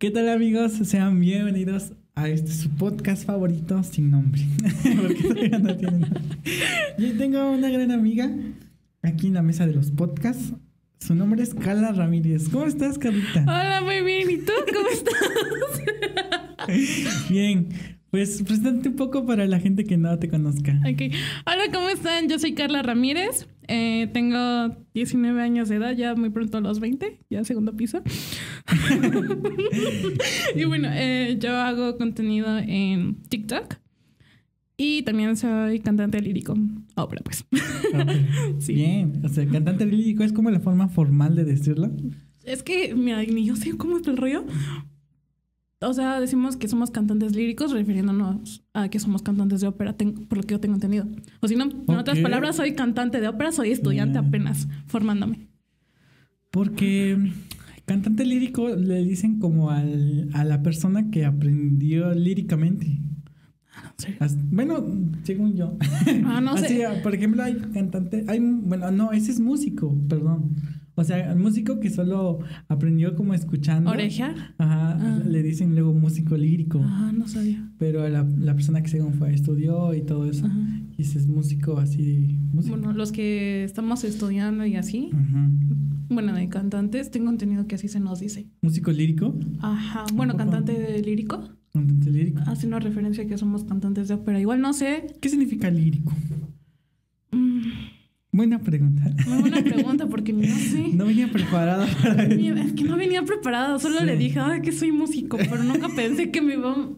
¿Qué 0.00 0.12
tal 0.12 0.28
amigos? 0.28 0.74
Sean 0.84 1.18
bienvenidos 1.18 1.90
a 2.14 2.28
este 2.28 2.52
su 2.52 2.70
podcast 2.70 3.26
favorito 3.26 3.82
sin 3.82 4.12
nombre. 4.12 4.42
Porque 4.96 5.22
todavía 5.24 5.58
no 5.58 5.76
tiene 5.76 5.98
nombre. 5.98 6.20
Yo 6.96 7.18
tengo 7.18 7.50
una 7.50 7.68
gran 7.68 7.90
amiga 7.90 8.30
aquí 9.02 9.26
en 9.26 9.34
la 9.34 9.42
mesa 9.42 9.66
de 9.66 9.74
los 9.74 9.90
podcasts. 9.90 10.54
Su 11.00 11.16
nombre 11.16 11.42
es 11.42 11.52
Carla 11.52 11.90
Ramírez. 11.90 12.48
¿Cómo 12.48 12.66
estás, 12.66 12.96
Carlita? 12.96 13.42
Hola, 13.42 13.80
muy 13.84 14.02
bien. 14.02 14.30
¿Y 14.30 14.36
tú 14.36 14.52
cómo 14.72 14.88
estás? 14.88 15.16
Bien. 17.28 17.68
Pues 18.10 18.40
preséntate 18.42 18.90
un 18.90 18.96
poco 18.96 19.26
para 19.26 19.46
la 19.46 19.58
gente 19.58 19.84
que 19.84 19.96
no 19.96 20.16
te 20.16 20.28
conozca. 20.28 20.80
Ok. 20.88 21.12
Hola, 21.44 21.64
¿cómo 21.72 21.88
están? 21.88 22.28
Yo 22.28 22.38
soy 22.38 22.54
Carla 22.54 22.82
Ramírez. 22.82 23.48
Eh, 23.66 24.08
tengo 24.14 24.76
19 24.94 25.42
años 25.42 25.68
de 25.68 25.76
edad, 25.76 25.94
ya 25.94 26.14
muy 26.14 26.30
pronto 26.30 26.56
a 26.56 26.60
los 26.62 26.80
20, 26.80 27.18
ya 27.28 27.44
segundo 27.44 27.76
piso. 27.76 28.02
y 30.54 30.64
bueno, 30.64 30.88
eh, 30.92 31.36
yo 31.40 31.56
hago 31.56 31.96
contenido 31.96 32.58
en 32.58 33.16
TikTok. 33.28 33.76
Y 34.80 35.02
también 35.02 35.36
soy 35.36 35.80
cantante 35.80 36.20
lírico. 36.20 36.56
Ópera, 36.94 37.20
pues. 37.24 37.44
sí. 38.60 38.74
Bien. 38.74 39.20
O 39.24 39.28
sea, 39.28 39.44
cantante 39.48 39.84
lírico 39.84 40.22
es 40.22 40.32
como 40.32 40.50
la 40.50 40.60
forma 40.60 40.88
formal 40.88 41.34
de 41.34 41.44
decirlo. 41.44 41.90
Es 42.44 42.62
que, 42.62 42.94
mira, 42.94 43.22
ni 43.24 43.44
yo 43.44 43.56
sé 43.56 43.76
cómo 43.76 43.98
es 43.98 44.06
el 44.06 44.16
rollo. 44.16 44.44
O 45.80 45.92
sea, 45.92 46.20
decimos 46.20 46.56
que 46.56 46.68
somos 46.68 46.90
cantantes 46.90 47.34
líricos 47.34 47.72
refiriéndonos 47.72 48.64
a 48.72 48.88
que 48.88 48.98
somos 48.98 49.22
cantantes 49.22 49.60
de 49.60 49.68
ópera, 49.68 49.96
por 49.96 50.38
lo 50.38 50.44
que 50.44 50.54
yo 50.54 50.60
tengo 50.60 50.74
entendido. 50.74 51.06
O 51.40 51.48
si 51.48 51.56
no, 51.56 51.64
en 51.64 51.96
otras 51.96 52.18
palabras, 52.18 52.56
soy 52.56 52.72
cantante 52.74 53.20
de 53.20 53.28
ópera, 53.28 53.52
soy 53.52 53.70
estudiante 53.70 54.18
apenas 54.18 54.68
formándome. 54.86 55.48
Porque 56.50 57.32
cantante 57.88 58.24
lírico 58.24 58.68
le 58.68 59.02
dicen 59.02 59.40
como 59.40 59.70
al, 59.70 60.28
a 60.34 60.44
la 60.44 60.62
persona 60.62 61.10
que 61.10 61.24
aprendió 61.24 62.14
líricamente. 62.14 63.00
Bueno, 64.50 64.84
según 65.24 65.56
yo. 65.56 65.76
Ah, 66.24 66.40
no 66.40 66.56
sé. 66.58 66.86
por 67.02 67.14
ejemplo, 67.14 67.42
hay 67.42 67.56
cantante, 67.72 68.24
hay, 68.28 68.38
bueno, 68.40 68.90
no, 68.92 69.12
ese 69.12 69.32
es 69.32 69.40
músico, 69.40 69.96
perdón. 70.08 70.54
O 70.98 71.04
sea, 71.04 71.30
el 71.30 71.38
músico 71.38 71.78
que 71.78 71.90
solo 71.90 72.40
aprendió 72.66 73.14
como 73.14 73.32
escuchando. 73.32 73.88
¿Orejear? 73.88 74.34
Ajá, 74.58 74.98
ah. 75.00 75.22
le 75.24 75.44
dicen 75.44 75.76
luego 75.76 75.94
músico 75.94 76.36
lírico. 76.36 76.80
Ah, 76.84 77.12
no 77.16 77.28
sabía. 77.28 77.70
Pero 77.78 78.08
la, 78.08 78.24
la 78.24 78.54
persona 78.56 78.82
que 78.82 78.88
según 78.88 79.14
fue, 79.14 79.32
estudió 79.32 79.94
y 79.94 80.02
todo 80.02 80.28
eso, 80.28 80.48
y 80.96 81.02
es 81.02 81.28
músico 81.28 81.78
así. 81.78 82.36
Músico. 82.52 82.76
Bueno, 82.76 82.92
los 82.92 83.12
que 83.12 83.62
estamos 83.62 84.02
estudiando 84.02 84.66
y 84.66 84.74
así, 84.74 85.10
bueno, 86.08 86.34
de 86.34 86.48
cantantes, 86.48 87.12
tengo 87.12 87.30
entendido 87.30 87.68
que 87.68 87.76
así 87.76 87.86
se 87.86 88.00
nos 88.00 88.18
dice. 88.18 88.48
¿Músico 88.60 88.90
lírico? 88.90 89.36
Ajá, 89.60 90.04
bueno, 90.14 90.36
cantante 90.36 91.00
lírico. 91.00 91.48
Cantante 91.72 92.10
lírico. 92.10 92.40
Hace 92.46 92.66
una 92.66 92.80
referencia 92.80 93.22
a 93.22 93.26
que 93.28 93.38
somos 93.38 93.62
cantantes 93.62 94.08
de 94.08 94.14
ópera. 94.14 94.40
Igual 94.40 94.60
no 94.60 94.72
sé. 94.72 95.06
¿Qué 95.20 95.28
significa 95.28 95.70
lírico? 95.70 96.12
Mm. 97.30 97.97
Buena 98.38 98.60
pregunta. 98.60 99.02
Muy 99.26 99.40
buena 99.40 99.64
pregunta 99.64 100.06
porque 100.06 100.32
no 100.32 100.44
sé. 100.44 100.90
No 100.94 101.06
venía 101.06 101.28
preparada 101.28 101.88
para 102.00 102.22
eso. 102.22 102.54
Es 102.54 102.72
que 102.72 102.84
no 102.84 102.96
venía 102.96 103.24
preparada, 103.24 103.80
solo 103.80 104.04
le 104.04 104.16
dije, 104.16 104.38
ay, 104.38 104.60
que 104.62 104.70
soy 104.70 104.92
músico, 104.92 105.36
pero 105.36 105.64
nunca 105.64 105.88
pensé 105.88 106.30
que 106.30 106.40
me 106.40 106.54
iba 106.54 106.70
a... 106.70 106.88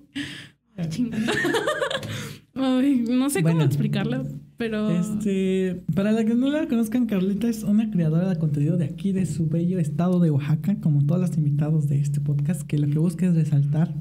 Ay, 2.54 3.04
no 3.08 3.30
sé 3.30 3.42
cómo 3.42 3.62
explicarlo, 3.62 4.26
pero... 4.58 4.90
Este, 4.90 5.82
para 5.94 6.12
la 6.12 6.26
que 6.26 6.34
no 6.34 6.50
la 6.50 6.68
conozcan, 6.68 7.06
Carlita 7.06 7.48
es 7.48 7.62
una 7.62 7.90
creadora 7.90 8.28
de 8.28 8.36
contenido 8.36 8.76
de 8.76 8.84
aquí, 8.84 9.12
de 9.12 9.24
su 9.24 9.48
bello 9.48 9.78
estado 9.78 10.20
de 10.20 10.30
Oaxaca, 10.30 10.78
como 10.82 11.06
todos 11.06 11.22
los 11.22 11.38
invitados 11.38 11.88
de 11.88 12.00
este 12.00 12.20
podcast, 12.20 12.66
que 12.66 12.76
lo 12.76 12.86
que 12.86 12.98
busca 12.98 13.24
es 13.24 13.34
resaltar 13.34 13.94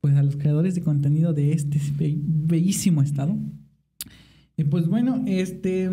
pues 0.00 0.16
a 0.16 0.24
los 0.24 0.34
creadores 0.34 0.74
de 0.74 0.82
contenido 0.82 1.34
de 1.34 1.52
este 1.52 1.80
bellísimo 1.96 3.00
estado. 3.00 3.38
Y 4.56 4.64
pues 4.64 4.88
bueno, 4.88 5.22
este... 5.28 5.88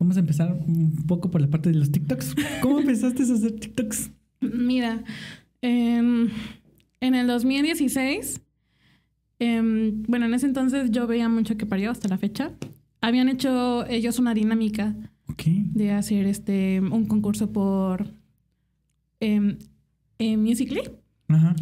Vamos 0.00 0.16
a 0.16 0.20
empezar 0.20 0.50
un 0.66 0.96
poco 1.06 1.30
por 1.30 1.42
la 1.42 1.46
parte 1.48 1.70
de 1.70 1.78
los 1.78 1.92
TikToks. 1.92 2.34
¿Cómo 2.62 2.80
empezaste 2.80 3.22
a 3.22 3.34
hacer 3.34 3.52
TikToks? 3.60 4.10
Mira, 4.40 5.04
em, 5.60 6.30
en 7.00 7.14
el 7.14 7.26
2016, 7.26 8.40
em, 9.38 10.02
bueno, 10.08 10.24
en 10.24 10.32
ese 10.32 10.46
entonces 10.46 10.90
yo 10.90 11.06
veía 11.06 11.28
mucho 11.28 11.58
que 11.58 11.66
parió 11.66 11.90
hasta 11.90 12.08
la 12.08 12.16
fecha. 12.16 12.52
Habían 13.02 13.28
hecho 13.28 13.86
ellos 13.86 14.18
una 14.18 14.32
dinámica 14.32 14.96
de 15.46 15.92
hacer 15.92 16.26
este 16.26 16.80
un 16.80 17.06
concurso 17.06 17.52
por 17.52 18.06
eh, 19.20 19.56
Musical.ly. 20.18 20.82
Ajá. 21.28 21.54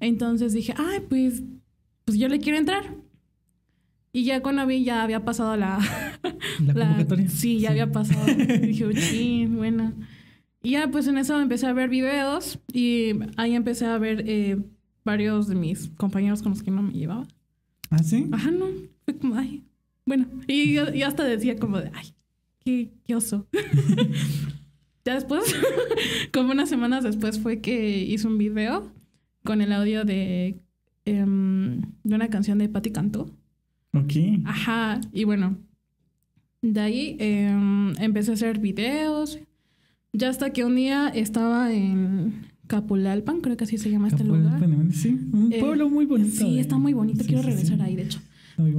Entonces 0.00 0.52
dije, 0.52 0.74
ay, 0.76 1.00
pues, 1.08 1.42
pues 2.04 2.18
yo 2.18 2.28
le 2.28 2.40
quiero 2.40 2.58
entrar. 2.58 2.94
Y 4.12 4.24
ya 4.24 4.42
cuando 4.42 4.66
vi, 4.66 4.84
ya 4.84 5.02
había 5.02 5.24
pasado 5.24 5.56
la... 5.56 5.78
¿La, 6.66 6.74
convocatoria? 6.74 7.28
Sí, 7.28 7.60
ya 7.60 7.70
había 7.70 7.92
pasado. 7.92 8.26
dije, 8.60 8.92
sí, 8.96 9.46
bueno. 9.46 9.92
Y 10.62 10.72
ya 10.72 10.90
pues 10.90 11.06
en 11.06 11.16
eso 11.16 11.40
empecé 11.40 11.66
a 11.66 11.72
ver 11.72 11.88
videos 11.88 12.58
y 12.72 13.12
ahí 13.36 13.54
empecé 13.54 13.86
a 13.86 13.98
ver 13.98 14.24
eh, 14.26 14.58
varios 15.04 15.48
de 15.48 15.54
mis 15.54 15.88
compañeros 15.90 16.42
con 16.42 16.50
los 16.50 16.62
que 16.62 16.70
no 16.70 16.82
me 16.82 16.92
llevaba. 16.92 17.26
¿Ah, 17.90 18.02
sí? 18.02 18.28
Ajá, 18.32 18.50
no. 18.50 18.66
Fue 19.04 19.16
como, 19.16 19.36
ay. 19.36 19.64
Bueno, 20.04 20.26
y 20.46 20.74
yo, 20.74 20.84
hasta 21.06 21.24
decía 21.24 21.56
como 21.56 21.78
de, 21.80 21.90
ay, 21.94 22.08
qué, 22.64 22.90
qué 23.04 23.14
oso. 23.14 23.46
ya 25.04 25.14
después, 25.14 25.54
como 26.32 26.50
unas 26.50 26.68
semanas 26.68 27.04
después, 27.04 27.38
fue 27.40 27.60
que 27.60 27.98
hice 27.98 28.26
un 28.26 28.36
video 28.36 28.92
con 29.44 29.60
el 29.60 29.72
audio 29.72 30.04
de, 30.04 30.60
em, 31.04 31.80
de 32.02 32.14
una 32.14 32.28
canción 32.28 32.58
de 32.58 32.68
Patti 32.68 32.90
Cantó. 32.90 33.30
Ok. 33.92 34.12
Ajá, 34.44 35.00
y 35.12 35.24
bueno, 35.24 35.58
de 36.62 36.80
ahí 36.80 37.16
em, 37.18 37.92
empecé 38.00 38.30
a 38.30 38.34
hacer 38.34 38.58
videos. 38.58 39.38
Ya 40.12 40.28
hasta 40.28 40.50
que 40.50 40.64
un 40.64 40.76
día 40.76 41.08
estaba 41.08 41.72
en 41.72 42.46
Capulalpan, 42.66 43.40
creo 43.40 43.56
que 43.56 43.64
así 43.64 43.78
se 43.78 43.90
llama 43.90 44.08
este 44.08 44.24
lugar. 44.24 44.60
Sí, 44.92 45.18
un 45.32 45.52
eh, 45.52 45.60
pueblo 45.60 45.88
muy 45.88 46.06
bonito. 46.06 46.36
Sí, 46.36 46.58
está 46.58 46.78
muy 46.78 46.92
bonito. 46.92 47.24
Quiero 47.24 47.42
regresar 47.42 47.80
ahí, 47.82 47.96
de 47.96 48.02
hecho. 48.02 48.20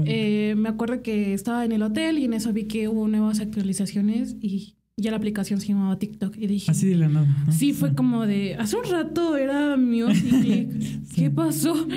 Eh, 0.05 0.53
me 0.57 0.69
acuerdo 0.69 1.01
que 1.01 1.33
estaba 1.33 1.66
en 1.66 1.72
el 1.72 1.81
hotel 1.81 2.19
y 2.19 2.25
en 2.25 2.33
eso 2.33 2.53
vi 2.53 2.66
que 2.66 2.88
hubo 2.88 3.07
nuevas 3.07 3.39
actualizaciones 3.39 4.35
y 4.39 4.75
ya 4.97 5.11
la 5.11 5.17
aplicación 5.17 5.59
se 5.59 5.67
llamaba 5.69 5.97
TikTok. 5.97 6.38
Y 6.38 6.47
dije. 6.47 6.69
Así 6.69 6.88
de 6.88 6.95
la 6.95 7.09
nada. 7.09 7.28
Sí, 7.51 7.73
fue 7.73 7.95
como 7.95 8.25
de. 8.28 8.55
Hace 8.55 8.78
un 8.78 8.85
rato 8.85 9.38
era 9.38 9.78
Music. 9.78 10.69
¿Qué 11.16 11.31
pasó? 11.31 11.88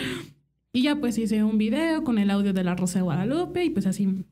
Y 0.75 0.83
ya 0.83 0.97
pues 0.97 1.17
hice 1.19 1.45
un 1.45 1.57
video 1.57 2.03
con 2.03 2.19
el 2.19 2.31
audio 2.31 2.53
de 2.53 2.65
la 2.65 2.75
Rosa 2.75 2.99
de 2.99 3.05
Guadalupe 3.05 3.65
y 3.65 3.71
pues 3.71 3.87
así 3.87 4.25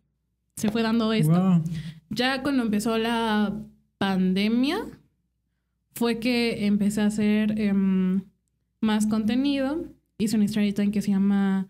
se 0.57 0.73
fue 0.73 0.83
dando 0.83 1.13
esto. 1.13 1.63
Ya 2.11 2.43
cuando 2.43 2.65
empezó 2.65 2.99
la 2.99 3.57
pandemia 3.99 4.79
fue 5.95 6.19
que 6.19 6.67
empecé 6.67 7.01
a 7.01 7.07
hacer 7.07 7.61
em, 7.61 8.23
más 8.81 9.07
contenido. 9.07 9.85
Hice 10.19 10.35
una 10.35 10.47
story 10.47 10.73
time 10.73 10.91
que 10.91 11.01
se 11.01 11.13
llama 11.13 11.69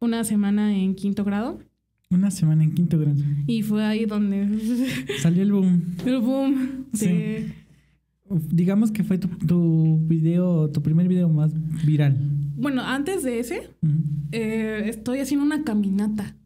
Una 0.00 0.24
semana 0.24 0.76
en 0.76 0.96
quinto 0.96 1.22
grado. 1.22 1.60
Una 2.10 2.32
semana 2.32 2.64
en 2.64 2.74
quinto 2.74 2.98
grado. 2.98 3.22
Y 3.46 3.62
fue 3.62 3.84
ahí 3.84 4.06
donde 4.06 4.48
salió 5.22 5.40
el 5.40 5.52
boom. 5.52 5.82
El 6.04 6.18
boom. 6.18 6.86
Sí. 6.94 7.46
Digamos 8.50 8.90
que 8.90 9.04
fue 9.04 9.18
tu, 9.18 9.28
tu 9.28 10.00
video, 10.04 10.68
tu 10.70 10.82
primer 10.82 11.06
video 11.06 11.28
más 11.28 11.52
viral. 11.86 12.41
Bueno, 12.56 12.82
antes 12.82 13.22
de 13.22 13.40
ese, 13.40 13.70
eh, 14.32 14.82
estoy 14.86 15.20
haciendo 15.20 15.44
una 15.44 15.64
caminata. 15.64 16.36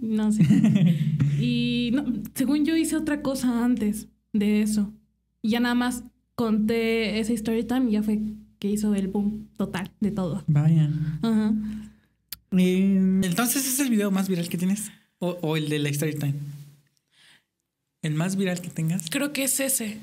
no 0.00 0.32
sé. 0.32 0.42
y 1.40 1.90
no, 1.92 2.04
según 2.34 2.64
yo 2.64 2.76
hice 2.76 2.96
otra 2.96 3.22
cosa 3.22 3.64
antes 3.64 4.08
de 4.32 4.62
eso. 4.62 4.92
Y 5.42 5.50
ya 5.50 5.60
nada 5.60 5.74
más 5.74 6.04
conté 6.34 7.18
esa 7.20 7.32
story 7.32 7.64
time 7.64 7.90
y 7.90 7.92
ya 7.92 8.02
fue 8.02 8.20
que 8.58 8.70
hizo 8.70 8.94
el 8.94 9.08
boom 9.08 9.48
total 9.56 9.90
de 10.00 10.10
todo. 10.10 10.44
Vaya. 10.46 10.90
Ajá. 11.22 11.54
Eh, 12.52 13.20
entonces, 13.22 13.66
¿es 13.66 13.80
el 13.80 13.90
video 13.90 14.10
más 14.10 14.28
viral 14.28 14.48
que 14.48 14.58
tienes? 14.58 14.90
¿O, 15.18 15.38
¿O, 15.42 15.56
el 15.56 15.68
de 15.68 15.78
la 15.78 15.88
story 15.90 16.14
time? 16.14 16.34
¿El 18.02 18.14
más 18.14 18.36
viral 18.36 18.60
que 18.60 18.70
tengas? 18.70 19.10
Creo 19.10 19.32
que 19.32 19.44
es 19.44 19.60
ese. 19.60 19.98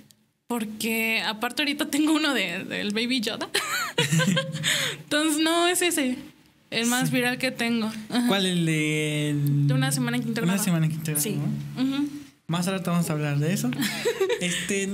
Porque 0.47 1.21
aparte 1.25 1.63
ahorita 1.63 1.89
tengo 1.89 2.13
uno 2.13 2.33
de, 2.33 2.63
del 2.65 2.94
Baby 2.94 3.21
Yoda. 3.21 3.50
Entonces 5.00 5.42
no 5.42 5.68
es 5.68 5.81
ese. 5.81 6.18
El 6.69 6.88
más 6.88 7.12
viral 7.12 7.38
que 7.38 7.51
tengo. 7.51 7.92
¿Cuál? 8.27 8.45
El 8.45 8.65
de... 8.65 9.36
de 9.38 9.74
una 9.74 9.92
semana 9.92 10.18
en 10.18 10.24
quinto 10.24 10.44
Una 10.44 10.57
semana 10.57 10.86
en 10.86 10.92
quinto 10.92 11.15
Sí. 11.19 11.38
Más 12.47 12.68
ahora 12.68 12.83
vamos 12.86 13.09
a 13.09 13.13
hablar 13.13 13.39
de 13.39 13.53
eso. 13.53 13.71
este... 14.42 14.92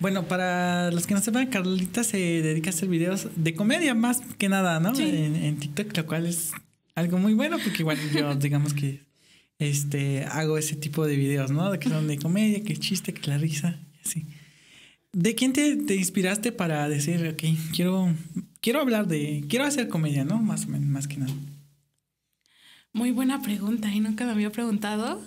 Bueno, 0.00 0.24
para 0.24 0.90
los 0.90 1.06
que 1.06 1.14
no 1.14 1.20
sepan, 1.20 1.46
Carlita 1.46 2.02
se 2.02 2.18
dedica 2.18 2.70
a 2.70 2.72
hacer 2.72 2.88
videos 2.88 3.28
de 3.36 3.54
comedia 3.54 3.94
más 3.94 4.20
que 4.36 4.48
nada, 4.48 4.80
¿no? 4.80 4.94
Sí. 4.96 5.04
En, 5.04 5.36
en, 5.36 5.56
TikTok, 5.58 5.96
lo 5.96 6.06
cual 6.06 6.26
es 6.26 6.50
algo 6.96 7.18
muy 7.18 7.34
bueno 7.34 7.58
porque 7.62 7.82
igual 7.82 7.98
yo 8.12 8.34
digamos 8.40 8.74
que 8.74 9.00
este 9.60 10.24
hago 10.24 10.58
ese 10.58 10.74
tipo 10.74 11.06
de 11.06 11.16
videos, 11.16 11.52
¿no? 11.52 11.70
De 11.70 11.78
que 11.78 11.88
son 11.88 12.08
de 12.08 12.18
comedia, 12.18 12.64
que 12.64 12.76
chiste, 12.76 13.14
que 13.14 13.30
la 13.30 13.38
risa, 13.38 13.78
y 13.92 14.08
así. 14.08 14.26
¿De 15.12 15.34
quién 15.34 15.52
te, 15.52 15.76
te, 15.76 15.94
inspiraste 15.94 16.52
para 16.52 16.88
decir, 16.88 17.26
ok, 17.28 17.42
quiero, 17.74 18.14
quiero 18.60 18.80
hablar 18.80 19.06
de, 19.06 19.44
quiero 19.46 19.66
hacer 19.66 19.88
comedia, 19.88 20.24
¿no? 20.24 20.40
Más 20.40 20.64
o 20.64 20.68
menos, 20.68 20.88
más 20.88 21.06
que 21.06 21.18
nada. 21.18 21.32
Muy 22.94 23.10
buena 23.10 23.42
pregunta 23.42 23.90
y 23.90 24.00
nunca 24.00 24.24
me 24.24 24.32
había 24.32 24.50
preguntado. 24.50 25.22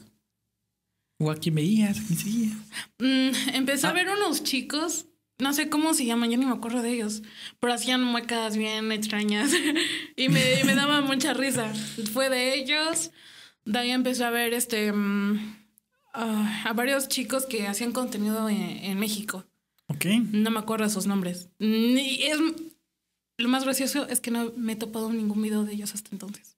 ¿O 1.20 1.30
a 1.30 1.36
quién 1.36 1.56
veías? 1.56 2.00
¿Quién 2.02 2.20
seguías? 2.20 2.58
Mm, 3.00 3.56
empecé 3.56 3.86
a 3.86 3.92
ver 3.92 4.08
unos 4.10 4.44
chicos, 4.44 5.06
no 5.38 5.54
sé 5.54 5.70
cómo 5.70 5.94
se 5.94 6.06
llaman, 6.06 6.32
yo 6.32 6.38
ni 6.38 6.46
me 6.46 6.54
acuerdo 6.54 6.82
de 6.82 6.92
ellos, 6.92 7.22
pero 7.60 7.74
hacían 7.74 8.04
muecas 8.04 8.58
bien 8.58 8.92
extrañas 8.92 9.52
y 10.16 10.30
me, 10.30 10.64
me 10.66 10.76
daba 10.76 11.02
mucha 11.02 11.34
risa. 11.34 11.72
Fue 12.12 12.30
de 12.30 12.56
ellos. 12.56 13.12
De 13.66 13.80
ahí 13.80 13.92
empecé 13.92 14.24
a 14.24 14.30
ver 14.32 14.54
este 14.54 14.92
mm, 14.92 15.58
a 16.14 16.74
varios 16.74 17.08
chicos 17.08 17.46
que 17.46 17.68
hacían 17.68 17.92
contenido 17.92 18.50
en, 18.50 18.62
en 18.62 19.00
México. 19.00 19.46
Ok. 19.88 20.06
No 20.32 20.52
me 20.52 20.60
acuerdo 20.60 20.86
de 20.86 20.92
sus 20.92 21.08
nombres. 21.08 21.50
Ni 21.60 22.24
es, 22.24 22.38
lo 23.38 23.50
más 23.50 23.64
gracioso 23.64 24.08
es 24.08 24.20
que 24.20 24.32
no 24.32 24.52
me 24.56 24.74
he 24.74 24.76
topado 24.76 25.12
ningún 25.12 25.42
video 25.42 25.64
de 25.64 25.74
ellos 25.74 25.94
hasta 25.94 26.10
entonces. 26.12 26.58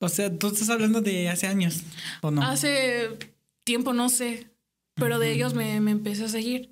O 0.00 0.08
sea, 0.08 0.36
tú 0.36 0.48
estás 0.48 0.68
hablando 0.68 1.00
de 1.00 1.28
hace 1.28 1.46
años, 1.46 1.82
¿o 2.20 2.30
no? 2.30 2.42
Hace 2.42 3.16
tiempo, 3.64 3.94
no 3.94 4.08
sé. 4.08 4.46
Pero 4.94 5.18
de 5.18 5.32
ellos 5.32 5.54
me, 5.54 5.80
me, 5.80 5.90
empecé 5.90 6.24
a 6.24 6.28
seguir. 6.28 6.70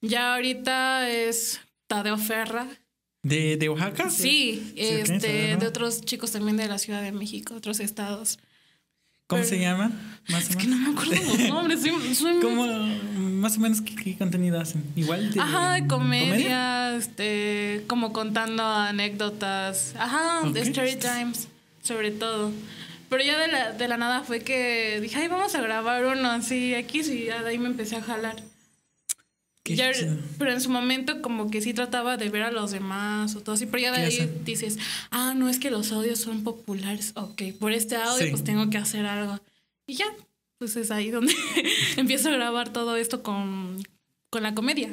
Ya 0.00 0.34
ahorita 0.34 1.10
es 1.10 1.60
Tadeo 1.86 2.16
Ferra. 2.16 2.66
¿De, 3.22 3.56
de 3.56 3.68
Oaxaca? 3.68 4.10
Sí, 4.10 4.72
sí 4.74 4.74
este, 4.76 5.16
okay, 5.16 5.56
de 5.56 5.66
otros 5.66 6.02
chicos 6.02 6.30
también 6.30 6.56
de 6.56 6.68
la 6.68 6.78
Ciudad 6.78 7.02
de 7.02 7.12
México, 7.12 7.54
otros 7.54 7.80
estados. 7.80 8.38
¿Cómo 9.28 9.42
Pero, 9.42 9.56
se 9.56 9.60
llama? 9.60 9.92
Más 10.28 10.48
es 10.48 10.56
que 10.56 10.66
no 10.66 10.76
me 10.78 10.90
acuerdo 10.90 11.12
los 11.12 11.38
nombres. 11.48 11.82
Soy, 11.82 12.14
soy... 12.14 12.40
¿Cómo, 12.40 12.66
más 12.66 13.58
o 13.58 13.60
menos 13.60 13.82
qué, 13.82 13.94
qué, 13.94 14.16
contenido 14.16 14.58
hacen? 14.58 14.82
Igual 14.96 15.30
de 15.30 15.38
Ajá, 15.38 15.74
de 15.74 15.86
comedia, 15.86 16.30
comedia, 16.30 16.96
este, 16.96 17.84
como 17.86 18.14
contando 18.14 18.64
anécdotas. 18.64 19.94
Ajá, 19.98 20.40
okay. 20.40 20.52
de 20.54 20.60
story 20.62 20.96
times, 20.96 21.48
sobre 21.82 22.10
todo. 22.10 22.52
Pero 23.10 23.22
ya 23.22 23.38
de 23.38 23.48
la, 23.48 23.72
de 23.72 23.86
la 23.88 23.98
nada 23.98 24.22
fue 24.22 24.40
que 24.40 24.98
dije, 25.02 25.18
ay, 25.18 25.28
vamos 25.28 25.54
a 25.54 25.60
grabar 25.60 26.06
uno 26.06 26.30
así 26.30 26.74
aquí, 26.74 27.00
y 27.00 27.26
ya 27.26 27.42
de 27.42 27.50
ahí 27.50 27.58
me 27.58 27.68
empecé 27.68 27.96
a 27.96 28.02
jalar. 28.02 28.36
Ya, 29.76 29.90
pero 30.38 30.52
en 30.52 30.60
su 30.60 30.70
momento 30.70 31.20
como 31.22 31.50
que 31.50 31.60
sí 31.60 31.74
trataba 31.74 32.16
de 32.16 32.28
ver 32.28 32.42
a 32.42 32.52
los 32.52 32.70
demás 32.70 33.34
o 33.34 33.40
todo 33.40 33.54
así, 33.54 33.66
pero 33.66 33.82
ya 33.82 33.92
de 33.92 33.98
ahí 33.98 34.14
hacen? 34.14 34.44
dices, 34.44 34.78
ah, 35.10 35.34
no 35.34 35.48
es 35.48 35.58
que 35.58 35.70
los 35.70 35.92
audios 35.92 36.20
son 36.20 36.44
populares, 36.44 37.12
ok, 37.14 37.42
por 37.58 37.72
este 37.72 37.96
audio 37.96 38.24
sí. 38.24 38.30
pues 38.30 38.44
tengo 38.44 38.70
que 38.70 38.78
hacer 38.78 39.06
algo. 39.06 39.40
Y 39.86 39.94
ya, 39.94 40.06
pues 40.58 40.76
es 40.76 40.90
ahí 40.90 41.10
donde 41.10 41.34
empiezo 41.96 42.28
a 42.28 42.32
grabar 42.32 42.72
todo 42.72 42.96
esto 42.96 43.22
con, 43.22 43.82
con 44.30 44.42
la 44.42 44.54
comedia. 44.54 44.90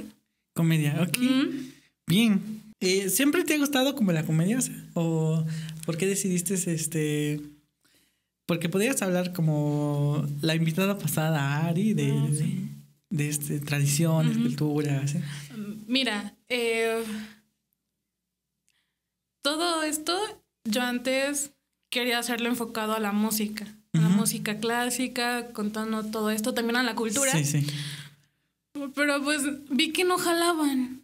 Comedia, 0.54 1.02
ok. 1.02 1.18
Mm. 1.18 1.72
Bien. 2.08 2.62
Eh, 2.80 3.10
¿Siempre 3.10 3.44
te 3.44 3.56
ha 3.56 3.58
gustado 3.58 3.96
como 3.96 4.12
la 4.12 4.26
comedia? 4.26 4.60
¿O 4.94 5.46
por 5.86 5.98
qué 5.98 6.06
decidiste 6.06 6.54
este... 6.54 7.42
Porque 8.46 8.70
podrías 8.70 9.02
hablar 9.02 9.34
como 9.34 10.26
la 10.42 10.56
invitada 10.56 10.98
pasada, 10.98 11.66
Ari, 11.66 11.94
de... 11.94 12.12
Ah, 12.12 12.28
de 12.30 12.38
sí 12.38 12.75
de 13.16 13.30
este, 13.30 13.60
tradiciones, 13.60 14.36
uh 14.36 14.40
-huh. 14.40 14.44
cultura. 14.44 15.08
¿sí? 15.08 15.20
Mira, 15.88 16.36
eh, 16.50 17.04
todo 19.42 19.84
esto 19.84 20.14
yo 20.66 20.82
antes 20.82 21.52
quería 21.90 22.20
hacerlo 22.20 22.50
enfocado 22.50 22.94
a 22.94 23.00
la 23.00 23.14
música, 23.14 23.66
a 23.66 23.98
uh 23.98 24.02
-huh. 24.02 24.04
la 24.04 24.10
música 24.10 24.58
clásica, 24.58 25.48
contando 25.54 26.04
todo 26.04 26.30
esto, 26.30 26.54
también 26.54 26.76
a 26.76 26.84
la 26.84 26.96
cultura. 26.96 27.32
Sí, 27.32 27.46
sí. 27.46 27.66
Pero 28.94 29.24
pues 29.24 29.42
vi 29.70 29.94
que 29.94 30.04
no 30.04 30.18
jalaban. 30.18 31.02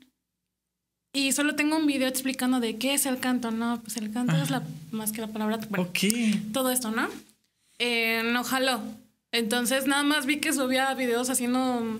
Y 1.13 1.31
solo 1.33 1.55
tengo 1.55 1.75
un 1.77 1.87
video 1.87 2.07
explicando 2.07 2.59
de 2.59 2.77
qué 2.77 2.93
es 2.93 3.05
el 3.05 3.19
canto, 3.19 3.51
¿no? 3.51 3.81
Pues 3.81 3.97
el 3.97 4.11
canto 4.11 4.33
Ajá. 4.33 4.43
es 4.43 4.49
la, 4.49 4.63
más 4.91 5.11
que 5.11 5.21
la 5.21 5.27
palabra. 5.27 5.59
Bueno, 5.69 5.89
okay. 5.89 6.49
Todo 6.53 6.71
esto, 6.71 6.91
¿no? 6.91 7.07
Eh, 7.79 8.21
no 8.33 8.43
jaló. 8.43 8.81
Entonces 9.31 9.87
nada 9.87 10.03
más 10.03 10.25
vi 10.25 10.37
que 10.39 10.53
subía 10.53 10.93
videos 10.93 11.29
haciendo 11.29 11.99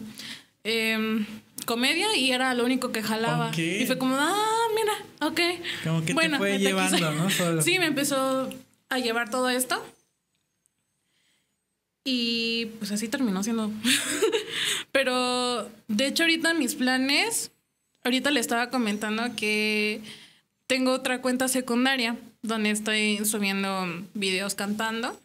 eh, 0.64 1.26
comedia 1.66 2.16
y 2.16 2.32
era 2.32 2.54
lo 2.54 2.66
único 2.66 2.92
que 2.92 3.02
jalaba. 3.02 3.50
Okay. 3.50 3.84
Y 3.84 3.86
fue 3.86 3.98
como, 3.98 4.16
ah, 4.18 4.68
mira, 4.76 4.94
ok. 5.28 5.40
Como 5.84 6.06
que 6.06 6.14
bueno, 6.14 6.34
te 6.34 6.38
fue 6.38 6.60
llevando, 6.60 7.12
¿no? 7.12 7.30
Solo. 7.30 7.62
Sí, 7.62 7.80
me 7.80 7.86
empezó 7.86 8.50
a 8.90 9.00
llevar 9.00 9.30
todo 9.30 9.50
esto. 9.50 9.84
Y 12.04 12.66
pues 12.80 12.92
así 12.92 13.08
terminó 13.08 13.44
siendo. 13.44 13.72
Pero 14.92 15.70
de 15.88 16.08
hecho 16.08 16.24
ahorita 16.24 16.54
mis 16.54 16.76
planes, 16.76 17.52
ahorita 18.04 18.32
le 18.32 18.40
estaba 18.40 18.70
comentando 18.70 19.36
que 19.36 20.02
tengo 20.68 20.92
otra 20.92 21.22
cuenta 21.22 21.48
secundaria 21.48 22.18
donde 22.42 22.72
estoy 22.72 23.24
subiendo 23.26 23.86
videos 24.14 24.56
cantando. 24.56 25.20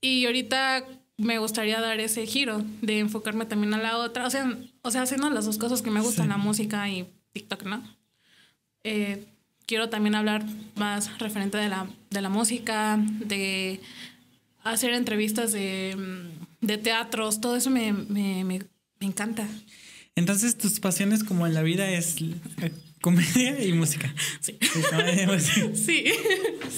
Y 0.00 0.26
ahorita 0.26 0.84
me 1.16 1.38
gustaría 1.38 1.80
dar 1.80 1.98
ese 2.00 2.26
giro 2.26 2.64
de 2.80 3.00
enfocarme 3.00 3.44
también 3.44 3.74
a 3.74 3.78
la 3.78 3.98
otra. 3.98 4.26
O 4.26 4.30
sea, 4.30 4.56
o 4.82 4.90
sea 4.90 5.02
haciendo 5.02 5.28
las 5.30 5.46
dos 5.46 5.58
cosas 5.58 5.82
que 5.82 5.90
me 5.90 6.00
gustan, 6.00 6.26
sí. 6.26 6.30
la 6.30 6.36
música 6.36 6.88
y 6.88 7.06
TikTok, 7.32 7.64
¿no? 7.64 7.82
Eh, 8.84 9.24
quiero 9.66 9.88
también 9.88 10.14
hablar 10.14 10.44
más 10.76 11.18
referente 11.18 11.58
de 11.58 11.68
la, 11.68 11.86
de 12.10 12.22
la 12.22 12.28
música, 12.28 12.98
de 12.98 13.80
hacer 14.62 14.92
entrevistas 14.92 15.52
de, 15.52 15.96
de 16.60 16.78
teatros, 16.78 17.40
todo 17.40 17.56
eso 17.56 17.70
me, 17.70 17.92
me, 17.92 18.44
me, 18.44 18.62
me 19.00 19.06
encanta. 19.06 19.46
Entonces, 20.14 20.56
tus 20.56 20.80
pasiones 20.80 21.22
como 21.22 21.46
en 21.46 21.54
la 21.54 21.62
vida 21.62 21.90
es 21.90 22.16
comedia 23.00 23.64
y 23.64 23.72
música. 23.72 24.12
Sí. 24.40 24.58
Sí. 24.60 24.82
Sí. 25.74 26.04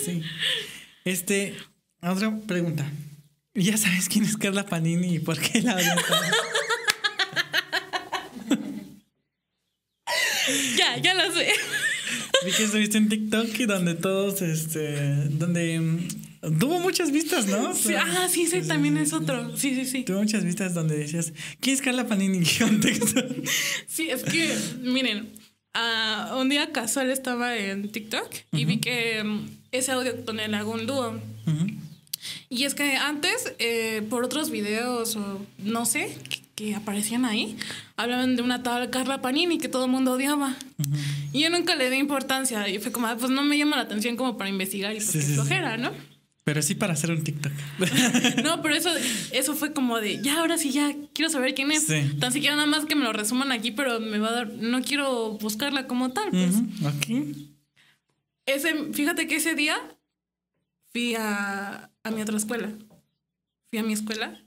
sí. 0.05 0.23
Este, 1.05 1.55
otra 2.03 2.37
pregunta. 2.47 2.91
Ya 3.55 3.77
sabes 3.77 4.09
quién 4.09 4.25
es 4.25 4.37
Carla 4.37 4.65
Panini 4.65 5.17
y 5.17 5.19
por 5.19 5.37
qué 5.41 5.61
la 5.61 5.77
ya, 10.77 10.97
ya 10.99 11.15
lo 11.15 11.33
sé. 11.33 11.49
Vi 12.45 12.53
que 12.53 12.63
estuviste 12.65 12.99
en 12.99 13.09
TikTok 13.09 13.59
y 13.59 13.67
donde 13.67 13.95
todos, 13.95 14.41
este, 14.41 15.27
donde 15.31 15.81
um, 15.81 16.07
tuvo 16.59 16.79
muchas 16.79 17.11
vistas, 17.11 17.47
¿no? 17.47 17.75
Sí, 17.75 17.95
ah, 17.95 18.29
sí, 18.31 18.47
sí, 18.47 18.63
sí 18.63 18.69
también 18.69 18.97
es 18.97 19.13
otro. 19.13 19.57
Sí, 19.57 19.75
sí, 19.75 19.85
sí. 19.85 20.05
Tuvo 20.05 20.21
muchas 20.21 20.45
vistas 20.45 20.73
donde 20.73 20.97
decías, 20.97 21.33
¿quién 21.61 21.75
es 21.75 21.83
Carla 21.83 22.07
Panini? 22.07 22.45
Sí, 22.45 24.09
es 24.11 24.23
que, 24.23 24.57
miren, 24.81 25.33
uh, 25.75 26.37
un 26.37 26.49
día 26.49 26.71
casual 26.73 27.11
estaba 27.11 27.57
en 27.57 27.91
TikTok 27.91 28.23
uh 28.23 28.57
-huh. 28.57 28.61
y 28.61 28.65
vi 28.65 28.79
que 28.79 29.21
um, 29.23 29.49
ese 29.73 29.91
audio 29.91 30.15
le 30.33 30.57
hago 30.57 30.73
un 30.73 30.87
dúo. 30.87 31.11
Uh 31.11 31.51
-huh. 31.51 31.90
Y 32.49 32.65
es 32.65 32.75
que 32.75 32.97
antes, 32.97 33.55
eh, 33.59 34.03
por 34.11 34.25
otros 34.25 34.51
videos 34.51 35.17
o 35.17 35.45
no 35.59 35.87
sé, 35.87 36.17
que, 36.55 36.75
aparecían 36.75 37.25
ahí, 37.25 37.57
hablaban 37.97 38.37
de 38.37 38.43
una 38.43 38.63
tal 38.63 38.91
Carla 38.91 39.23
Panini 39.23 39.57
que 39.59 39.69
todo 39.69 39.87
el 39.87 39.91
mundo 39.91 40.13
odiaba. 40.13 40.57
Uh 40.79 40.83
-huh. 40.83 41.29
Y 41.33 41.41
yo 41.41 41.51
nunca 41.51 41.75
le 41.75 41.89
di 41.89 41.97
importancia. 41.97 42.69
Y 42.69 42.79
fue 42.79 42.93
como, 42.93 43.07
ah, 43.07 43.17
pues 43.19 43.31
no 43.31 43.43
me 43.43 43.57
llama 43.57 43.77
la 43.77 43.83
atención 43.83 44.17
como 44.17 44.37
para 44.37 44.51
investigar 44.51 44.93
y 44.93 44.97
pues 44.97 45.11
sí, 45.11 45.23
sí, 45.23 45.35
flojera, 45.35 45.77
sí. 45.77 45.83
¿no? 45.83 45.93
Pero 46.45 46.63
sí 46.63 46.75
para 46.75 46.95
hacer 46.95 47.11
un 47.13 47.23
TikTok. 47.23 47.53
no, 48.45 48.61
pero 48.61 48.75
eso, 48.75 48.91
eso 49.33 49.55
fue 49.55 49.73
como 49.73 50.01
de, 50.01 50.21
ya, 50.21 50.41
ahora 50.41 50.59
sí, 50.59 50.71
ya, 50.71 50.95
quiero 51.15 51.31
saber 51.31 51.55
quién 51.55 51.71
es. 51.71 51.87
Tan 52.19 52.33
siquiera 52.33 52.57
nada 52.57 52.67
más 52.67 52.87
que 52.87 52.95
me 52.95 53.05
lo 53.05 53.13
resuman 53.13 53.53
aquí, 53.53 53.71
pero 53.71 54.01
me 54.01 54.19
va 54.19 54.29
a 54.29 54.33
dar, 54.33 54.49
no 54.49 54.83
quiero 54.83 55.39
buscarla 55.39 55.87
como 55.87 56.11
tal. 56.11 56.31
Pues. 56.31 56.57
Uh 56.57 56.67
-huh. 56.67 56.97
okay. 56.97 57.57
Ese, 58.47 58.93
fíjate 58.93 59.27
que 59.29 59.37
ese 59.37 59.55
día 59.55 59.79
fui 60.93 61.15
a, 61.15 61.91
a 62.03 62.11
mi 62.11 62.23
otra 62.23 62.37
escuela. 62.37 62.71
Fui 63.71 63.79
a 63.79 63.83
mi 63.83 63.93
escuela. 63.93 64.41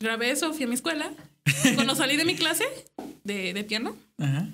Grabé 0.00 0.30
eso, 0.30 0.52
fui 0.52 0.64
a 0.64 0.66
mi 0.66 0.74
escuela. 0.74 1.12
Cuando 1.74 1.94
salí 1.94 2.16
de 2.16 2.24
mi 2.24 2.34
clase 2.34 2.64
de, 3.24 3.52
de 3.52 3.64
piano, 3.64 3.96
Ajá. 4.18 4.48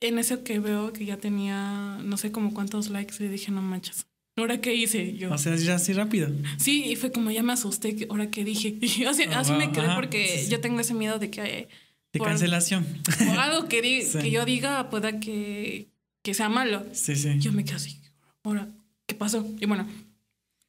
en 0.00 0.18
eso 0.18 0.44
que 0.44 0.58
veo 0.58 0.92
que 0.92 1.04
ya 1.04 1.18
tenía 1.18 1.98
no 2.02 2.16
sé 2.16 2.32
como 2.32 2.54
cuántos 2.54 2.90
likes, 2.90 3.16
le 3.20 3.28
dije, 3.28 3.52
no 3.52 3.62
manches. 3.62 4.06
¿Ahora 4.38 4.60
qué 4.60 4.74
hice? 4.74 5.16
Yo. 5.16 5.32
O 5.32 5.38
sea, 5.38 5.56
ya 5.56 5.76
así 5.76 5.94
rápido. 5.94 6.28
Sí, 6.58 6.84
y 6.84 6.96
fue 6.96 7.10
como 7.10 7.30
ya 7.30 7.42
me 7.42 7.54
asusté. 7.54 8.06
¿Ahora 8.10 8.30
qué 8.30 8.44
dije? 8.44 8.76
Y 8.80 9.04
así, 9.04 9.24
oh, 9.28 9.34
así 9.34 9.52
me 9.52 9.72
quedé 9.72 9.88
porque 9.94 10.26
sí, 10.28 10.44
sí. 10.44 10.50
yo 10.50 10.60
tengo 10.60 10.80
ese 10.80 10.94
miedo 10.94 11.18
de 11.18 11.30
que. 11.30 11.40
Eh, 11.42 11.68
de 12.12 12.18
por, 12.18 12.28
cancelación. 12.28 12.84
Por 13.18 13.38
algo 13.38 13.66
que, 13.68 13.80
di, 13.80 14.02
sí. 14.02 14.18
que 14.18 14.30
yo 14.30 14.44
diga 14.44 14.90
pueda 14.90 15.20
que, 15.20 15.88
que 16.22 16.34
sea 16.34 16.50
malo. 16.50 16.84
Sí, 16.92 17.16
sí. 17.16 17.38
Yo 17.38 17.52
me 17.52 17.64
quedé 17.64 17.76
así. 17.76 18.00
Ahora, 18.46 18.68
¿qué 19.06 19.16
pasó? 19.16 19.44
Y 19.58 19.66
bueno, 19.66 19.88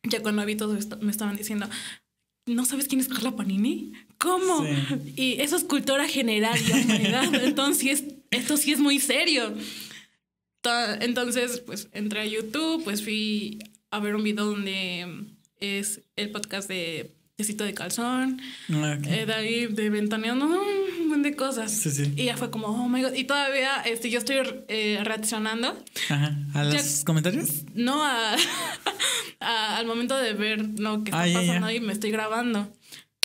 ya 0.01 0.23
cuando 0.23 0.43
vi 0.47 0.55
todo 0.55 0.75
esto, 0.75 0.97
me 0.99 1.11
estaban 1.11 1.37
diciendo, 1.37 1.69
¿no 2.47 2.65
sabes 2.65 2.87
quién 2.87 2.99
es 2.99 3.07
Carla 3.07 3.35
Panini? 3.35 3.93
¿Cómo? 4.17 4.65
Sí. 4.65 5.13
Y 5.15 5.41
eso 5.41 5.57
es 5.57 5.63
cultura 5.63 6.07
general 6.07 6.57
de 6.65 6.73
humanidad. 6.73 7.31
Entonces, 7.43 8.03
esto 8.31 8.57
sí 8.57 8.71
es 8.71 8.79
muy 8.79 8.99
serio. 8.99 9.53
Entonces, 11.01 11.59
pues 11.59 11.87
entré 11.91 12.21
a 12.21 12.25
YouTube, 12.25 12.83
pues 12.83 13.03
fui 13.03 13.59
a 13.91 13.99
ver 13.99 14.15
un 14.15 14.23
video 14.23 14.45
donde 14.45 15.27
es 15.59 16.01
el 16.15 16.31
podcast 16.31 16.67
de 16.67 17.15
tecito 17.37 17.63
de 17.63 17.75
calzón, 17.75 18.41
Ah, 18.73 18.95
ok. 18.97 19.05
eh, 19.05 19.25
David 19.27 19.69
de 19.69 19.91
ventaneando, 19.91 20.45
un 20.47 21.01
montón 21.01 21.21
de 21.21 21.35
cosas. 21.35 21.71
Sí, 21.71 21.91
sí. 21.91 22.11
Y 22.15 22.25
ya 22.25 22.35
fue 22.35 22.49
como, 22.49 22.65
oh 22.69 22.89
my 22.89 23.03
god. 23.03 23.13
Y 23.13 23.25
todavía 23.25 23.79
este, 23.85 24.09
yo 24.09 24.17
estoy 24.17 24.37
eh, 24.69 24.99
reaccionando, 25.03 25.77
Ajá. 26.09 26.35
¿A 26.55 26.63
los 26.63 27.03
comentarios? 27.05 27.63
no 27.75 28.03
a, 28.03 28.33
a- 29.39 29.77
al 29.77 29.85
momento 29.85 30.17
de 30.17 30.33
ver 30.33 30.79
lo 30.79 31.03
que 31.03 31.11
está 31.11 31.21
Ah, 31.21 31.27
ya, 31.27 31.33
ya. 31.43 31.47
pasando 31.47 31.69
y 31.69 31.79
me 31.79 31.93
estoy 31.93 32.09
grabando. 32.09 32.73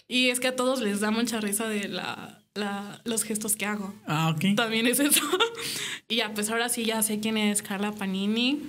Y 0.09 0.29
es 0.29 0.41
que 0.41 0.49
a 0.49 0.57
todos 0.57 0.83
les 0.83 1.01
da 1.01 1.11
mucha 1.11 1.41
risa 1.41 1.67
de 1.67 1.89
la, 1.89 2.43
la- 2.55 3.01
los 3.05 3.25
gestos 3.25 3.57
que 3.57 3.65
hago. 3.65 3.95
Ah, 4.07 4.29
ok. 4.37 4.55
También 4.57 4.87
es 4.89 5.01
eso. 5.01 5.23
y 6.11 6.17
ya, 6.17 6.35
pues 6.35 6.51
ahora 6.51 6.69
sí 6.69 6.85
ya 6.85 7.03
sé 7.03 7.19
quién 7.19 7.39
es 7.39 7.63
Carla 7.63 7.93
Panini. 7.93 8.61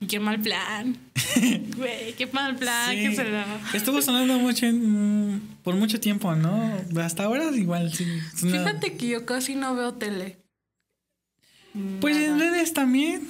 Y 0.00 0.06
Qué 0.06 0.18
mal 0.18 0.40
plan. 0.40 0.96
Güey, 1.76 2.14
qué 2.16 2.26
mal 2.26 2.56
plan. 2.56 2.90
Sí. 2.90 2.96
¿Qué 3.08 3.14
será? 3.16 3.46
Estuvo 3.74 4.00
sonando 4.02 4.38
mucho 4.38 4.66
en- 4.66 5.40
por 5.62 5.74
mucho 5.76 6.00
tiempo, 6.00 6.34
¿no? 6.34 6.74
Hasta 7.00 7.24
ahora 7.24 7.44
igual, 7.54 7.92
sí. 7.92 8.06
Fíjate 8.34 8.96
que 8.96 9.08
yo 9.08 9.26
casi 9.26 9.54
no 9.54 9.74
veo 9.74 9.94
tele. 9.94 10.38
Pues 12.00 12.16
en 12.16 12.38
redes 12.38 12.72
también. 12.72 13.28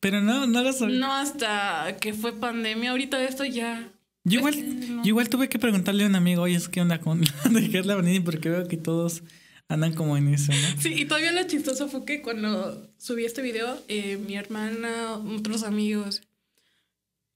Pero 0.00 0.20
no, 0.20 0.46
no 0.46 0.62
lo 0.62 0.72
soy. 0.72 0.96
No 0.98 1.12
hasta 1.12 1.96
que 2.00 2.14
fue 2.14 2.32
pandemia. 2.38 2.90
Ahorita 2.92 3.22
esto 3.24 3.44
ya. 3.44 3.88
Yo 4.24 4.38
igual, 4.40 4.88
no. 4.96 5.02
yo 5.02 5.08
igual 5.08 5.28
tuve 5.28 5.48
que 5.48 5.58
preguntarle 5.58 6.04
a 6.04 6.06
un 6.06 6.14
amigo, 6.14 6.42
oye, 6.42 6.58
¿qué 6.70 6.80
onda 6.80 7.00
con 7.00 7.20
la 7.50 7.60
de 7.60 7.70
Carla 7.70 7.96
Vanini? 7.96 8.20
Porque 8.20 8.48
veo 8.50 8.68
que 8.68 8.76
todos 8.76 9.22
andan 9.68 9.94
como 9.94 10.16
en 10.16 10.28
eso, 10.34 10.52
¿no? 10.52 10.80
Sí, 10.82 10.94
y 10.96 11.04
todavía 11.04 11.32
lo 11.32 11.42
chistoso 11.46 11.88
fue 11.88 12.04
que 12.04 12.22
cuando 12.22 12.90
subí 12.98 13.24
este 13.24 13.42
video, 13.42 13.80
eh, 13.88 14.16
mi 14.16 14.34
hermana, 14.36 15.14
otros 15.16 15.62
amigos, 15.62 16.22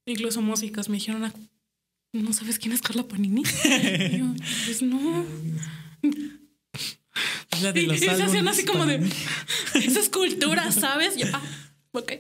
incluso 0.07 0.41
músicos, 0.43 0.89
me 0.89 0.97
dijeron, 0.97 1.25
"Ah, 1.25 1.33
¿no 2.13 2.33
sabes 2.33 2.59
quién 2.59 2.73
es 2.73 2.83
Carla 2.83 3.05
Panini? 3.05 3.43
Y 4.13 4.19
yo, 4.19 4.27
pues 4.67 4.83
no. 4.83 5.25
La 7.63 7.73
de 7.73 7.83
Y 7.83 7.87
los 7.87 8.01
se 8.01 8.11
hacían 8.11 8.49
así 8.49 8.65
como 8.65 8.87
de, 8.87 8.99
Panini. 8.99 9.15
esa 9.87 10.01
escultura, 10.01 10.73
¿sabes? 10.73 11.17
Yo, 11.17 11.27
ah, 11.33 11.43
ok. 11.93 12.13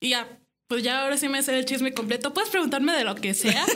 Y 0.00 0.10
ya, 0.10 0.28
pues 0.66 0.82
ya 0.82 1.02
ahora 1.02 1.16
sí 1.16 1.28
me 1.28 1.42
sé 1.42 1.56
el 1.58 1.64
chisme 1.64 1.94
completo. 1.94 2.34
Puedes 2.34 2.50
preguntarme 2.50 2.92
de 2.92 3.04
lo 3.04 3.14
que 3.14 3.32
sea. 3.34 3.64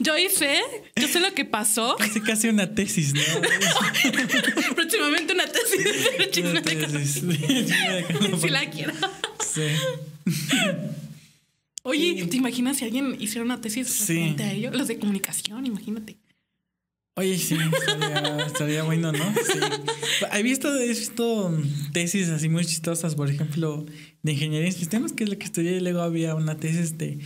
yo 0.00 0.18
hice, 0.18 0.58
yo 0.96 1.06
sé 1.06 1.20
lo 1.20 1.32
que 1.34 1.44
pasó. 1.44 1.94
Casi 1.98 2.20
casi 2.20 2.48
una 2.48 2.74
tesis, 2.74 3.14
¿no? 3.14 3.20
Próximamente 4.74 5.32
una 5.34 5.46
tesis 5.46 5.84
de 6.18 6.30
chisme 6.30 6.50
Una 6.50 6.60
de 6.62 6.76
Carla 6.78 6.98
tesis. 6.98 7.14
Chisme 7.14 7.36
de 7.36 8.04
Carla 8.08 8.38
Si 8.38 8.48
la 8.48 8.70
quiero. 8.70 8.92
Sí. 9.52 9.62
Oye, 11.82 12.26
¿te 12.26 12.36
imaginas 12.36 12.76
si 12.78 12.84
alguien 12.84 13.16
hiciera 13.20 13.44
una 13.44 13.60
tesis 13.60 13.88
Sí. 13.88 14.14
referente 14.14 14.42
a 14.44 14.52
ello? 14.52 14.70
Los 14.72 14.88
de 14.88 14.98
comunicación, 14.98 15.64
imagínate. 15.66 16.18
Oye, 17.16 17.36
sí, 17.38 17.54
estaría, 17.56 18.46
estaría 18.46 18.82
bueno, 18.84 19.12
¿no? 19.12 19.34
Sí. 19.34 19.58
He 20.32 20.42
visto, 20.42 20.74
he 20.74 20.88
visto 20.88 21.52
tesis 21.92 22.28
así 22.28 22.48
muy 22.48 22.64
chistosas, 22.64 23.14
por 23.14 23.28
ejemplo, 23.28 23.84
de 24.22 24.32
ingeniería 24.32 24.68
en 24.68 24.74
sistemas, 24.74 25.12
que 25.12 25.24
es 25.24 25.30
lo 25.30 25.36
que 25.38 25.44
estudié, 25.44 25.76
y 25.76 25.80
luego 25.80 26.00
había 26.00 26.34
una 26.34 26.56
tesis 26.56 26.96
de 26.98 27.18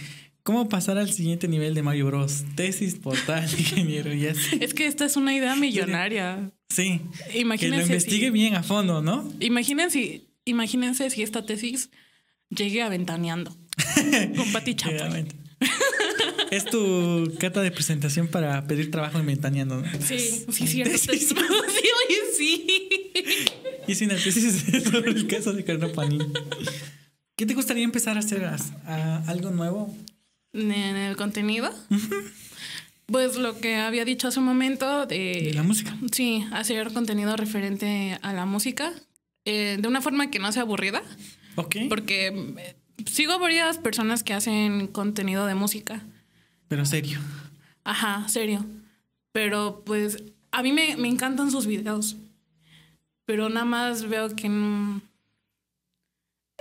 cómo 0.45 0.69
pasar 0.69 0.99
al 0.99 1.11
siguiente 1.13 1.49
nivel 1.49 1.75
de 1.75 1.83
Mario 1.83 2.07
Bros. 2.07 2.45
Tesis 2.55 2.95
por 2.95 3.19
tal 3.19 3.43
ingeniero 3.59 4.15
y 4.15 4.29
así. 4.29 4.59
Es 4.61 4.73
que 4.75 4.87
esta 4.87 5.05
es 5.07 5.17
una 5.17 5.35
idea 5.35 5.57
millonaria. 5.57 6.53
Sí. 6.69 7.01
Que 7.27 7.35
lo 7.35 7.41
Imagínense 7.41 7.87
investigue 7.87 8.27
si, 8.27 8.31
bien 8.31 8.55
a 8.55 8.63
fondo, 8.63 9.03
¿no? 9.03 9.29
imagínense, 9.41 10.23
imagínense 10.45 11.11
si 11.11 11.23
esta 11.23 11.45
tesis 11.45 11.91
llegue 12.51 12.83
aventaneando 12.83 13.57
con 14.37 14.53
Pati 14.53 14.75
Chapoy. 14.77 15.27
Es 16.51 16.65
tu 16.67 17.33
carta 17.41 17.63
de 17.63 17.71
presentación 17.71 18.29
para 18.29 18.67
pedir 18.67 18.91
trabajo 18.91 19.19
en 19.19 19.27
Ventaneando, 19.27 19.81
¿no? 19.81 19.87
Sí, 20.01 20.19
sí, 20.53 20.67
cierto. 20.67 20.93
Tesis. 20.93 21.29
Sí, 21.29 21.35
oye, 21.35 22.17
sí. 22.37 22.67
Hice 23.89 24.05
una 24.05 24.15
tesis 24.17 24.63
sobre 24.85 25.11
el 25.11 25.27
caso 25.27 25.53
de 25.53 25.65
Carlo 25.65 25.93
Panini. 25.93 26.27
¿Qué 27.37 27.47
te 27.47 27.55
gustaría 27.55 27.83
empezar 27.83 28.17
a 28.17 28.21
hacer? 28.21 28.45
¿A- 28.45 28.57
a 28.87 29.17
¿Algo 29.29 29.51
nuevo? 29.51 29.95
En 30.55 30.71
el 30.73 31.17
contenido, 31.17 31.71
pues 33.07 33.37
lo 33.37 33.59
que 33.61 33.77
había 33.77 34.05
dicho 34.05 34.29
hace 34.29 34.39
un 34.39 34.47
momento 34.47 35.05
De 35.07 35.43
de, 35.43 35.53
la 35.55 35.63
música. 35.63 35.97
sí, 36.13 36.47
hacer 36.53 36.93
contenido 36.93 37.37
referente 37.37 38.19
a 38.23 38.33
la 38.33 38.47
música 38.47 38.93
eh, 39.45 39.77
de 39.81 39.89
una 39.89 40.01
forma 40.01 40.31
que 40.31 40.39
no 40.39 40.51
sea 40.53 40.63
aburrida. 40.63 41.03
Ok. 41.57 41.77
Porque 41.89 42.29
eh, 42.57 42.77
sigo 43.05 43.39
varias 43.39 43.79
personas 43.79 44.23
que 44.23 44.33
hacen 44.33 44.87
contenido 44.87 45.45
de 45.47 45.55
música. 45.55 46.03
Pero 46.69 46.87
serio. 46.87 47.19
Ajá, 47.85 48.27
serio. 48.29 48.65
Pero 49.33 49.83
pues 49.85 50.23
a 50.53 50.63
mí 50.63 50.73
me, 50.73 50.97
me 50.97 51.09
encantan 51.09 51.51
sus 51.51 51.67
videos. 51.67 52.17
Pero 53.27 53.49
nada 53.49 53.67
más 53.67 54.09
veo 54.09 54.35
que 54.37 54.49
no- 54.49 55.03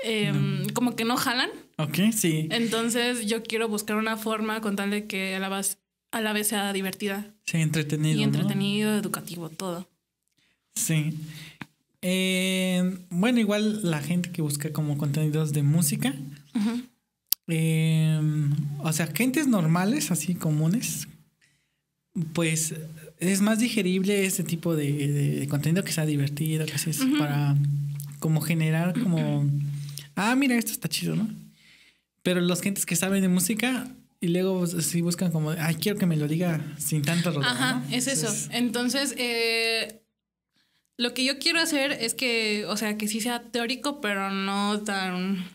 em, 0.03 0.67
como 0.73 0.95
que 0.95 1.05
no 1.05 1.15
jalan. 1.15 1.49
Ok, 1.77 1.97
sí. 2.15 2.47
Entonces 2.51 3.25
yo 3.25 3.41
quiero 3.43 3.67
buscar 3.67 3.95
una 3.97 4.17
forma 4.17 4.61
con 4.61 4.75
tal 4.75 4.91
de 4.91 5.07
que 5.07 5.35
a 5.35 5.39
la 5.39 5.49
vez, 5.49 5.77
a 6.11 6.21
la 6.21 6.33
vez 6.33 6.47
sea 6.47 6.71
divertida 6.73 7.33
Sí, 7.45 7.57
entretenido. 7.57 8.15
y 8.19 8.25
¿no? 8.25 8.31
entretenido, 8.33 8.95
educativo, 8.95 9.49
todo. 9.49 9.89
Sí. 10.75 11.13
Eh, 12.01 12.97
bueno, 13.09 13.39
igual 13.39 13.89
la 13.89 14.01
gente 14.01 14.31
que 14.31 14.41
busca 14.41 14.71
como 14.73 14.97
contenidos 14.97 15.53
de 15.53 15.63
música. 15.63 16.13
Ujú. 16.55 16.81
eh, 17.47 18.19
o 18.79 18.93
sea, 18.93 19.07
gentes 19.07 19.47
normales, 19.47 20.11
así 20.11 20.35
comunes. 20.35 21.07
Pues 22.33 22.75
es 23.19 23.41
más 23.41 23.57
digerible 23.59 24.25
este 24.25 24.43
tipo 24.43 24.75
de, 24.75 24.91
de- 24.91 25.39
de 25.39 25.47
contenido 25.47 25.83
que 25.83 25.91
sea 25.91 26.05
divertido, 26.05 26.65
que 26.65 26.77
sea 26.77 26.93
Ujú. 27.05 27.17
para 27.17 27.55
como 28.19 28.39
generar 28.41 28.93
como, 29.01 29.49
ah, 30.15 30.35
mira, 30.35 30.55
esto 30.55 30.71
está 30.71 30.87
chido, 30.87 31.15
¿no? 31.15 31.27
Pero 32.23 32.41
los 32.41 32.61
gentes 32.61 32.85
que 32.85 32.95
saben 32.95 33.21
de 33.21 33.27
música 33.27 33.87
y 34.19 34.29
luego 34.29 34.65
sí 34.65 35.01
buscan 35.01 35.31
como, 35.31 35.51
ay, 35.51 35.75
quiero 35.75 35.99
que 35.99 36.05
me 36.05 36.15
lo 36.15 36.27
diga 36.27 36.61
sin 36.77 37.01
tanto 37.01 37.31
rodeo, 37.31 37.49
Ajá, 37.49 37.83
¿no? 37.87 37.95
es 37.95 38.07
eso. 38.07 38.27
Entonces, 38.27 38.49
Entonces, 38.51 39.15
eh, 39.17 40.03
lo 40.97 41.13
que 41.13 41.25
yo 41.25 41.39
quiero 41.39 41.59
hacer 41.59 41.91
es 41.91 42.13
que, 42.13 42.65
o 42.67 42.77
sea, 42.77 42.97
que 42.97 43.07
sí 43.07 43.19
sea 43.19 43.43
teórico, 43.43 43.99
pero 43.99 44.29
no 44.29 44.79
tan 44.81 45.45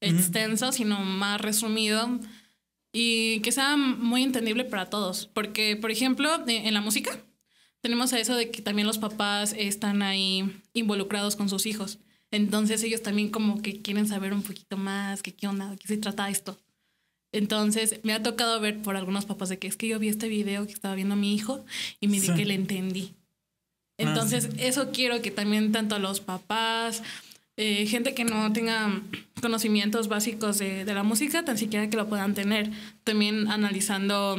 extenso, 0.00 0.70
sino 0.70 1.00
más 1.00 1.40
resumido 1.40 2.20
y 2.92 3.40
que 3.40 3.52
sea 3.52 3.76
muy 3.76 4.22
entendible 4.22 4.64
para 4.64 4.88
todos. 4.88 5.26
Porque, 5.26 5.76
por 5.76 5.90
ejemplo, 5.90 6.44
en 6.46 6.72
la 6.72 6.80
música 6.80 7.18
tenemos 7.80 8.12
a 8.12 8.20
eso 8.20 8.36
de 8.36 8.50
que 8.50 8.62
también 8.62 8.86
los 8.86 8.98
papás 8.98 9.54
están 9.56 10.02
ahí 10.02 10.62
involucrados 10.72 11.36
con 11.36 11.48
sus 11.48 11.66
hijos. 11.66 11.98
Entonces 12.30 12.82
ellos 12.82 13.02
también 13.02 13.30
como 13.30 13.62
que 13.62 13.80
quieren 13.82 14.06
saber 14.08 14.32
un 14.32 14.42
poquito 14.42 14.76
más, 14.76 15.22
que 15.22 15.32
qué 15.34 15.46
onda, 15.46 15.70
de 15.70 15.76
qué 15.76 15.86
se 15.88 15.96
trata 15.96 16.28
esto. 16.28 16.58
Entonces 17.32 18.00
me 18.02 18.12
ha 18.12 18.22
tocado 18.22 18.60
ver 18.60 18.80
por 18.82 18.96
algunos 18.96 19.26
papás 19.26 19.48
de 19.48 19.58
que 19.58 19.68
es 19.68 19.76
que 19.76 19.88
yo 19.88 19.98
vi 19.98 20.08
este 20.08 20.28
video 20.28 20.66
que 20.66 20.72
estaba 20.72 20.94
viendo 20.94 21.16
mi 21.16 21.34
hijo 21.34 21.64
y 22.00 22.08
me 22.08 22.20
di 22.20 22.28
Sí. 22.28 22.34
que 22.34 22.44
le 22.44 22.54
entendí. 22.54 23.14
Ah, 23.98 24.02
Entonces 24.04 24.48
eso 24.58 24.90
quiero 24.92 25.22
que 25.22 25.30
también 25.30 25.72
tanto 25.72 25.98
los 25.98 26.20
papás, 26.20 27.02
eh, 27.56 27.86
gente 27.86 28.14
que 28.14 28.24
no 28.24 28.52
tenga 28.52 29.00
conocimientos 29.40 30.08
básicos 30.08 30.58
de, 30.58 30.84
de 30.84 30.94
la 30.94 31.02
música, 31.02 31.44
tan 31.44 31.56
siquiera 31.58 31.88
que 31.88 31.96
lo 31.96 32.08
puedan 32.08 32.34
tener, 32.34 32.70
también 33.04 33.48
analizando 33.48 34.36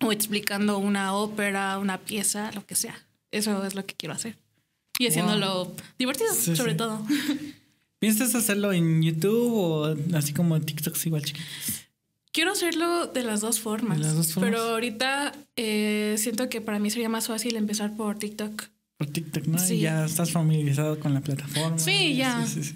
o 0.00 0.12
explicando 0.12 0.78
una 0.78 1.14
ópera, 1.14 1.78
una 1.78 1.98
pieza, 1.98 2.52
lo 2.52 2.64
que 2.64 2.74
sea. 2.76 3.04
Eso 3.30 3.64
es 3.64 3.74
lo 3.74 3.84
que 3.84 3.94
quiero 3.94 4.14
hacer. 4.14 4.36
Y 4.98 5.06
haciéndolo 5.06 5.72
divertido, 5.98 6.32
Sí, 6.34 6.56
sobre 6.56 6.72
sí. 6.72 6.78
todo. 6.78 7.04
¿Piensas 8.00 8.34
hacerlo 8.34 8.72
en 8.72 9.02
YouTube 9.02 9.52
o 9.52 9.96
así 10.16 10.32
como 10.32 10.56
en 10.56 10.64
TikTok 10.64 10.96
igual? 11.06 11.22
Quiero 12.32 12.52
hacerlo 12.52 13.06
de 13.08 13.24
las 13.24 13.40
dos 13.40 13.58
formas. 13.60 13.98
De 13.98 14.04
las 14.04 14.14
dos 14.14 14.32
formas. 14.32 14.50
Pero 14.52 14.62
ahorita 14.70 15.32
eh, 15.56 16.14
siento 16.18 16.48
que 16.48 16.60
para 16.60 16.78
mí 16.78 16.90
sería 16.90 17.08
más 17.08 17.26
fácil 17.26 17.56
empezar 17.56 17.96
por 17.96 18.18
TikTok. 18.18 18.64
Por 18.96 19.06
TikTok, 19.08 19.46
¿no? 19.46 19.58
Sí. 19.58 19.74
Y 19.74 19.80
ya 19.80 20.04
estás 20.04 20.30
familiarizado 20.32 20.98
con 21.00 21.14
la 21.14 21.20
plataforma. 21.20 21.78
Sí, 21.78 22.16
ya. 22.16 22.44
Sí, 22.46 22.62
sí. 22.62 22.74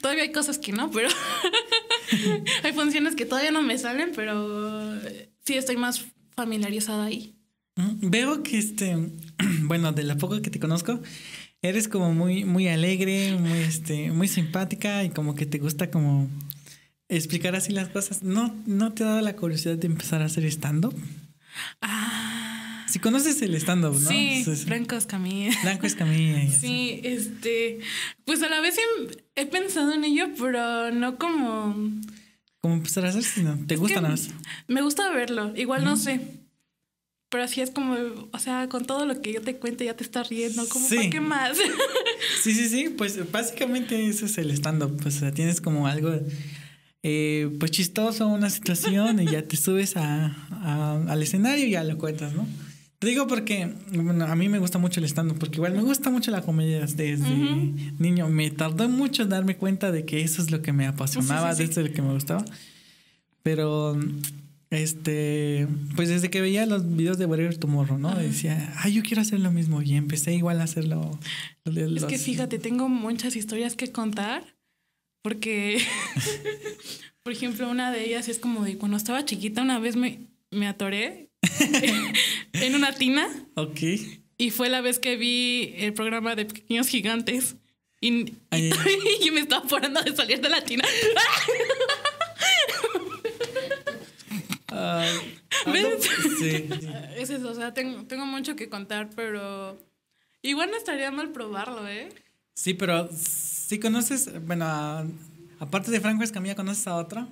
Todavía 0.00 0.22
hay 0.24 0.32
cosas 0.32 0.58
que 0.58 0.72
no, 0.72 0.90
pero 0.90 1.08
hay 2.62 2.72
funciones 2.72 3.14
que 3.16 3.26
todavía 3.26 3.50
no 3.52 3.62
me 3.62 3.78
salen, 3.78 4.12
pero 4.14 4.98
sí 5.44 5.54
estoy 5.54 5.76
más 5.76 6.04
familiarizada 6.34 7.04
ahí. 7.04 7.34
Veo 8.00 8.42
que 8.42 8.58
este, 8.58 8.96
bueno, 9.62 9.92
de 9.92 10.02
la 10.04 10.16
poco 10.16 10.40
que 10.40 10.50
te 10.50 10.58
conozco, 10.60 11.00
eres 11.68 11.88
como 11.88 12.12
muy, 12.12 12.44
muy 12.44 12.68
alegre, 12.68 13.36
muy, 13.38 13.58
este, 13.58 14.10
muy 14.12 14.28
simpática 14.28 15.04
y 15.04 15.10
como 15.10 15.34
que 15.34 15.46
te 15.46 15.58
gusta 15.58 15.90
como 15.90 16.28
explicar 17.08 17.54
así 17.54 17.72
las 17.72 17.88
cosas. 17.88 18.22
¿No, 18.22 18.54
no 18.66 18.92
te 18.92 19.04
ha 19.04 19.08
dado 19.08 19.20
la 19.20 19.36
curiosidad 19.36 19.76
de 19.76 19.86
empezar 19.86 20.22
a 20.22 20.26
hacer 20.26 20.44
stand-up? 20.46 20.94
Ah, 21.80 22.84
Si 22.88 22.98
conoces 22.98 23.40
el 23.42 23.54
stand-up, 23.56 23.92
¿no? 23.98 24.08
sí, 24.10 24.42
Sí, 24.44 24.56
sí. 24.56 24.64
Franco 24.66 24.96
Escamilla. 24.96 25.50
Blanco 25.62 25.86
Escamilla. 25.86 26.50
Sí, 26.50 27.00
este, 27.04 27.78
pues 28.24 28.42
a 28.42 28.48
la 28.48 28.60
vez 28.60 28.76
he, 28.78 29.40
he 29.42 29.46
pensado 29.46 29.92
en 29.92 30.04
ello, 30.04 30.28
pero 30.38 30.90
no 30.92 31.18
como 31.18 31.74
¿Cómo 32.60 32.74
empezar 32.74 33.06
a 33.06 33.10
hacer? 33.10 33.22
Si 33.22 33.42
no, 33.42 33.56
¿Te 33.66 33.76
gusta 33.76 34.00
nada 34.00 34.10
más? 34.14 34.30
Me 34.66 34.82
gusta 34.82 35.10
verlo, 35.10 35.52
igual 35.56 35.84
no 35.84 35.96
sé. 35.96 36.20
Pero 37.36 37.44
así 37.44 37.60
es 37.60 37.70
como, 37.70 37.94
o 38.32 38.38
sea, 38.38 38.66
con 38.70 38.86
todo 38.86 39.04
lo 39.04 39.20
que 39.20 39.30
yo 39.30 39.42
te 39.42 39.56
cuente 39.56 39.84
ya 39.84 39.94
te 39.94 40.02
estás 40.04 40.30
riendo, 40.30 40.66
como, 40.70 40.88
Sí. 40.88 40.96
¿para 40.96 41.10
qué 41.10 41.20
más? 41.20 41.58
Sí, 42.42 42.54
sí, 42.54 42.66
sí, 42.70 42.88
pues 42.96 43.30
básicamente 43.30 44.06
eso 44.08 44.24
es 44.24 44.38
el 44.38 44.50
stand-up. 44.52 44.96
Pues 45.02 45.16
o 45.16 45.20
sea, 45.20 45.32
tienes 45.34 45.60
como 45.60 45.86
algo, 45.86 46.18
eh, 47.02 47.50
pues 47.60 47.72
chistoso, 47.72 48.26
una 48.26 48.48
situación 48.48 49.20
y 49.20 49.26
ya 49.26 49.42
te 49.42 49.58
subes 49.58 49.98
a, 49.98 50.28
a- 50.50 51.04
al 51.08 51.22
escenario 51.22 51.66
y 51.66 51.72
ya 51.72 51.84
lo 51.84 51.98
cuentas, 51.98 52.32
¿no? 52.32 52.46
Te 52.98 53.08
digo 53.08 53.26
porque, 53.26 53.70
bueno, 53.92 54.24
a 54.24 54.34
mí 54.34 54.48
me 54.48 54.58
gusta 54.58 54.78
mucho 54.78 55.00
el 55.00 55.04
stand-up, 55.06 55.38
porque 55.38 55.56
igual 55.56 55.74
me 55.74 55.82
gusta 55.82 56.08
mucho 56.08 56.30
la 56.30 56.40
comedia 56.40 56.80
desde 56.80 57.14
niño. 57.98 58.30
Me 58.30 58.50
tardó 58.50 58.88
mucho 58.88 59.24
en 59.24 59.28
darme 59.28 59.58
cuenta 59.58 59.92
de 59.92 60.06
que 60.06 60.22
eso 60.22 60.40
es 60.40 60.50
lo 60.50 60.62
que 60.62 60.72
me 60.72 60.86
apasionaba, 60.86 61.50
Sí, 61.54 61.58
sí, 61.58 61.62
sí. 61.64 61.68
desde 61.68 61.88
lo 61.90 61.94
que 61.94 62.00
me 62.00 62.14
gustaba. 62.14 62.42
Pero, 63.42 64.00
este, 64.70 65.68
pues 65.94 66.08
desde 66.08 66.30
que 66.30 66.40
veía 66.40 66.66
los 66.66 66.96
videos 66.96 67.18
de 67.18 67.26
Whatever 67.26 67.56
Tomorrow, 67.56 67.98
¿no? 67.98 68.08
Ajá. 68.08 68.20
Decía, 68.20 68.72
ay, 68.78 68.94
yo 68.94 69.02
quiero 69.02 69.22
hacer 69.22 69.40
lo 69.40 69.50
mismo. 69.50 69.82
Y 69.82 69.94
empecé 69.94 70.34
igual 70.34 70.60
a 70.60 70.64
hacerlo. 70.64 71.18
Es 71.64 72.04
que 72.04 72.18
fíjate, 72.18 72.58
tengo 72.58 72.88
muchas 72.88 73.36
historias 73.36 73.76
que 73.76 73.92
contar 73.92 74.56
porque, 75.22 75.78
por 77.22 77.32
ejemplo, 77.32 77.68
una 77.68 77.90
de 77.90 78.04
ellas 78.04 78.28
es 78.28 78.38
como 78.38 78.64
de 78.64 78.76
cuando 78.78 78.96
estaba 78.96 79.24
chiquita, 79.24 79.62
una 79.62 79.78
vez 79.78 79.96
me, 79.96 80.20
me 80.50 80.68
atoré 80.68 81.30
en 82.52 82.74
una 82.74 82.92
tina 82.92 83.28
Ok. 83.54 83.80
y 84.38 84.50
fue 84.50 84.68
la 84.68 84.80
vez 84.80 84.98
que 84.98 85.16
vi 85.16 85.74
el 85.78 85.94
programa 85.94 86.36
de 86.36 86.44
Pequeños 86.44 86.88
Gigantes 86.88 87.56
y, 88.00 88.34
Ay. 88.50 88.70
y 89.24 89.30
me 89.30 89.40
estaba 89.40 89.66
parando 89.66 90.00
de 90.02 90.14
salir 90.14 90.40
de 90.40 90.48
la 90.48 90.64
tina. 90.64 90.84
Ah, 94.78 95.06
¿Ves? 95.72 96.04
sí, 96.04 96.30
sí. 96.38 96.68
Es 97.16 97.30
eso, 97.30 97.48
o 97.50 97.54
sea, 97.54 97.72
tengo, 97.74 98.04
tengo 98.06 98.26
mucho 98.26 98.56
que 98.56 98.68
contar, 98.68 99.10
pero 99.16 99.78
igual 100.42 100.70
no 100.70 100.76
estaría 100.76 101.10
mal 101.10 101.30
probarlo, 101.32 101.88
¿eh? 101.88 102.08
Sí, 102.54 102.74
pero 102.74 103.08
si 103.12 103.78
conoces, 103.80 104.30
bueno, 104.46 104.66
aparte 105.58 105.90
de 105.90 106.00
Franco 106.00 106.24
Escamilla, 106.24 106.54
¿conoces 106.54 106.86
a 106.86 106.96
otra? 106.96 107.28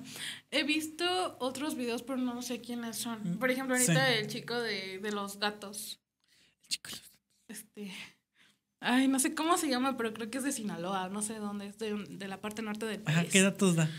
He 0.51 0.63
visto 0.63 1.35
otros 1.39 1.75
videos, 1.75 2.03
pero 2.03 2.17
no 2.17 2.41
sé 2.41 2.61
quiénes 2.61 2.97
son. 2.97 3.19
Mm, 3.35 3.37
Por 3.37 3.51
ejemplo, 3.51 3.75
ahorita 3.75 4.07
sí. 4.07 4.13
el 4.19 4.27
chico 4.27 4.59
de, 4.59 4.99
de 4.99 5.11
los 5.11 5.39
gatos. 5.39 5.99
Chicos. 6.67 7.01
Este. 7.47 7.91
Ay, 8.79 9.07
no 9.07 9.19
sé 9.19 9.33
cómo 9.33 9.57
se 9.57 9.67
llama, 9.69 9.97
pero 9.97 10.13
creo 10.13 10.29
que 10.29 10.37
es 10.37 10.43
de 10.43 10.51
Sinaloa, 10.51 11.09
no 11.09 11.21
sé 11.21 11.35
dónde, 11.35 11.67
es 11.67 11.77
de, 11.79 11.95
de 12.07 12.27
la 12.27 12.39
parte 12.41 12.61
norte 12.61 12.85
del 12.85 13.01
país. 13.01 13.17
Ajá, 13.17 13.27
¿qué 13.31 13.41
datos 13.41 13.75
da? 13.75 13.89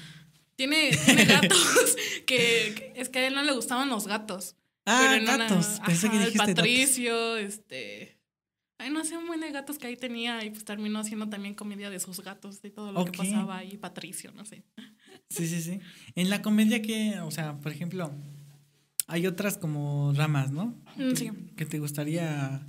Tiene, 0.57 0.91
tiene 1.05 1.25
gatos, 1.27 1.97
que, 2.27 2.75
que- 2.77 2.93
es 2.97 3.09
que 3.09 3.19
a 3.21 3.27
él 3.27 3.35
no 3.35 3.43
le 3.43 3.53
gustaban 3.53 3.89
los 3.89 4.07
gatos. 4.07 4.57
Ah, 4.87 5.01
Pero 5.03 5.15
en 5.15 5.23
una- 5.25 5.37
gatos. 5.49 5.81
Pensé 5.85 6.11
que 6.11 6.19
dijiste 6.19 6.51
el. 6.51 6.55
Patricio, 6.57 7.37
este. 7.37 8.17
Ay, 8.79 8.91
no 8.91 9.05
sé, 9.05 9.17
un 9.17 9.27
buen 9.27 9.41
de 9.41 9.51
gatos 9.53 9.79
que 9.79 9.87
ahí 9.87 9.97
tenía 9.97 10.45
y 10.45 10.51
pues 10.51 10.65
terminó 10.65 10.99
haciendo 10.99 11.29
también 11.29 11.55
comedia 11.55 11.89
de 11.89 11.99
sus 11.99 12.21
gatos 12.21 12.61
y 12.63 12.71
todo 12.71 12.93
lo 12.93 13.05
que 13.07 13.13
pasaba 13.13 13.59
ahí, 13.59 13.77
Patricio, 13.79 14.33
no 14.33 14.45
sé. 14.45 14.65
Sí, 15.31 15.47
sí, 15.47 15.63
sí. 15.63 15.81
En 16.15 16.29
la 16.31 16.43
comedia 16.43 16.83
que, 16.83 17.19
o 17.21 17.31
sea, 17.31 17.59
por 17.59 17.73
ejemplo, 17.73 18.13
hay 19.07 19.27
otras 19.27 19.57
como 19.57 20.13
ramas, 20.15 20.51
¿no? 20.53 20.67
Mm, 20.97 21.09
Que- 21.11 21.17
sí. 21.17 21.31
Que 21.57 21.65
te 21.65 21.79
gustaría 21.79 22.67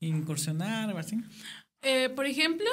incursionar 0.00 0.92
o 0.94 0.98
así. 0.98 1.16
Eh, 1.82 2.10
por 2.10 2.26
ejemplo, 2.26 2.68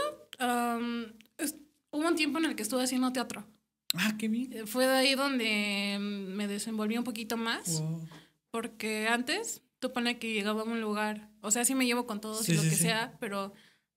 es- 1.38 1.56
hubo 1.92 2.08
un 2.08 2.16
tiempo 2.16 2.38
en 2.40 2.46
el 2.46 2.56
que 2.56 2.64
estuve 2.64 2.84
haciendo 2.84 3.12
teatro. 3.14 3.46
Ah, 3.94 4.16
qué 4.18 4.28
bien. 4.28 4.52
Eh, 4.54 4.66
Fue 4.66 4.86
de 4.88 4.94
ahí 4.94 5.16
donde 5.16 5.98
mm, 6.00 6.34
me 6.36 6.48
desenvolví 6.48 6.98
un 6.98 7.04
poquito 7.04 7.38
más, 7.38 7.80
Wow. 7.80 8.08
porque 8.52 9.08
antes 9.08 9.62
tú 9.80 9.92
pones 9.94 10.18
que 10.18 10.34
llegaba 10.34 10.62
a 10.62 10.66
un 10.66 10.82
lugar, 10.82 11.30
o 11.42 11.52
sea, 11.52 11.66
sí 11.66 11.76
me 11.76 11.86
llevo 11.86 12.06
con 12.08 12.20
todos 12.22 12.46
Sí, 12.46 12.54
y 12.54 12.56
lo 12.56 12.62
sí, 12.64 12.70
que 12.70 12.76
sí. 12.76 12.82
sea, 12.84 13.16
pero 13.20 13.54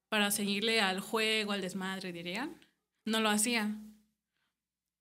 para 0.09 0.31
seguirle 0.31 0.81
al 0.81 1.01
juego, 1.01 1.53
al 1.53 1.61
desmadre, 1.61 2.13
dirían, 2.13 2.57
no 3.05 3.21
lo 3.21 3.29
hacía. 3.31 3.77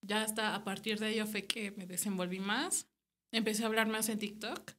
Ya 0.02 0.22
hasta 0.22 0.54
a 0.56 0.64
partir 0.64 1.00
de 1.00 1.10
ello 1.12 1.26
fue 1.26 1.44
que 1.46 1.72
me 1.72 1.86
desenvolví 1.88 2.40
más, 2.40 2.88
empecé 3.32 3.64
a 3.64 3.68
hablar 3.68 3.88
más 3.88 4.08
en 4.10 4.20
TikTok, 4.20 4.72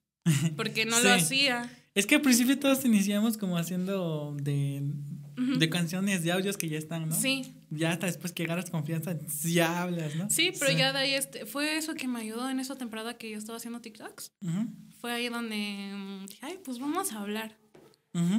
porque 0.57 0.87
no 0.87 0.99
lo 1.01 1.13
hacía. 1.13 1.69
Es 1.95 2.07
que 2.07 2.15
al 2.17 2.23
principio 2.23 2.59
todos 2.59 2.85
iniciamos 2.85 3.37
como 3.37 3.59
haciendo 3.59 4.37
de, 4.41 4.83
De 5.37 5.69
canciones, 5.69 6.23
de 6.23 6.33
audios 6.33 6.57
que 6.57 6.69
ya 6.69 6.79
están, 6.79 7.09
¿no? 7.09 7.15
Sí, 7.15 7.55
Ya 7.71 7.93
hasta 7.93 8.07
después 8.07 8.33
que 8.33 8.45
agarras 8.45 8.71
confianza, 8.71 9.17
ya 9.45 9.83
hablas, 9.83 10.17
¿no? 10.17 10.31
Sí, 10.31 10.53
pero 10.59 10.73
ya 10.73 10.93
de 10.93 10.99
ahí 10.99 11.15
este, 11.15 11.45
fue 11.45 11.77
eso 11.77 11.95
que 11.95 12.09
me 12.09 12.21
ayudó 12.21 12.49
en 12.49 12.59
esa 12.59 12.77
temporada 12.77 13.19
que 13.19 13.31
yo 13.31 13.37
estaba 13.37 13.59
haciendo 13.59 13.81
TikToks. 13.81 14.33
Fue 14.99 15.13
ahí 15.13 15.29
donde 15.29 15.93
mm, 15.95 16.27
dije, 16.27 16.41
ay, 16.47 16.59
pues 16.65 16.79
vamos 16.79 17.13
a 17.13 17.21
hablar. 17.21 17.59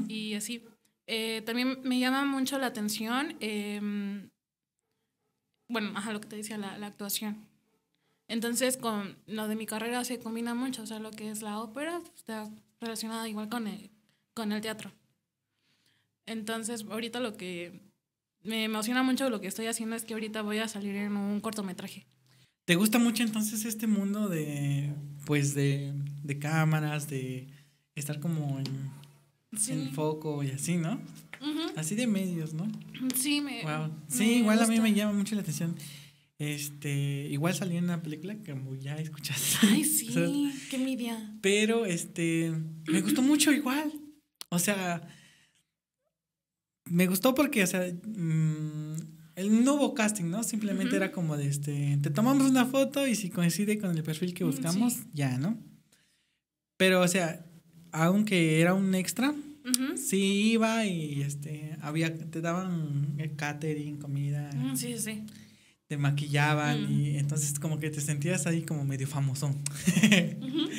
Y 0.08 0.34
así. 0.34 0.64
Eh, 1.06 1.44
también 1.46 1.80
me 1.84 2.00
llama 2.00 2.26
mucho 2.26 2.58
la 2.58 2.68
atención, 2.68 3.38
em, 3.40 4.30
bueno, 5.70 5.92
ajá, 5.96 6.12
lo 6.12 6.20
que 6.20 6.28
te 6.28 6.36
decía, 6.36 6.58
la, 6.58 6.78
la 6.78 6.88
actuación. 6.88 7.48
Entonces, 8.28 8.76
con 8.76 9.18
lo 9.26 9.48
de 9.48 9.56
mi 9.56 9.66
carrera 9.66 10.04
se 10.04 10.20
combina 10.20 10.54
mucho, 10.54 10.84
o 10.84 10.86
sea, 10.86 11.00
lo 11.00 11.12
que 11.12 11.30
es 11.30 11.42
la 11.42 11.60
ópera 11.60 12.00
pues, 12.00 12.14
está 12.16 12.50
relacionada 12.82 13.28
igual 13.30 13.50
con 13.50 13.68
el, 13.68 13.90
con 14.34 14.52
el 14.52 14.62
teatro. 14.62 14.92
Entonces, 16.28 16.86
ahorita 16.90 17.20
lo 17.20 17.36
que 17.36 17.82
me 18.44 18.64
emociona 18.64 19.02
mucho 19.02 19.30
lo 19.30 19.42
que 19.42 19.48
estoy 19.48 19.66
haciendo 19.66 19.96
es 19.96 20.04
que 20.04 20.14
ahorita 20.14 20.42
voy 20.44 20.60
a 20.60 20.68
salir 20.68 20.96
en 20.96 21.18
un 21.18 21.42
cortometraje. 21.42 22.06
¿Te 22.66 22.76
gusta 22.76 23.00
mucho 23.00 23.24
entonces 23.24 23.66
este 23.66 23.88
mundo 23.88 24.28
de, 24.28 24.94
pues, 25.26 25.56
de, 25.56 25.94
de 26.24 26.38
cámaras, 26.38 27.10
de 27.10 27.48
estar 27.96 28.20
como 28.20 28.60
en, 28.60 28.92
en 29.70 29.94
foco 29.94 30.44
y 30.44 30.52
así, 30.52 30.76
¿no? 30.78 31.02
Así 31.76 31.96
de 31.96 32.08
medios, 32.08 32.54
¿no? 32.54 32.68
Sí, 33.16 33.42
me. 33.42 33.64
Wow. 33.64 33.88
me 33.88 33.94
Sí, 34.10 34.36
igual 34.40 34.62
a 34.62 34.68
mí 34.68 34.80
me 34.80 34.94
llama 34.94 35.14
mucho 35.14 35.36
la 35.36 35.42
atención. 35.42 35.76
Este, 36.40 37.28
igual 37.30 37.56
salió 37.56 37.78
en 37.78 37.86
una 37.86 38.04
película 38.04 38.36
que 38.36 38.52
como 38.52 38.76
ya 38.76 38.96
escuchaste. 38.98 39.58
Ay, 39.68 39.82
O 40.10 40.12
sea, 40.12 40.28
sí, 40.28 40.52
qué 40.70 40.76
envidia. 40.76 41.38
pero 41.42 41.86
este, 41.86 42.54
me 42.88 43.02
gustó 43.02 43.22
mucho 43.22 43.52
igual. 43.52 43.92
O 44.50 44.60
sea, 44.60 45.08
me 46.90 47.08
gustó 47.08 47.34
porque, 47.36 47.64
o 47.64 47.68
sea, 47.68 47.82
mm, 47.82 48.94
el 49.36 49.64
no 49.64 49.76
hubo 49.76 49.94
casting, 49.94 50.26
¿no? 50.26 50.44
Simplemente 50.44 50.96
era 50.96 51.12
como 51.12 51.38
de 51.38 51.48
este, 51.48 51.98
te 52.02 52.10
tomamos 52.10 52.50
una 52.50 52.66
foto 52.66 53.06
y 53.08 53.16
si 53.16 53.30
coincide 53.30 53.78
con 53.78 53.96
el 53.96 54.04
perfil 54.04 54.34
que 54.34 54.44
Mm, 54.44 54.48
buscamos, 54.48 54.94
sí. 54.94 55.00
ya, 55.14 55.38
¿no? 55.38 55.58
Pero, 56.78 57.02
o 57.02 57.08
sea, 57.08 57.46
aunque 57.92 58.62
era 58.62 58.74
un 58.74 58.94
extra, 58.96 59.30
Ujú. 59.32 59.98
sí 59.98 60.52
iba 60.54 60.86
y 60.86 61.22
este, 61.22 61.76
había, 61.82 62.14
te 62.16 62.42
daban 62.42 63.18
catering, 63.36 63.98
comida, 63.98 64.50
Mm, 64.56 64.76
Sí, 64.76 64.98
sí, 64.98 65.24
te 65.88 65.98
maquillaban 65.98 66.84
Mm. 66.84 66.92
y 67.02 67.18
entonces 67.18 67.60
como 67.60 67.80
que 67.80 67.90
te 67.90 68.02
sentías 68.02 68.46
ahí 68.48 68.62
como 68.64 68.84
medio 68.86 69.08
famosón. 69.08 69.52
Ujú. 70.42 70.68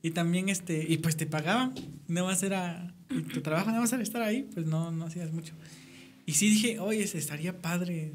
Y 0.00 0.12
también 0.12 0.48
este, 0.48 0.86
y 0.88 0.98
pues 0.98 1.16
te 1.16 1.26
pagaban, 1.26 1.74
no 2.06 2.24
más 2.26 2.44
era, 2.44 2.94
y 3.10 3.22
tu 3.22 3.40
trabajo 3.40 3.68
nada 3.68 3.80
más 3.80 3.92
era 3.92 4.02
estar 4.02 4.22
ahí, 4.22 4.42
pues 4.52 4.66
no, 4.66 4.90
no 4.92 5.04
hacías 5.06 5.32
mucho. 5.32 5.54
Y 6.26 6.32
sí 6.34 6.50
dije, 6.50 6.78
oye, 6.78 7.06
se 7.06 7.18
estaría 7.18 7.60
padre 7.62 8.12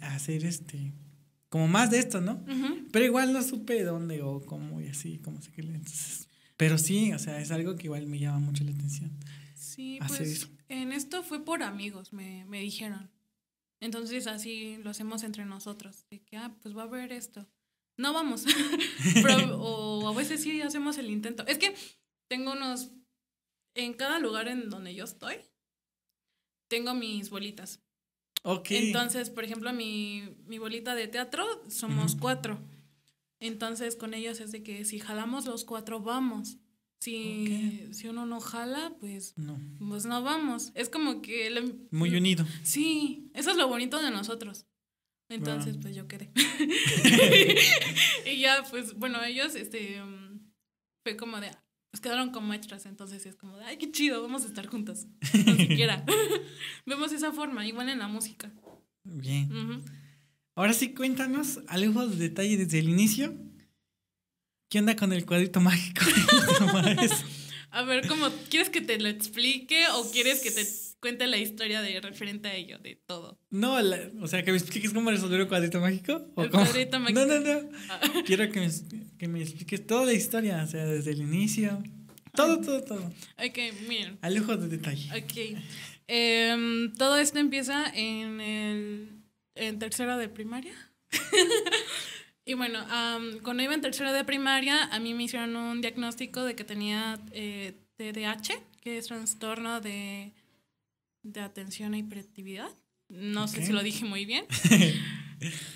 hacer 0.00 0.44
este, 0.44 0.92
como 1.48 1.68
más 1.68 1.90
de 1.90 1.98
esto, 1.98 2.20
¿no? 2.20 2.32
Ujú. 2.48 2.86
Pero 2.92 3.04
igual 3.04 3.32
no 3.32 3.42
supe 3.42 3.82
dónde 3.82 4.22
o 4.22 4.44
cómo 4.44 4.80
y 4.80 4.88
así, 4.88 5.18
como 5.18 5.40
sé 5.40 5.50
que 5.52 5.62
entonces. 5.62 6.28
Pero 6.56 6.76
sí, 6.78 7.12
o 7.12 7.18
sea, 7.18 7.40
es 7.40 7.50
algo 7.50 7.76
que 7.76 7.84
igual 7.84 8.06
me 8.06 8.18
llama 8.18 8.38
mucho 8.38 8.62
la 8.64 8.72
atención. 8.72 9.10
Sí, 9.54 9.98
Hacer 10.00 10.18
pues 10.18 10.30
eso. 10.32 10.48
en 10.68 10.92
esto 10.92 11.22
fue 11.22 11.44
por 11.44 11.62
amigos, 11.62 12.12
me, 12.12 12.44
me 12.46 12.60
dijeron. 12.60 13.10
Entonces 13.80 14.26
así 14.26 14.78
lo 14.82 14.90
hacemos 14.90 15.22
entre 15.22 15.44
nosotros. 15.44 16.04
De 16.10 16.20
que, 16.20 16.36
ah, 16.38 16.54
pues 16.62 16.76
va 16.76 16.82
a 16.82 16.86
haber 16.86 17.12
esto. 17.12 17.46
No 17.98 18.12
vamos. 18.14 18.44
Pero- 19.22 19.58
o 19.60 20.08
a 20.08 20.14
veces 20.14 20.42
sí 20.42 20.60
hacemos 20.62 20.96
el 20.98 21.10
intento. 21.10 21.46
Es 21.46 21.58
que 21.58 21.74
tengo 22.28 22.52
unos. 22.52 22.90
En 23.76 23.92
cada 23.94 24.18
lugar 24.18 24.48
en 24.48 24.68
donde 24.70 24.94
yo 24.94 25.04
estoy, 25.04 25.36
tengo 26.68 26.94
mis 26.94 27.30
bolitas. 27.30 27.80
Ok. 28.42 28.70
Entonces, 28.70 29.30
por 29.30 29.44
ejemplo, 29.44 29.72
mi, 29.72 30.22
mi 30.46 30.58
bolita 30.58 30.94
de 30.94 31.08
teatro 31.08 31.44
somos 31.68 32.16
cuatro. 32.16 32.58
Entonces, 33.40 33.96
con 33.96 34.14
ellos 34.14 34.40
es 34.40 34.50
de 34.50 34.62
que 34.62 34.84
si 34.84 34.98
jalamos 34.98 35.46
los 35.46 35.64
cuatro, 35.64 36.00
vamos. 36.00 36.56
Si, 37.00 37.86
si 37.92 38.08
uno 38.08 38.24
no 38.24 38.40
jala, 38.40 38.96
pues, 38.98 39.36
no, 39.36 39.60
pues 39.78 40.06
no 40.06 40.22
vamos. 40.22 40.72
Es 40.74 40.88
como 40.88 41.20
que... 41.20 41.50
le- 41.50 41.74
muy 41.90 42.16
unido. 42.16 42.46
Sí, 42.62 43.30
eso 43.34 43.50
es 43.50 43.56
lo 43.58 43.68
bonito 43.68 44.00
de 44.02 44.10
nosotros. 44.10 44.64
Entonces, 45.28 45.74
Wow. 45.74 45.82
pues 45.82 45.94
yo 45.96 46.08
quedé. 46.08 46.30
y 48.26 48.40
ya, 48.40 48.64
pues, 48.70 48.94
bueno, 48.94 49.22
ellos, 49.22 49.54
este, 49.54 50.00
um, 50.02 50.40
fue 51.04 51.16
como 51.16 51.38
de, 51.40 51.50
pues 51.96 52.02
quedaron 52.02 52.30
como 52.30 52.52
extras, 52.52 52.84
entonces 52.84 53.24
es 53.24 53.36
como 53.36 53.56
de, 53.56 53.64
ay, 53.64 53.78
qué 53.78 53.90
chido, 53.90 54.20
vamos 54.20 54.44
a 54.44 54.48
estar 54.48 54.66
juntos. 54.66 55.06
Ni 55.32 55.56
siquiera. 55.68 56.04
Vemos 56.84 57.10
esa 57.10 57.32
forma, 57.32 57.66
igual 57.66 57.88
en 57.88 57.98
la 58.00 58.06
música. 58.06 58.52
Bien. 59.02 59.82
Ahora 60.54 60.74
sí, 60.74 60.92
cuéntanos 60.92 61.60
algo 61.68 62.06
de 62.06 62.16
detalle 62.16 62.58
desde 62.58 62.80
el 62.80 62.90
inicio. 62.90 63.34
¿Qué 64.68 64.78
onda 64.80 64.94
con 64.94 65.10
el 65.14 65.24
cuadrito 65.24 65.60
mágico? 65.62 66.02
A 67.70 67.82
ver, 67.82 68.06
¿cómo 68.08 68.28
quieres 68.50 68.68
que 68.68 68.80
te 68.82 68.98
lo 68.98 69.08
explique 69.08 69.86
o 69.94 70.10
quieres 70.10 70.40
que 70.42 70.50
te 70.50 70.66
cuente 71.00 71.26
la 71.26 71.36
historia 71.38 71.80
de 71.82 72.00
referente 72.00 72.48
a 72.48 72.54
ello, 72.54 72.78
de 72.78 72.96
todo? 73.06 73.38
No, 73.50 73.80
la- 73.80 74.10
o 74.20 74.26
sea, 74.28 74.44
que 74.44 74.50
me 74.52 74.58
expliques 74.58 74.92
cómo 74.92 75.10
resolver 75.10 75.40
un 75.42 75.48
cuadrito 75.48 75.80
mágico. 75.80 76.26
¿o 76.34 76.44
El 76.44 76.50
cómo? 76.50 76.64
cuadrito 76.64 77.00
mágico. 77.00 77.20
No, 77.20 77.26
no, 77.26 77.40
no. 77.40 77.68
Ah. 77.90 78.00
Quiero 78.26 78.50
que 78.50 78.60
me, 78.60 78.70
que 79.18 79.28
me 79.28 79.40
expliques 79.42 79.86
toda 79.86 80.06
la 80.06 80.12
historia, 80.12 80.62
o 80.62 80.66
sea, 80.66 80.84
desde 80.84 81.12
el 81.12 81.20
inicio. 81.20 81.82
Todo, 82.34 82.60
todo, 82.60 82.82
todo. 82.82 83.12
Ok, 83.38 83.58
miren. 83.88 84.18
Al 84.20 84.34
lujo 84.34 84.56
de 84.56 84.68
detalle. 84.68 85.08
Ok. 85.10 85.58
Em, 86.08 86.92
todo 86.92 87.16
esto 87.16 87.38
empieza 87.38 87.90
en 87.94 88.40
el 88.40 89.08
en 89.56 89.78
tercero 89.78 90.16
de 90.18 90.28
primaria. 90.28 90.74
y 92.44 92.54
bueno, 92.54 92.78
am, 92.90 93.40
cuando 93.40 93.62
iba 93.62 93.74
en 93.74 93.80
tercero 93.80 94.12
de 94.12 94.24
primaria, 94.24 94.84
a 94.84 95.00
mí 95.00 95.14
me 95.14 95.24
hicieron 95.24 95.56
un 95.56 95.80
diagnóstico 95.80 96.44
de 96.44 96.54
que 96.54 96.64
tenía 96.64 97.18
eh, 97.32 97.74
TDAH, 97.96 98.60
que 98.80 98.98
es 98.98 99.06
trastorno 99.06 99.80
de, 99.80 100.32
de 101.22 101.40
atención 101.40 101.94
e 101.94 101.98
hiperactividad. 101.98 102.70
No 103.08 103.48
sé 103.48 103.64
si 103.64 103.72
lo 103.72 103.82
dije 103.82 104.04
muy 104.04 104.24
bien. 104.24 104.46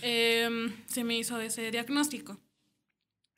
Em, 0.00 0.72
se 0.86 1.04
me 1.04 1.18
hizo 1.18 1.38
ese 1.38 1.70
diagnóstico. 1.70 2.40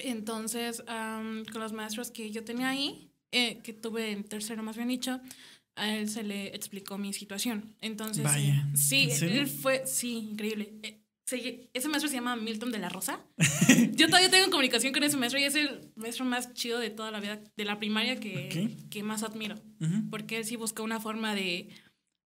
Entonces, 0.03 0.83
am, 0.87 1.45
con 1.45 1.61
los 1.63 1.73
maestros 1.73 2.11
que 2.11 2.31
yo 2.31 2.45
tenía 2.45 2.71
ahí, 2.71 3.11
eh, 3.33 3.59
que 3.63 3.73
tuve 3.73 4.11
en 4.13 4.25
tercero 4.25 4.63
más 4.63 4.77
bien 4.77 4.89
dicho, 4.89 5.21
a 5.77 5.95
él 5.97 6.09
se 6.09 6.23
le 6.23 6.49
explicó 6.55 6.99
mi 6.99 7.13
situación. 7.13 7.75
Entonces, 7.81 8.25
Vaya, 8.25 8.69
eh, 8.73 8.77
sí, 8.77 9.09
¿en 9.11 9.29
él 9.31 9.47
fue, 9.47 9.87
sí, 9.87 10.29
increíble. 10.33 10.75
Eh, 10.83 10.99
se- 11.25 11.71
ese 11.73 11.89
maestro 11.89 12.09
se 12.11 12.17
llama 12.17 12.37
Milton 12.37 12.73
de 12.73 12.79
la 12.79 12.89
Rosa. 12.91 13.21
Yo 13.97 14.07
todavía 14.09 14.31
tengo 14.31 14.51
comunicación 14.51 14.93
con 14.93 15.03
ese 15.03 15.17
maestro 15.17 15.41
y 15.41 15.45
es 15.45 15.55
el 15.55 15.91
maestro 15.97 16.25
más 16.27 16.53
chido 16.53 16.79
de 16.79 16.91
toda 16.91 17.11
la 17.11 17.21
vida, 17.21 17.41
de 17.57 17.65
la 17.65 17.79
primaria 17.79 18.21
que, 18.21 18.77
Ok. 18.83 18.89
que 18.91 19.03
más 19.03 19.23
admiro. 19.23 19.55
Ujú. 19.81 20.11
Porque 20.11 20.37
él 20.39 20.45
sí 20.45 20.57
busca 20.57 20.83
una 20.83 21.01
forma 21.01 21.35
de, 21.35 21.71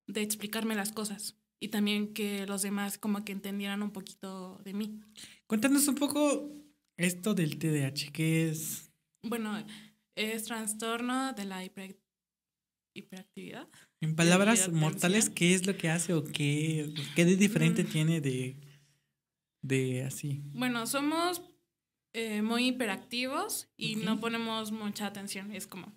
de 0.09 0.23
explicarme 0.23 0.75
las 0.75 0.91
cosas 0.91 1.37
y 1.61 1.69
también 1.69 2.13
que 2.15 2.47
los 2.47 2.63
demás 2.63 2.99
como 2.99 3.25
que 3.25 3.33
entendieran 3.33 3.83
un 3.83 3.93
poquito 3.93 4.61
de 4.65 4.73
mí. 4.75 4.99
Cuéntanos 5.47 5.87
un 5.87 5.95
poco 5.95 6.51
esto 6.97 7.35
del 7.35 7.59
TDAH, 7.59 8.11
¿qué 8.13 8.49
es? 8.51 8.91
Bueno, 9.23 9.65
es 10.15 10.45
trastorno 10.45 11.33
de 11.33 11.45
la 11.45 11.65
hiper- 11.65 11.99
hiperactividad. 12.95 13.69
En 14.01 14.15
palabras 14.17 14.71
mortales, 14.73 15.29
¿qué 15.31 15.55
es 15.55 15.67
lo 15.67 15.77
que 15.77 15.91
hace 15.91 16.15
o 16.15 16.25
qué, 16.25 16.93
qué 17.15 17.25
de 17.25 17.37
diferente 17.37 17.85
Mm. 17.85 17.87
tiene 17.89 18.21
de, 18.21 18.57
de 19.63 20.05
así? 20.05 20.43
Bueno, 20.55 20.87
somos 20.87 21.43
eh, 22.15 22.41
muy 22.43 22.69
hiperactivos 22.69 23.69
y 23.77 23.97
no 23.97 24.19
ponemos 24.21 24.73
mucha 24.73 25.07
atención. 25.07 25.53
Es 25.53 25.67
como... 25.67 25.93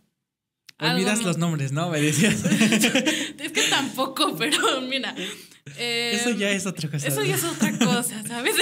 Olvidas 0.82 1.20
no- 1.22 1.28
los 1.28 1.38
nombres, 1.38 1.72
¿no? 1.74 1.90
Me 1.90 2.00
decías. 2.02 2.44
Es 3.40 3.52
que 3.54 3.62
tampoco, 3.70 4.36
pero 4.38 4.82
mira. 4.82 5.14
Eh, 5.78 6.12
Eso 6.14 6.32
ya 6.32 6.50
es 6.52 6.66
otra 6.66 6.90
cosa. 6.90 7.08
Eso 7.08 7.24
ya 7.24 7.36
es 7.36 7.44
otra 7.44 7.78
cosa, 7.78 8.24
¿sabes? 8.28 8.56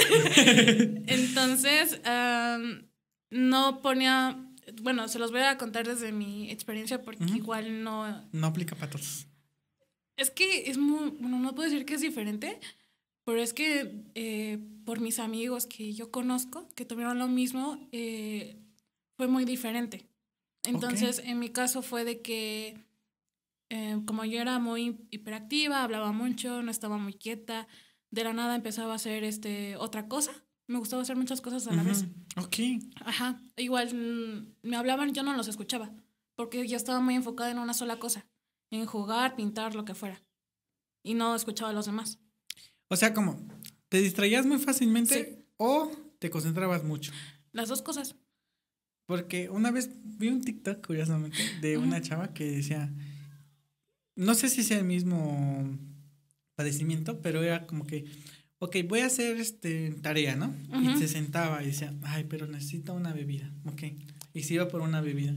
Entonces, 1.06 2.00
no 3.30 3.82
ponía. 3.82 4.44
Bueno, 4.82 5.08
se 5.08 5.18
los 5.18 5.30
voy 5.30 5.40
a 5.40 5.56
contar 5.56 5.86
desde 5.86 6.12
mi 6.12 6.50
experiencia 6.50 7.02
porque 7.02 7.24
igual 7.24 7.82
no. 7.82 8.28
No 8.32 8.46
aplica 8.46 8.76
para 8.76 8.90
todos. 8.90 9.26
Es 10.16 10.30
que 10.30 10.70
es 10.70 10.78
muy. 10.78 11.10
Bueno, 11.20 11.38
no 11.38 11.54
puedo 11.54 11.70
decir 11.70 11.86
que 11.86 11.94
es 11.94 12.00
diferente, 12.00 12.58
pero 13.24 13.40
es 13.40 13.52
que 13.52 14.04
eh, 14.14 14.58
por 14.84 15.00
mis 15.00 15.18
amigos 15.18 15.66
que 15.66 15.92
yo 15.92 16.10
conozco, 16.10 16.68
que 16.74 16.84
tuvieron 16.84 17.18
lo 17.18 17.28
mismo, 17.28 17.88
eh, 17.92 18.56
fue 19.16 19.28
muy 19.28 19.44
diferente. 19.44 20.06
Entonces, 20.64 21.22
en 21.24 21.38
mi 21.38 21.50
caso 21.50 21.82
fue 21.82 22.04
de 22.04 22.20
que, 22.20 22.78
eh, 23.70 24.00
como 24.06 24.24
yo 24.24 24.40
era 24.40 24.58
muy 24.58 24.98
hiperactiva, 25.10 25.82
hablaba 25.82 26.12
mucho, 26.12 26.62
no 26.62 26.70
estaba 26.70 26.98
muy 26.98 27.14
quieta, 27.14 27.68
de 28.10 28.24
la 28.24 28.32
nada 28.32 28.54
empezaba 28.54 28.92
a 28.92 28.96
hacer 28.96 29.24
este, 29.24 29.76
otra 29.76 30.08
cosa. 30.08 30.32
Me 30.66 30.78
gustaba 30.78 31.02
hacer 31.02 31.16
muchas 31.16 31.40
cosas 31.40 31.66
a 31.66 31.74
la 31.74 31.82
vez. 31.82 32.02
Ujú. 32.02 32.44
Ok. 32.46 32.56
Ajá. 33.04 33.40
Igual 33.56 33.94
mm, 33.94 34.68
me 34.68 34.76
hablaban, 34.76 35.14
yo 35.14 35.22
no 35.22 35.34
los 35.34 35.48
escuchaba, 35.48 35.90
porque 36.36 36.66
yo 36.68 36.76
estaba 36.76 37.00
muy 37.00 37.14
enfocada 37.14 37.50
en 37.50 37.58
una 37.58 37.72
sola 37.74 37.98
cosa, 37.98 38.26
en 38.70 38.84
jugar, 38.84 39.34
pintar, 39.34 39.74
lo 39.74 39.84
que 39.84 39.94
fuera. 39.94 40.22
Y 41.02 41.14
no 41.14 41.34
escuchaba 41.34 41.70
a 41.70 41.74
los 41.74 41.86
demás. 41.86 42.18
O 42.88 42.96
sea, 42.96 43.14
como, 43.14 43.40
¿te 43.88 44.00
distraías 44.02 44.44
muy 44.46 44.58
fácilmente 44.58 45.14
Sí. 45.38 45.46
o 45.56 45.90
te 46.18 46.28
concentrabas 46.30 46.84
mucho? 46.84 47.12
Las 47.52 47.68
dos 47.68 47.80
cosas. 47.82 48.16
Porque 49.06 49.48
una 49.48 49.70
vez 49.70 49.90
vi 50.02 50.28
un 50.28 50.42
TikTok, 50.42 50.86
curiosamente, 50.86 51.38
de 51.62 51.78
una 51.78 52.02
chava 52.02 52.34
que 52.34 52.44
decía, 52.44 52.92
no 54.18 54.34
sé 54.34 54.48
si 54.50 54.62
sea 54.62 54.78
el 54.78 54.84
mismo 54.84 55.78
padecimiento, 56.54 57.20
pero 57.22 57.42
era 57.42 57.66
como 57.66 57.86
que, 57.86 58.04
ok, 58.58 58.76
voy 58.88 59.00
a 59.00 59.06
hacer 59.06 59.36
este 59.38 59.90
tarea, 60.02 60.36
¿no? 60.36 60.54
Y 60.82 60.96
se 60.98 61.08
sentaba 61.08 61.62
y 61.62 61.66
decía, 61.66 61.94
ay, 62.02 62.24
pero 62.28 62.46
necesito 62.46 62.94
una 62.94 63.12
bebida, 63.12 63.52
ok. 63.66 63.82
Y 64.34 64.42
se 64.42 64.54
iba 64.54 64.68
por 64.68 64.82
una 64.82 65.00
bebida. 65.00 65.34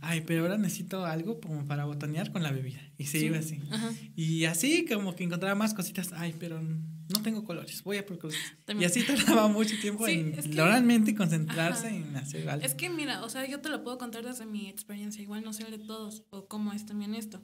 Ay, 0.00 0.22
pero 0.26 0.42
ahora 0.42 0.56
necesito 0.56 1.04
algo 1.04 1.40
como 1.40 1.66
para 1.66 1.84
botanear 1.84 2.32
con 2.32 2.42
la 2.42 2.50
bebida. 2.50 2.80
Y 2.96 3.04
se 3.06 3.18
Sí. 3.20 3.26
iba 3.26 3.38
así. 3.38 3.60
Ajá. 3.70 3.92
Y 4.16 4.44
así 4.46 4.86
como 4.86 5.14
que 5.14 5.24
encontraba 5.24 5.54
más 5.54 5.74
cositas, 5.74 6.12
ay, 6.14 6.34
pero 6.38 6.60
no 6.62 7.22
tengo 7.22 7.44
colores, 7.44 7.82
voy 7.84 7.98
a 7.98 8.06
por 8.06 8.18
colores. 8.18 8.40
Y 8.78 8.84
así 8.84 9.02
tardaba 9.02 9.48
mucho 9.48 9.74
tiempo 9.80 10.06
Sí, 10.06 10.12
en 10.12 10.34
es 10.38 10.46
que- 10.48 10.54
realmente 10.54 11.14
concentrarse 11.14 11.88
Ajá. 11.88 11.96
en 11.96 12.16
hacer 12.16 12.48
algo. 12.48 12.64
Es 12.64 12.74
que 12.74 12.88
mira, 12.88 13.22
o 13.24 13.28
sea, 13.28 13.46
yo 13.48 13.60
te 13.60 13.68
lo 13.68 13.82
puedo 13.82 13.98
contar 13.98 14.24
desde 14.24 14.46
mi 14.46 14.68
experiencia, 14.68 15.20
igual 15.20 15.42
no 15.44 15.52
sé 15.52 15.64
de 15.64 15.78
todos 15.78 16.22
o 16.30 16.46
cómo 16.48 16.72
es 16.72 16.86
también 16.86 17.14
esto. 17.14 17.42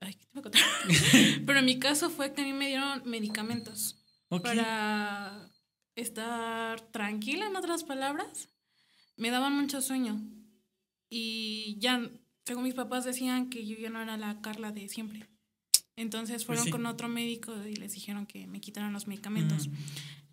Ay, 0.00 0.14
¿qué 0.14 0.26
te 0.26 0.32
voy 0.34 0.40
a 0.40 0.42
contar? 0.42 0.62
Pero 1.46 1.58
en 1.58 1.64
mi 1.64 1.78
caso 1.78 2.10
fue 2.10 2.32
que 2.32 2.42
a 2.42 2.44
mí 2.44 2.52
me 2.52 2.68
dieron 2.68 3.02
medicamentos 3.04 4.02
para 4.28 5.50
estar 5.96 6.80
tranquila, 6.92 7.46
en 7.46 7.56
otras 7.56 7.84
palabras. 7.84 8.48
Me 9.16 9.30
daban 9.30 9.56
mucho 9.56 9.80
sueño 9.80 10.20
y 11.10 11.76
ya, 11.80 12.08
según 12.44 12.64
mis 12.64 12.74
papás 12.74 13.04
decían 13.04 13.50
que 13.50 13.66
yo 13.66 13.76
ya 13.76 13.90
no 13.90 14.00
era 14.00 14.16
la 14.16 14.40
Carla 14.40 14.70
de 14.70 14.88
siempre. 14.88 15.26
Entonces 15.96 16.44
fueron 16.44 16.66
sí. 16.66 16.70
con 16.70 16.86
otro 16.86 17.08
médico 17.08 17.52
y 17.66 17.74
les 17.74 17.92
dijeron 17.92 18.26
que 18.26 18.46
me 18.46 18.60
quitaran 18.60 18.92
los 18.92 19.08
medicamentos. 19.08 19.66
Ujú. 19.66 19.76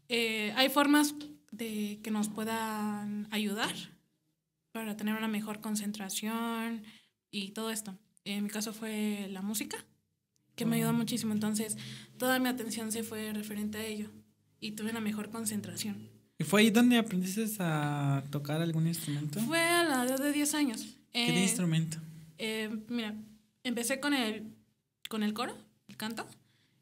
Eh, 0.10 0.54
hay 0.56 0.70
formas 0.70 1.16
de 1.52 2.00
que 2.04 2.12
nos 2.12 2.30
puedan 2.30 3.28
ayudar 3.32 3.74
para 4.72 4.96
tener 4.96 5.16
una 5.16 5.28
mejor 5.28 5.62
concentración 5.62 6.84
y 7.32 7.52
todo 7.52 7.72
esto. 7.72 7.98
En 8.26 8.44
mi 8.44 8.50
caso 8.50 8.74
fue 8.74 9.28
la 9.32 9.42
música, 9.42 9.78
que 10.56 10.66
me 10.66 10.78
ayudó 10.78 10.94
muchísimo. 10.94 11.32
Entonces, 11.34 11.78
toda 12.18 12.40
mi 12.40 12.50
atención 12.50 12.92
se 12.92 13.04
fue 13.04 13.32
referente 13.34 13.78
a 13.78 13.86
ello 13.86 14.10
y 14.60 14.72
tuve 14.72 14.90
una 14.92 15.00
mejor 15.00 15.30
concentración. 15.30 16.10
¿Y 16.38 16.44
fue 16.44 16.62
ahí 16.62 16.70
donde 16.72 16.98
aprendiste 16.98 17.46
a 17.60 18.24
tocar 18.32 18.62
algún 18.62 18.88
instrumento? 18.88 19.40
Fue 19.42 19.60
a 19.60 19.84
la 19.84 20.04
edad 20.04 20.18
de 20.20 20.32
10 20.34 20.54
años. 20.56 20.98
¿Qué 21.14 21.28
Eh, 21.34 21.44
instrumento? 21.44 21.98
eh, 22.38 22.70
mira, 22.90 23.16
empecé 23.64 24.00
con 24.00 24.14
el, 24.14 24.54
con 25.08 25.24
el 25.24 25.34
coro, 25.34 25.56
el 25.88 25.96
canto, 25.96 26.28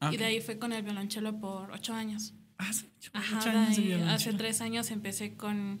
Ah, 0.00 0.12
y 0.12 0.16
de 0.16 0.24
ahí 0.24 0.40
fue 0.40 0.58
con 0.58 0.72
el 0.72 0.82
violonchelo 0.82 1.38
por 1.38 1.70
8 1.70 1.94
años. 1.94 2.34
Hace 2.58 2.86
Ajá, 3.12 3.38
ocho 3.38 3.50
años 3.50 3.76
de 3.76 3.94
ahí, 3.94 4.02
hace 4.02 4.32
tres 4.32 4.60
años 4.60 4.90
empecé 4.90 5.34
con, 5.36 5.80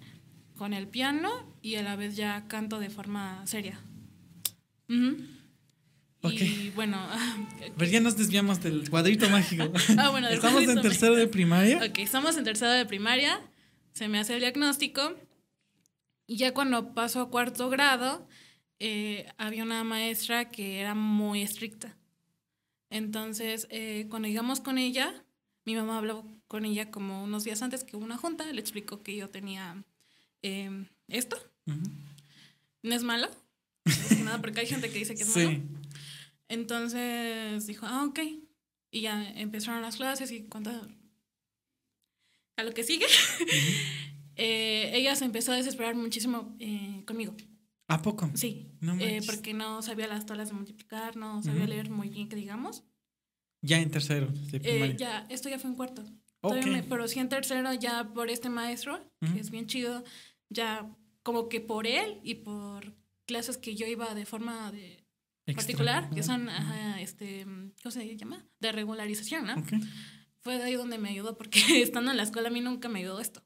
con 0.56 0.72
el 0.72 0.88
piano 0.88 1.30
y 1.62 1.74
a 1.76 1.82
la 1.82 1.96
vez 1.96 2.16
ya 2.16 2.46
canto 2.48 2.78
de 2.78 2.90
forma 2.90 3.46
seria. 3.46 3.80
Ujú. 4.88 5.16
Ok. 6.24 6.40
Y 6.40 6.70
bueno, 6.70 6.98
Pero 7.76 7.90
ya 7.90 8.00
nos 8.00 8.16
desviamos 8.16 8.62
del 8.62 8.88
cuadrito 8.88 9.28
mágico. 9.28 9.70
Ah, 9.98 10.10
bueno, 10.10 10.28
del 10.28 10.36
Estamos 10.36 10.62
en 10.64 10.80
tercero 10.80 11.14
de 11.14 11.26
primaria. 11.28 11.78
ok, 11.78 11.98
estamos 11.98 12.36
en 12.36 12.44
tercero 12.44 12.72
de 12.72 12.86
primaria, 12.86 13.40
se 13.92 14.08
me 14.08 14.18
hace 14.18 14.34
el 14.34 14.40
diagnóstico 14.40 15.14
y 16.26 16.36
ya 16.36 16.54
cuando 16.54 16.94
paso 16.94 17.20
a 17.20 17.30
cuarto 17.30 17.68
grado 17.68 18.26
eh, 18.78 19.26
había 19.36 19.62
una 19.62 19.84
maestra 19.84 20.50
que 20.50 20.80
era 20.80 20.94
muy 20.94 21.42
estricta. 21.42 21.96
Entonces, 22.90 23.66
eh, 23.70 24.06
cuando 24.08 24.28
llegamos 24.28 24.60
con 24.60 24.78
ella, 24.78 25.24
mi 25.64 25.74
mamá 25.74 25.98
habló 25.98 26.24
con 26.48 26.64
ella 26.64 26.90
como 26.90 27.24
unos 27.24 27.44
días 27.44 27.60
antes 27.62 27.84
que 27.84 27.96
hubo 27.96 28.04
una 28.04 28.16
junta, 28.16 28.50
le 28.50 28.60
explicó 28.60 29.02
que 29.02 29.16
yo 29.16 29.28
tenía 29.28 29.82
eh, 30.42 30.86
esto. 31.08 31.36
No 32.82 32.94
es 32.94 33.02
malo, 33.02 33.28
nada 34.24 34.40
porque 34.40 34.60
hay 34.60 34.66
gente 34.66 34.90
que 34.90 34.98
dice 34.98 35.14
que 35.14 35.22
es 35.22 35.36
malo. 35.36 35.60
Entonces 36.48 37.66
dijo, 37.66 37.86
ah, 37.86 38.04
ok. 38.04 38.20
Y 38.90 39.00
ya 39.02 39.28
empezaron 39.38 39.82
las 39.82 39.96
clases 39.96 40.30
y 40.30 40.44
cuando... 40.48 40.70
A 42.56 42.62
lo 42.62 42.72
que 42.72 42.84
sigue, 42.84 43.06
eh, 44.36 44.90
ella 44.94 45.16
se 45.16 45.24
empezó 45.24 45.52
a 45.52 45.56
desesperar 45.56 45.94
muchísimo 45.96 46.54
eh, 46.60 47.02
conmigo. 47.06 47.34
¿A 47.88 48.00
poco? 48.00 48.30
Sí, 48.34 48.70
No 48.80 48.94
eh, 49.00 49.20
porque 49.26 49.52
no 49.54 49.82
sabía 49.82 50.06
las 50.06 50.24
tablas 50.24 50.48
de 50.48 50.54
multiplicar, 50.54 51.16
no 51.16 51.42
sabía 51.42 51.62
Ujú. 51.62 51.70
leer 51.70 51.90
muy 51.90 52.08
bien, 52.08 52.28
que 52.28 52.36
digamos. 52.36 52.84
Ya 53.60 53.78
en 53.80 53.90
tercero 53.90 54.28
de 54.28 54.60
Eh, 54.62 54.96
ya, 54.96 55.26
esto 55.30 55.48
ya 55.48 55.58
fue 55.58 55.70
en 55.70 55.76
cuarto. 55.76 56.02
Ok. 56.40 56.52
Todavía 56.54 56.66
me- 56.72 56.82
pero 56.84 57.08
sí 57.08 57.18
en 57.18 57.28
tercero, 57.28 57.72
ya 57.74 58.12
por 58.14 58.30
este 58.30 58.48
maestro, 58.48 59.04
Ujú. 59.20 59.34
que 59.34 59.40
es 59.40 59.50
bien 59.50 59.66
chido, 59.66 60.04
ya 60.48 60.88
como 61.22 61.48
que 61.48 61.60
por 61.60 61.86
él 61.86 62.20
y 62.22 62.34
por 62.36 62.94
clases 63.26 63.56
que 63.58 63.74
yo 63.74 63.86
iba 63.86 64.14
de 64.14 64.26
forma 64.26 64.70
de. 64.70 65.03
Particular, 65.52 66.08
que 66.10 66.22
son, 66.22 66.48
ajá, 66.48 67.00
este, 67.00 67.44
¿cómo 67.82 67.90
se 67.90 68.16
llama? 68.16 68.46
De 68.60 68.72
regularización, 68.72 69.46
¿no? 69.46 69.54
Ok. 69.54 69.72
Fue 70.40 70.58
de 70.58 70.64
ahí 70.64 70.74
donde 70.74 70.98
me 70.98 71.10
ayudó, 71.10 71.36
porque 71.36 71.60
estando 71.82 72.10
en 72.10 72.16
la 72.16 72.22
escuela 72.22 72.48
a 72.48 72.52
mí 72.52 72.60
nunca 72.60 72.88
me 72.88 73.00
ayudó 73.00 73.20
esto. 73.20 73.42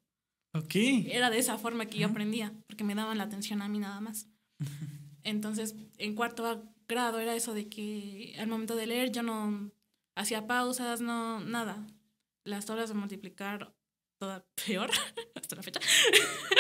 Ok. 0.55 0.75
Era 1.07 1.31
de 1.31 1.39
esa 1.39 1.59
forma 1.59 1.87
que 1.87 1.99
yo 1.99 2.07
aprendía, 2.09 2.53
porque 2.67 2.85
me 2.85 2.95
daban 2.95 3.19
la 3.19 3.25
atención 3.25 3.63
a 3.63 3.69
mí 3.69 3.79
nada 3.79 4.01
más. 4.01 4.29
Entonces, 5.25 5.75
en 5.99 6.15
cuarto 6.15 6.73
grado 6.87 7.19
era 7.19 7.35
eso 7.35 7.53
de 7.55 7.69
que 7.69 8.35
al 8.39 8.49
momento 8.49 8.77
de 8.77 8.87
leer 8.87 9.13
yo 9.13 9.23
no 9.23 9.71
hacía 10.15 10.47
pausas, 10.47 11.01
no, 11.01 11.41
nada. 11.41 11.87
Las 12.45 12.67
tablas 12.67 12.89
de 12.89 12.95
multiplicar, 12.95 13.75
toda 14.19 14.45
peor 14.67 14.91
hasta 15.35 15.57
la 15.57 15.63
fecha. 15.63 15.81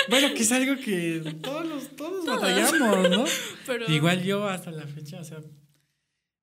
Bueno, 0.08 0.32
que 0.34 0.42
es 0.42 0.52
algo 0.52 0.76
que 0.82 1.22
todos 1.42 1.66
los, 1.66 1.96
todos 1.96 2.24
Todos. 2.24 2.40
batallamos, 2.40 3.10
¿no? 3.10 3.24
Pero 3.66 3.90
Igual 3.92 4.22
yo 4.24 4.46
hasta 4.48 4.70
la 4.70 4.86
fecha, 4.86 5.20
o 5.20 5.24
sea, 5.24 5.38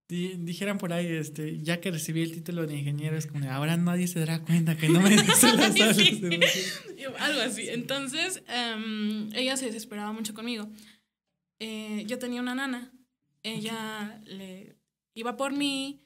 di- 0.09 0.35
dijeran 0.37 0.77
por 0.77 0.93
ahí, 0.93 1.07
este, 1.07 1.61
ya 1.61 1.79
que 1.81 1.91
recibí 1.91 2.21
el 2.21 2.31
título 2.33 2.67
de 2.67 2.75
ingeniero, 2.77 3.17
es 3.17 3.27
como, 3.27 3.49
ahora 3.51 3.77
nadie 3.77 4.07
se 4.07 4.19
dará 4.19 4.41
cuenta 4.43 4.77
que 4.77 4.89
no 4.89 4.99
me 5.01 5.17
Sí. 5.35 5.41
tablas 5.41 5.73
de 5.73 5.85
multiplicar". 5.85 6.49
Yo- 6.97 7.17
Algo 7.17 7.41
así. 7.41 7.69
Entonces, 7.69 8.43
em, 8.47 9.29
ella 9.35 9.57
se 9.57 9.65
desesperaba 9.67 10.11
mucho 10.13 10.33
conmigo. 10.33 10.69
Eh, 11.59 12.03
yo 12.07 12.19
tenía 12.19 12.41
una 12.41 12.55
nana. 12.55 12.91
Ella 13.43 14.19
le 14.25 14.75
iba 15.15 15.37
por 15.37 15.53
mí 15.53 16.01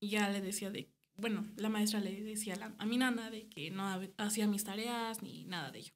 y 0.00 0.10
ya 0.10 0.30
le 0.30 0.40
decía 0.40 0.70
de. 0.70 0.88
Bueno, 1.18 1.44
la 1.56 1.68
maestra 1.68 2.00
le 2.00 2.22
decía 2.22 2.54
a, 2.54 2.56
la- 2.56 2.74
a 2.78 2.86
mi 2.86 2.96
nana 2.96 3.30
de 3.30 3.48
que 3.48 3.70
no 3.70 3.84
hacía 4.18 4.46
mis 4.46 4.64
tareas 4.64 5.22
ni 5.22 5.44
nada 5.44 5.70
de 5.72 5.80
ello. 5.80 5.94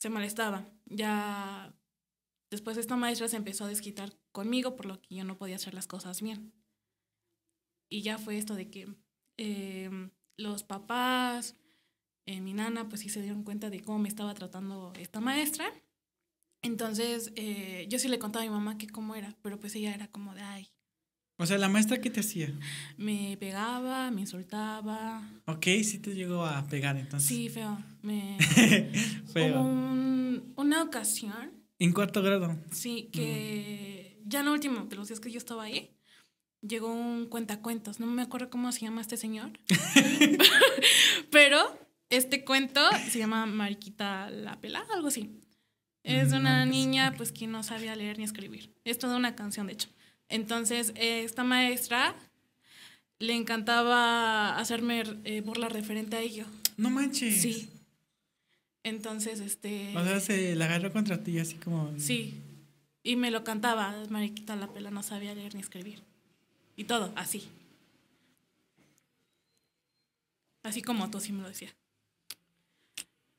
Se 0.00 0.10
molestaba. 0.10 0.66
Ya 0.86 1.74
después 2.50 2.76
esta 2.76 2.96
maestra 2.96 3.28
se 3.28 3.36
empezó 3.36 3.64
a 3.64 3.68
desquitar 3.68 4.18
conmigo 4.32 4.76
por 4.76 4.86
lo 4.86 5.00
que 5.02 5.16
yo 5.16 5.24
no 5.24 5.38
podía 5.38 5.56
hacer 5.56 5.74
las 5.74 5.86
cosas 5.86 6.22
bien. 6.22 6.52
Y 7.88 8.02
ya 8.02 8.18
fue 8.18 8.38
esto 8.38 8.54
de 8.54 8.70
que 8.70 8.88
em, 9.36 10.10
los 10.36 10.62
papás, 10.62 11.56
eh, 12.26 12.40
mi 12.40 12.54
nana, 12.54 12.88
pues 12.88 13.02
sí 13.02 13.08
se 13.08 13.22
dieron 13.22 13.44
cuenta 13.44 13.70
de 13.70 13.82
cómo 13.82 13.98
me 13.98 14.08
estaba 14.08 14.34
tratando 14.34 14.92
esta 14.98 15.20
maestra. 15.20 15.72
Entonces, 16.62 17.32
eh, 17.36 17.86
yo 17.88 17.98
sí 17.98 18.08
le 18.08 18.18
contaba 18.18 18.44
a 18.44 18.48
mi 18.48 18.52
mamá 18.54 18.78
que 18.78 18.88
cómo 18.88 19.14
era, 19.14 19.36
pero 19.42 19.58
pues 19.60 19.74
ella 19.74 19.94
era 19.94 20.08
como 20.08 20.34
de, 20.34 20.42
ay, 20.42 20.68
O 21.40 21.46
sea, 21.46 21.56
la 21.58 21.68
maestra, 21.68 22.00
¿qué 22.00 22.10
te 22.10 22.20
hacía? 22.20 22.52
me 22.98 23.36
pegaba, 23.40 24.10
me 24.10 24.20
insultaba. 24.20 25.22
Ok, 25.46 25.64
sí 25.82 25.98
te 25.98 26.14
llegó 26.14 26.44
a 26.44 26.66
pegar 26.68 26.96
entonces. 26.98 27.26
Sí, 27.28 27.48
feo. 27.48 27.78
Me... 28.02 28.36
Feo. 29.32 29.60
Un- 29.62 30.52
una 30.56 30.82
ocasión, 30.82 31.50
En 31.78 31.92
cuarto 31.92 32.22
grado. 32.22 32.56
sí, 32.70 33.08
que 33.12 34.18
ya 34.26 34.40
en 34.40 34.48
último 34.48 34.84
de 34.84 34.96
los 34.96 35.08
días 35.08 35.18
que 35.20 35.30
yo 35.30 35.38
estaba 35.38 35.62
ahí, 35.64 35.90
llegó 36.60 36.92
un 36.92 37.26
cuentacuentos. 37.26 38.00
No 38.00 38.06
me 38.06 38.22
acuerdo 38.22 38.50
cómo 38.50 38.70
se 38.72 38.80
llama 38.82 39.00
este 39.00 39.16
señor. 39.16 39.50
Pero 41.30 41.58
este 42.10 42.44
cuento 42.44 42.80
se 43.10 43.18
llama 43.18 43.46
Mariquita 43.46 44.30
la 44.30 44.60
Pela, 44.60 44.84
algo 44.94 45.08
así. 45.08 45.30
Es 46.02 46.30
de 46.30 46.36
Mm, 46.38 46.40
una 46.40 46.64
no, 46.64 46.70
pues, 46.70 46.78
niña 46.80 47.14
pues 47.16 47.32
que 47.32 47.46
no 47.46 47.62
sabía 47.62 47.94
leer 47.96 48.18
ni 48.18 48.24
escribir. 48.24 48.74
Es 48.84 48.98
toda 48.98 49.16
una 49.16 49.34
canción, 49.36 49.66
de 49.66 49.74
hecho. 49.74 49.88
Entonces, 50.30 50.92
eh, 50.94 51.24
esta 51.24 51.44
maestra 51.44 52.14
le 53.18 53.34
encantaba 53.34 54.56
hacerme 54.56 55.02
eh, 55.24 55.42
burla 55.42 55.68
referente 55.68 56.16
a 56.16 56.20
ello. 56.20 56.46
No 56.76 56.88
manches. 56.88 57.42
Sí. 57.42 57.68
Entonces, 58.82 59.40
este... 59.40 59.94
O 59.96 60.04
sea, 60.04 60.20
se 60.20 60.54
la 60.54 60.64
agarró 60.64 60.92
contra 60.92 61.22
ti 61.22 61.38
así 61.38 61.56
como. 61.56 61.92
Sí. 61.98 62.34
Y 63.02 63.16
me 63.16 63.30
lo 63.30 63.44
cantaba, 63.44 63.94
Mariquita 64.08 64.56
la 64.56 64.72
Pela 64.72 64.90
no 64.90 65.02
sabía 65.02 65.34
leer 65.34 65.54
ni 65.54 65.60
escribir. 65.60 66.00
Y 66.76 66.84
todo, 66.84 67.12
así. 67.16 67.48
Así 70.62 70.80
como 70.80 71.10
tú 71.10 71.20
sí 71.20 71.32
me 71.32 71.42
lo 71.42 71.48
decía. 71.48 71.74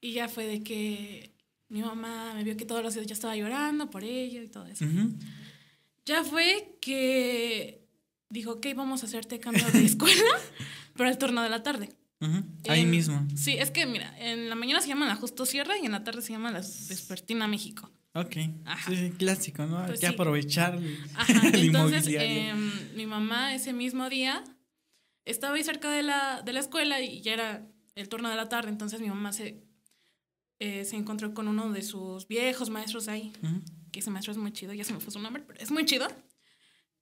Y 0.02 0.14
ya 0.14 0.28
fue 0.28 0.46
de 0.46 0.64
que 0.64 1.32
mi 1.70 1.82
mamá 1.82 2.34
me 2.34 2.44
vio 2.44 2.58
que 2.58 2.66
todos 2.66 2.84
los 2.84 2.94
días 2.96 3.06
yo 3.06 3.14
estaba 3.14 3.36
llorando 3.36 3.90
por 3.90 4.04
ello 4.04 4.42
y 4.42 4.48
todo 4.48 4.66
eso. 4.66 4.86
Ujú. 4.86 5.14
Ya 6.06 6.24
fue 6.24 6.78
que 6.82 7.86
dijo, 8.30 8.52
ok, 8.54 8.68
vamos 8.76 9.04
a 9.04 9.06
hacerte 9.06 9.40
cambio 9.40 9.66
de 9.72 9.86
escuela, 9.86 10.24
pero 10.96 11.10
al 11.10 11.18
turno 11.18 11.44
de 11.44 11.50
la 11.50 11.64
tarde. 11.64 11.90
Ujú. 12.22 12.44
Ahí 12.70 12.82
En- 12.82 12.92
mismo. 12.92 13.28
Sí, 13.36 13.54
es 13.54 13.72
que 13.72 13.86
mira, 13.86 14.16
en 14.20 14.50
la 14.50 14.56
mañana 14.56 14.82
se 14.82 14.88
llama 14.88 15.08
la 15.08 15.16
Justo 15.16 15.46
Sierra 15.46 15.78
y 15.78 15.86
en 15.86 15.92
la 15.92 16.04
tarde 16.04 16.22
se 16.22 16.34
llama 16.34 16.52
la 16.52 16.60
Vespertina 16.60 17.48
México. 17.48 17.90
Ok. 18.14 18.36
Ajá. 18.66 18.92
Sí, 18.92 19.12
clásico, 19.18 19.66
¿no? 19.66 19.80
Hay 19.80 19.88
Pues 19.88 20.00
que 20.02 20.08
sí. 20.08 20.14
aprovechar 20.14 20.76
el, 20.76 20.98
Ajá, 21.16 21.48
el 21.48 21.56
entonces 21.68 22.06
em, 22.10 22.72
mi 22.96 23.06
mamá 23.06 23.56
ese 23.56 23.72
mismo 23.74 24.10
día 24.10 24.44
estaba 25.26 25.56
ahí 25.56 25.64
cerca 25.64 25.90
de 25.92 26.04
la, 26.04 26.42
de 26.42 26.52
la 26.54 26.60
escuela 26.60 27.00
y 27.02 27.22
ya 27.22 27.34
era 27.34 27.68
el 27.96 28.10
turno 28.10 28.30
de 28.30 28.36
la 28.36 28.50
tarde, 28.50 28.70
entonces 28.70 29.00
mi 29.02 29.08
mamá 29.08 29.32
se, 29.34 29.64
eh, 30.60 30.84
se 30.86 30.96
encontró 30.98 31.34
con 31.34 31.48
uno 31.48 31.72
de 31.72 31.82
sus 31.84 32.28
viejos 32.28 32.70
maestros 32.70 33.08
ahí, 33.08 33.32
Ujú. 33.44 33.62
Que 33.92 34.00
ese 34.00 34.10
maestro 34.10 34.32
es 34.32 34.38
muy 34.38 34.52
chido, 34.52 34.74
ya 34.74 34.84
se 34.84 34.94
me 34.94 35.00
fue 35.00 35.12
su 35.12 35.20
nombre, 35.20 35.44
pero 35.46 35.60
es 35.60 35.72
muy 35.72 35.86
chido. 35.86 36.08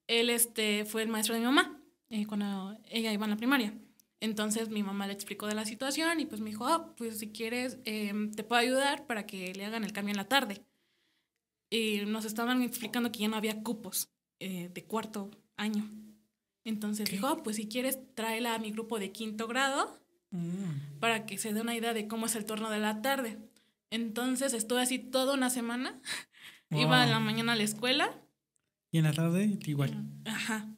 Él 0.07 0.29
este, 0.29 0.85
fue 0.85 1.03
el 1.03 1.09
maestro 1.09 1.35
de 1.35 1.41
mi 1.41 1.45
mamá 1.45 1.81
eh, 2.09 2.25
cuando 2.25 2.77
ella 2.89 3.13
iba 3.13 3.25
en 3.25 3.31
la 3.31 3.37
primaria. 3.37 3.73
Entonces 4.19 4.69
mi 4.69 4.83
mamá 4.83 5.07
le 5.07 5.13
explicó 5.13 5.47
de 5.47 5.55
la 5.55 5.65
situación 5.65 6.19
y 6.19 6.25
pues 6.25 6.41
me 6.41 6.49
dijo, 6.49 6.67
ah, 6.67 6.93
pues 6.97 7.19
si 7.19 7.31
quieres, 7.31 7.77
em, 7.85 8.31
te 8.31 8.43
puedo 8.43 8.59
ayudar 8.61 9.05
para 9.07 9.25
que 9.25 9.53
le 9.53 9.65
hagan 9.65 9.83
el 9.83 9.93
cambio 9.93 10.11
en 10.11 10.17
la 10.17 10.27
tarde. 10.27 10.65
Y 11.69 12.01
nos 12.05 12.25
estaban 12.25 12.61
explicando 12.61 13.11
que 13.11 13.19
ya 13.19 13.27
no 13.27 13.37
había 13.37 13.61
cupos 13.63 14.09
eh, 14.39 14.69
de 14.73 14.83
cuarto 14.85 15.29
año. 15.55 15.89
Entonces 16.65 17.09
¿Qué? 17.09 17.15
dijo, 17.15 17.27
ah, 17.27 17.43
pues 17.43 17.55
si 17.55 17.67
quieres, 17.67 17.99
tráela 18.15 18.55
a 18.55 18.59
mi 18.59 18.71
grupo 18.71 18.99
de 18.99 19.11
quinto 19.11 19.47
grado 19.47 19.99
Mm. 20.31 20.99
para 20.99 21.25
que 21.25 21.37
se 21.37 21.53
dé 21.53 21.61
una 21.61 21.75
idea 21.75 21.93
de 21.93 22.07
cómo 22.07 22.27
es 22.27 22.35
el 22.35 22.45
turno 22.45 22.69
de 22.69 22.79
la 22.79 23.01
tarde. 23.01 23.37
Entonces 23.89 24.53
estuve 24.53 24.81
así 24.81 24.99
toda 24.99 25.33
una 25.33 25.49
semana. 25.49 25.99
Iba 26.71 27.03
en 27.03 27.09
la 27.11 27.17
Wow. 27.17 27.25
mañana 27.25 27.53
a 27.53 27.55
la 27.55 27.63
escuela. 27.63 28.21
Y 28.91 28.97
en 28.99 29.03
la 29.05 29.13
tarde, 29.13 29.57
igual. 29.65 30.05
Ajá. 30.25 30.75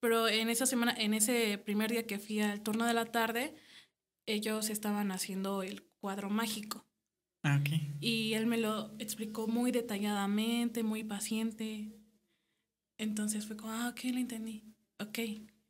Pero 0.00 0.28
en 0.28 0.48
esa 0.48 0.66
semana, 0.66 0.94
en 0.96 1.14
ese 1.14 1.58
primer 1.58 1.90
día 1.90 2.06
que 2.06 2.18
fui 2.18 2.40
al 2.40 2.62
turno 2.62 2.84
de 2.86 2.94
la 2.94 3.06
tarde, 3.06 3.54
ellos 4.26 4.70
estaban 4.70 5.12
haciendo 5.12 5.62
el 5.62 5.82
cuadro 6.00 6.28
mágico. 6.30 6.86
Ah, 7.44 7.58
ok. 7.60 7.70
Y 8.00 8.34
él 8.34 8.46
me 8.46 8.56
lo 8.58 8.94
explicó 8.98 9.46
muy 9.48 9.70
detalladamente, 9.72 10.82
muy 10.82 11.02
paciente. 11.04 11.92
Entonces 12.98 13.46
fue 13.46 13.56
como, 13.56 13.72
ah, 13.72 13.88
ok, 13.88 14.00
lo 14.12 14.18
entendí. 14.18 14.64
Ok. 14.98 15.18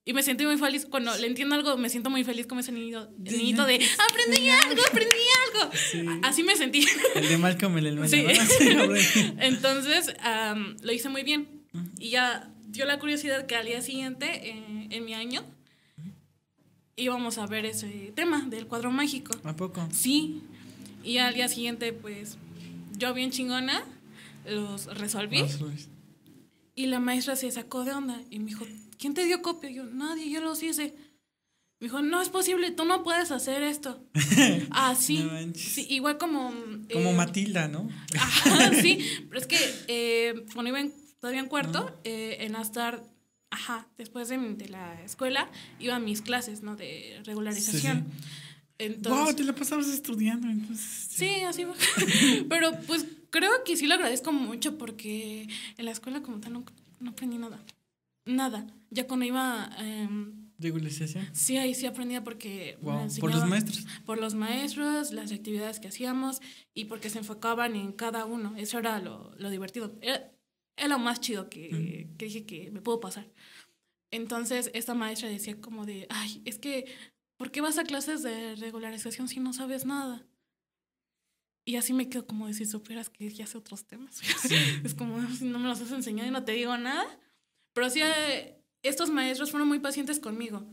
Y 0.04 0.12
me 0.14 0.22
sentí 0.22 0.44
muy 0.44 0.58
feliz. 0.58 0.86
Cuando 0.86 1.16
le 1.16 1.26
entiendo 1.28 1.54
algo, 1.54 1.76
me 1.76 1.88
siento 1.88 2.10
muy 2.10 2.24
feliz 2.24 2.46
como 2.46 2.60
ese 2.60 2.72
niño, 2.72 3.08
el 3.24 3.38
niñito 3.38 3.64
de, 3.64 3.74
aprendí 4.10 4.48
algo, 4.48 4.82
aprendí 4.88 5.14
algo. 5.46 5.72
Sí. 5.74 6.04
Así 6.22 6.42
me 6.42 6.56
sentí. 6.56 6.84
El 7.14 7.28
de 7.28 7.38
Malcolm 7.38 7.78
el 7.78 7.96
del 7.96 8.08
Sí. 8.08 8.24
Entonces, 9.38 10.14
am, 10.20 10.76
lo 10.82 10.92
hice 10.92 11.08
muy 11.08 11.22
bien. 11.22 11.62
Y 11.98 12.10
ya 12.10 12.52
dio 12.66 12.84
la 12.84 12.98
curiosidad 12.98 13.46
que 13.46 13.54
al 13.54 13.66
día 13.66 13.80
siguiente, 13.80 14.48
eh, 14.48 14.88
en 14.90 15.04
mi 15.04 15.14
año, 15.14 15.44
íbamos 16.96 17.38
a 17.38 17.46
ver 17.46 17.64
ese 17.64 18.12
tema 18.16 18.42
del 18.48 18.66
cuadro 18.66 18.90
mágico. 18.90 19.34
¿A 19.44 19.54
poco? 19.54 19.88
Sí. 19.92 20.42
Y 21.04 21.18
al 21.18 21.34
día 21.34 21.46
siguiente, 21.46 21.92
pues, 21.92 22.38
yo 22.96 23.14
bien 23.14 23.30
chingona, 23.30 23.84
los 24.46 24.86
resolví. 24.98 25.44
Y 26.74 26.86
la 26.86 26.98
maestra 26.98 27.36
se 27.36 27.50
sacó 27.50 27.84
de 27.84 27.92
onda 27.92 28.20
y 28.30 28.38
me 28.38 28.46
dijo, 28.46 28.66
¿quién 29.02 29.14
te 29.14 29.24
dio 29.24 29.42
copia? 29.42 29.68
Yo, 29.68 29.84
nadie, 29.84 30.30
yo 30.30 30.40
los 30.40 30.62
hice. 30.62 30.94
Me 31.80 31.86
dijo, 31.88 32.00
no 32.02 32.22
es 32.22 32.28
posible, 32.28 32.70
tú 32.70 32.84
no 32.84 33.02
puedes 33.02 33.32
hacer 33.32 33.64
esto. 33.64 34.06
ah, 34.70 34.94
sí. 34.94 35.18
No 35.18 35.54
sí 35.54 35.84
igual 35.90 36.16
como... 36.18 36.50
Como 36.92 37.10
eh, 37.10 37.12
Matilda, 37.12 37.66
¿no? 37.66 37.90
Ajá, 38.16 38.72
sí, 38.80 39.00
pero 39.28 39.40
es 39.40 39.48
que 39.48 39.58
eh, 39.88 40.44
cuando 40.54 40.68
iba 40.68 40.78
en- 40.78 40.92
todavía 41.18 41.40
en 41.40 41.48
cuarto, 41.48 42.00
eh, 42.04 42.36
en 42.40 42.52
las 42.52 42.70
tardes, 42.70 43.02
ajá, 43.50 43.88
después 43.98 44.28
de, 44.28 44.38
de 44.38 44.68
la 44.68 45.02
escuela, 45.02 45.50
iba 45.80 45.96
a 45.96 45.98
mis 45.98 46.22
clases, 46.22 46.62
¿no? 46.62 46.76
De 46.76 47.20
regularización. 47.24 48.02
wow, 48.04 48.12
Entonces, 48.78 49.36
te 49.36 49.42
la 49.42 49.52
pasabas 49.52 49.88
estudiando, 49.88 50.48
entonces. 50.48 51.08
sí, 51.10 51.42
así 51.42 51.64
fue. 51.64 51.74
pero 52.48 52.70
pues 52.86 53.06
creo 53.30 53.64
que 53.64 53.76
sí 53.76 53.88
lo 53.88 53.94
agradezco 53.94 54.30
mucho 54.32 54.78
porque 54.78 55.48
en 55.76 55.84
la 55.84 55.90
escuela 55.90 56.22
como 56.22 56.38
tal 56.38 56.52
no, 56.52 56.64
no 57.00 57.10
aprendí 57.10 57.38
nada. 57.38 57.58
Nada. 58.24 58.66
Ya 58.90 59.06
cuando 59.06 59.24
iba... 59.26 59.70
em, 59.78 60.40
Regularización. 60.58 61.26
Sí, 61.34 61.56
ahí 61.56 61.74
sí 61.74 61.86
aprendía 61.86 62.22
porque 62.22 62.78
me 62.80 62.84
Wow. 62.84 62.94
Por 62.94 63.02
enseñaban- 63.32 63.40
los 63.40 63.48
maestros. 63.48 63.86
por 64.06 64.18
los 64.20 64.34
maestros, 64.34 65.10
las 65.12 65.32
actividades 65.32 65.80
que 65.80 65.88
hacíamos 65.88 66.40
y 66.72 66.84
porque 66.84 67.10
se 67.10 67.18
enfocaban 67.18 67.74
en 67.74 67.92
cada 67.92 68.26
uno. 68.26 68.54
Eso 68.56 68.78
era 68.78 69.00
lo, 69.00 69.34
lo 69.38 69.50
divertido. 69.50 69.98
Era, 70.00 70.30
era 70.76 70.88
lo 70.88 70.98
más 71.00 71.20
chido 71.20 71.48
que, 71.50 72.10
que 72.16 72.24
dije 72.26 72.46
que 72.46 72.70
me 72.70 72.80
pudo 72.80 73.00
pasar. 73.00 73.28
Entonces, 74.12 74.70
esta 74.74 74.94
maestra 74.94 75.28
decía 75.28 75.60
como 75.60 75.84
de, 75.84 76.06
ay, 76.10 76.42
es 76.44 76.58
que, 76.58 76.84
¿por 77.38 77.50
qué 77.50 77.60
vas 77.60 77.78
a 77.78 77.84
clases 77.84 78.22
de 78.22 78.54
regularización 78.56 79.26
si 79.26 79.40
no 79.40 79.52
sabes 79.52 79.84
nada? 79.84 80.24
Y 81.64 81.76
así 81.76 81.92
me 81.92 82.08
quedo 82.08 82.26
como 82.26 82.46
de 82.46 82.54
si 82.54 82.66
supieras 82.66 83.08
que 83.10 83.28
ya 83.30 83.46
sé 83.46 83.56
otros 83.58 83.84
temas. 83.86 84.20
es 84.84 84.94
como, 84.94 85.26
si 85.30 85.46
no 85.46 85.58
me 85.58 85.66
los 85.68 85.80
has 85.80 85.90
enseñado 85.92 86.28
y 86.28 86.32
no 86.32 86.44
te 86.44 86.52
digo 86.52 86.76
nada. 86.76 87.04
Pero 87.72 87.90
sí, 87.90 88.00
eh, 88.02 88.62
estos 88.82 89.10
maestros 89.10 89.50
fueron 89.50 89.68
muy 89.68 89.78
pacientes 89.78 90.20
conmigo. 90.20 90.64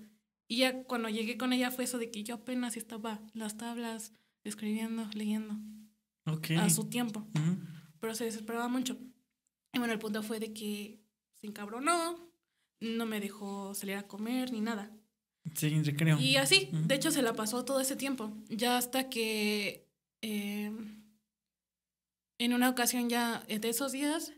Y 0.48 0.58
ya 0.58 0.84
cuando 0.84 1.10
llegué 1.10 1.38
con 1.38 1.54
ella 1.54 1.72
fue 1.72 1.84
eso 1.84 1.98
de 1.98 2.10
que 2.10 2.24
yo 2.24 2.36
apenas 2.36 2.76
estaba 2.76 3.22
las 3.34 3.58
tablas, 3.58 4.14
escribiendo, 4.44 5.08
leyendo. 5.14 5.56
A 6.26 6.70
su 6.70 6.86
tiempo. 6.86 7.28
Pero 8.00 8.16
se 8.16 8.26
desesperaba 8.26 8.68
mucho. 8.68 8.98
Y 9.74 9.80
bueno, 9.80 9.94
el 9.94 10.00
punto 10.00 10.24
fue 10.24 10.40
de 10.40 10.54
que 10.54 11.00
se 11.38 11.48
encabronó, 11.48 12.30
no 12.80 13.06
me 13.06 13.20
dejó 13.20 13.74
salir 13.74 13.96
a 13.96 14.08
comer 14.08 14.52
ni 14.52 14.62
nada. 14.62 14.92
Sí, 15.56 15.70
recreo. 15.82 16.20
Y 16.20 16.38
así, 16.38 16.70
de 16.72 16.96
hecho, 16.96 17.12
se 17.12 17.22
la 17.22 17.34
pasó 17.34 17.66
todo 17.66 17.80
ese 17.80 17.96
tiempo. 17.96 18.32
Ya 18.50 18.78
hasta 18.78 19.10
que 19.10 19.88
em, 20.22 21.04
en 22.38 22.54
una 22.54 22.70
ocasión 22.70 23.10
ya 23.10 23.44
de 23.48 23.70
esos 23.70 23.92
días, 23.92 24.34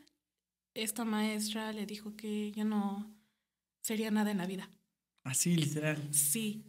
esta 0.74 1.06
maestra 1.06 1.72
le 1.74 1.86
dijo 1.86 2.16
que 2.16 2.52
ya 2.52 2.64
no 2.64 3.14
sería 3.82 4.12
nada 4.12 4.32
en 4.32 4.38
la 4.38 4.46
vida. 4.46 4.70
Así, 5.24 5.56
literal. 5.56 6.14
Sí. 6.14 6.66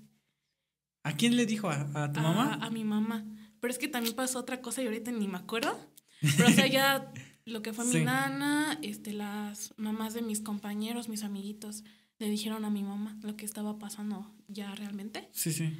¿A 1.03 1.17
quién 1.17 1.37
le 1.37 1.47
dijo? 1.47 1.69
¿A, 1.69 2.13
tu 2.13 2.21
mamá? 2.21 2.55
A 2.61 2.71
mi 2.71 2.85
mamá. 2.85 3.25
Pero 3.61 3.73
es 3.73 3.79
que 3.79 3.89
también 3.89 4.15
pasó 4.15 4.39
otra 4.39 4.61
cosa 4.61 4.83
y 4.83 4.87
ahorita 4.87 5.11
ni 5.11 5.29
me 5.29 5.39
acuerdo. 5.39 5.79
Pero 6.21 6.49
o 6.49 6.53
sea, 6.53 6.67
ya 6.67 7.13
lo 7.45 7.63
que 7.63 7.73
fue 7.73 7.85
mi 7.85 8.01
nana, 8.05 8.79
este, 8.83 9.13
las 9.13 9.75
mamás 9.77 10.15
de 10.15 10.23
mis 10.23 10.41
compañeros, 10.41 11.09
mis 11.09 11.25
amiguitos, 11.25 11.85
le 12.19 12.29
dijeron 12.29 12.65
a 12.65 12.71
mi 12.71 12.83
mamá 12.83 13.19
lo 13.23 13.37
que 13.37 13.45
estaba 13.45 13.79
pasando 13.79 14.33
ya 14.49 14.75
realmente. 14.75 15.29
Sí, 15.33 15.53
sí. 15.53 15.77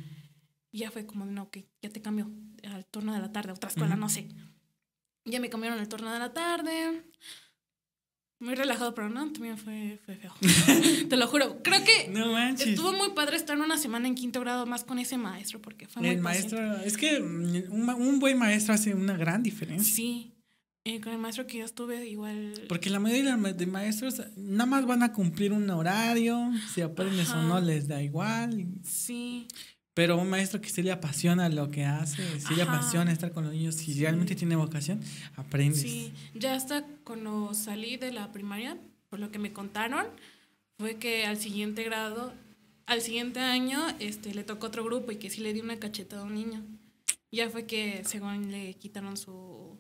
Y 0.73 0.79
ya 0.79 0.91
fue 0.91 1.07
como, 1.07 1.25
no, 1.25 1.51
que 1.51 1.69
ya 1.83 1.91
te 1.91 2.01
cambio 2.01 2.31
al 2.65 2.87
turno 2.87 3.13
de 3.13 3.21
la 3.21 3.31
tarde, 3.31 3.53
otra 3.53 3.69
escuela, 3.69 3.95
no 3.95 4.09
sé. 4.09 4.29
Ya 5.25 5.39
me 5.39 5.51
cambiaron 5.51 5.79
el 5.79 5.89
turno 5.89 6.13
de 6.13 6.19
la 6.19 6.33
tarde. 6.33 7.05
Muy 8.43 8.57
relajado, 8.57 8.93
pero 8.93 9.09
no, 9.09 9.31
también 9.31 9.57
fue, 9.57 10.01
fue 10.05 10.17
feo. 10.17 10.33
Te 11.09 11.17
lo 11.17 11.29
juro. 11.29 11.63
Creo 11.63 11.79
que 11.85 12.09
no 12.09 12.37
estuvo 12.39 12.93
muy 12.93 13.11
padre 13.11 13.37
estar 13.37 13.57
una 13.57 13.79
semana 13.79 14.09
en 14.09 14.17
quinto 14.17 14.41
grado 14.41 14.67
más 14.67 14.83
con 14.83 14.99
ese 14.99 15.17
maestro, 15.17 15.63
porque 15.63 15.87
fue 15.87 16.03
muy 16.03 16.11
El 16.11 16.21
maestro, 16.21 16.77
es 16.79 16.97
que 16.97 17.21
un, 17.21 17.65
un, 17.71 18.19
buen 18.19 18.37
maestro 18.37 18.75
hace 18.75 18.95
una 18.95 19.17
gran 19.17 19.45
diferencia. 19.45 19.95
Sí. 19.95 20.33
Eh, 20.85 21.01
con 21.01 21.13
el 21.13 21.21
maestro 21.21 21.47
que 21.47 21.59
yo 21.59 21.65
estuve, 21.65 22.05
igual. 22.09 22.55
Porque 22.69 22.91
la 22.91 22.99
mayoría 22.99 23.37
de 23.37 23.67
maestros 23.67 24.21
nada 24.37 24.67
más 24.67 24.87
van 24.87 25.05
a 25.05 25.13
cumplir 25.13 25.53
un 25.53 25.71
horario, 25.71 26.51
si 26.75 26.81
aprendes 26.81 27.31
o 27.31 27.43
no 27.45 27.61
les 27.61 27.87
da 27.87 28.03
igual. 28.03 28.67
Sí. 28.83 29.47
Pero 29.95 30.17
un 30.17 30.31
maestro 30.31 30.61
que 30.61 30.71
sí 30.71 30.83
le 30.83 30.91
apasiona 30.91 31.49
lo 31.51 31.71
que 31.71 31.85
hace, 31.85 32.41
si 32.41 32.55
le 32.55 32.63
apasiona 32.63 33.13
estar 33.13 33.33
con 33.33 33.45
los 33.45 33.53
niños, 33.53 33.75
si 33.75 33.93
realmente 34.01 34.35
tiene 34.35 34.57
vocación, 34.57 35.01
aprendes. 35.37 35.83
Sí, 35.83 36.13
ya 36.35 36.55
hasta 36.55 36.85
cuando 37.05 37.53
salí 37.53 37.99
de 37.99 38.11
la 38.11 38.33
primaria, 38.33 38.79
por 39.11 39.21
lo 39.21 39.31
que 39.31 39.39
me 39.39 39.53
contaron, 39.53 40.07
fue 40.79 40.97
que 40.97 41.27
al 41.27 41.37
siguiente 41.37 41.85
grado, 41.85 42.33
al 42.87 43.03
siguiente 43.03 43.41
año, 43.41 43.81
este, 43.99 44.35
le 44.35 44.45
tocó 44.45 44.69
otro 44.69 44.83
grupo 44.83 45.13
y 45.13 45.17
que 45.17 45.29
sí 45.29 45.43
le 45.43 45.53
dio 45.53 45.63
una 45.63 45.79
cachetada 45.79 46.23
a 46.23 46.25
un 46.25 46.35
niño. 46.35 46.65
Ya 47.31 47.51
fue 47.51 47.67
que 47.67 48.03
según 48.05 48.51
le 48.51 48.75
quitaron 48.75 49.17
su 49.17 49.79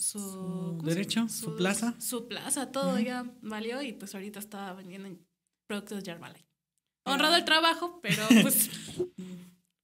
su, 0.00 0.78
derecho, 0.82 1.28
su, 1.28 1.54
plaza. 1.56 1.94
Su 2.00 2.26
plaza, 2.26 2.72
todo 2.72 2.98
ya 2.98 3.30
valió 3.42 3.82
y 3.82 3.92
pues 3.92 4.14
ahorita 4.14 4.38
está 4.38 4.72
vendiendo 4.72 5.10
productos 5.66 6.02
de 6.02 6.10
Herbalife. 6.10 6.49
Honrado 7.04 7.36
el 7.36 7.44
trabajo, 7.44 8.00
pero 8.02 8.22
pues, 8.42 8.70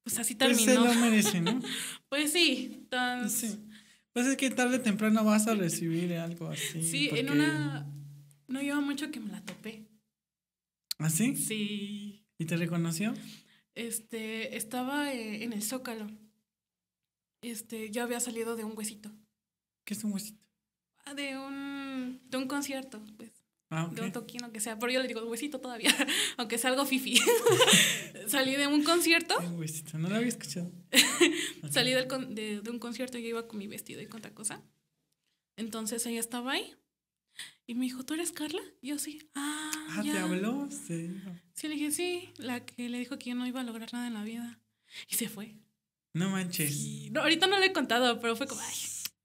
pues 0.02 0.18
así 0.18 0.34
terminó. 0.34 0.64
Pues 0.64 0.76
se 0.76 0.94
lo 0.94 0.94
merece, 0.94 1.40
¿no? 1.40 1.60
pues 2.08 2.32
sí, 2.32 2.86
sí. 3.28 3.58
Pues 4.12 4.26
es 4.26 4.36
que 4.36 4.50
tarde 4.50 4.76
o 4.76 4.80
temprano 4.80 5.24
vas 5.24 5.46
a 5.46 5.54
recibir 5.54 6.14
algo 6.14 6.48
así. 6.48 6.82
Sí, 6.82 7.10
en 7.12 7.30
una... 7.30 7.86
No 8.48 8.62
lleva 8.62 8.80
mucho 8.80 9.10
que 9.10 9.20
me 9.20 9.30
la 9.30 9.44
topé. 9.44 9.86
¿Ah, 10.98 11.10
sí? 11.10 11.36
Sí. 11.36 12.26
¿Y 12.38 12.46
te 12.46 12.56
reconoció? 12.56 13.12
Este, 13.74 14.56
estaba 14.56 15.12
eh, 15.12 15.44
en 15.44 15.52
el 15.52 15.62
Zócalo. 15.62 16.06
Este, 17.42 17.90
yo 17.90 18.02
había 18.02 18.20
salido 18.20 18.56
de 18.56 18.64
un 18.64 18.76
huesito. 18.76 19.10
¿Qué 19.84 19.94
es 19.94 20.02
un 20.02 20.12
huesito? 20.12 20.42
Ah, 21.04 21.14
de 21.14 21.36
un, 21.36 22.20
de 22.24 22.38
un 22.38 22.48
concierto, 22.48 23.02
pues. 23.16 23.35
Ah, 23.70 23.84
okay. 23.84 23.96
De 23.96 24.02
un 24.02 24.12
toquino 24.12 24.52
que 24.52 24.60
sea. 24.60 24.78
Pero 24.78 24.92
yo 24.92 25.00
le 25.00 25.08
digo 25.08 25.20
huesito 25.24 25.60
todavía, 25.60 25.90
aunque 26.36 26.58
sea 26.58 26.70
algo 26.70 26.86
fifi. 26.86 27.18
Salí 28.28 28.54
de 28.54 28.66
un 28.66 28.82
concierto. 28.84 29.36
Un 29.38 29.58
huesito, 29.58 29.98
no 29.98 30.08
lo 30.08 30.16
había 30.16 30.28
escuchado. 30.28 30.70
Salí 31.70 31.92
del 31.92 32.08
de, 32.34 32.60
de, 32.60 32.70
un 32.70 32.78
concierto 32.78 33.18
y 33.18 33.22
yo 33.22 33.28
iba 33.28 33.48
con 33.48 33.58
mi 33.58 33.66
vestido 33.66 34.00
y 34.00 34.06
con 34.06 34.18
otra 34.18 34.34
cosa. 34.34 34.62
Entonces 35.56 36.04
ella 36.06 36.20
estaba 36.20 36.52
ahí. 36.52 36.74
Y 37.66 37.74
me 37.74 37.84
dijo, 37.84 38.04
¿tú 38.04 38.14
eres 38.14 38.30
Carla? 38.30 38.60
Y 38.80 38.88
yo 38.88 38.98
sí. 38.98 39.28
Ah, 39.34 39.70
ah 39.90 40.02
¿te 40.02 40.16
habló? 40.16 40.68
Sí. 40.70 41.10
Sí, 41.54 41.68
le 41.68 41.74
dije, 41.74 41.90
sí. 41.90 42.30
La 42.36 42.64
que 42.64 42.88
le 42.88 42.98
dijo 42.98 43.18
que 43.18 43.30
yo 43.30 43.36
no 43.36 43.46
iba 43.46 43.60
a 43.60 43.64
lograr 43.64 43.92
nada 43.92 44.06
en 44.06 44.14
la 44.14 44.22
vida. 44.22 44.60
Y 45.08 45.16
se 45.16 45.28
fue. 45.28 45.56
No 46.12 46.30
manches. 46.30 47.10
No, 47.10 47.22
ahorita 47.22 47.46
no 47.48 47.58
le 47.58 47.66
he 47.66 47.72
contado, 47.72 48.20
pero 48.20 48.36
fue 48.36 48.46
como, 48.46 48.60
ay, 48.60 48.76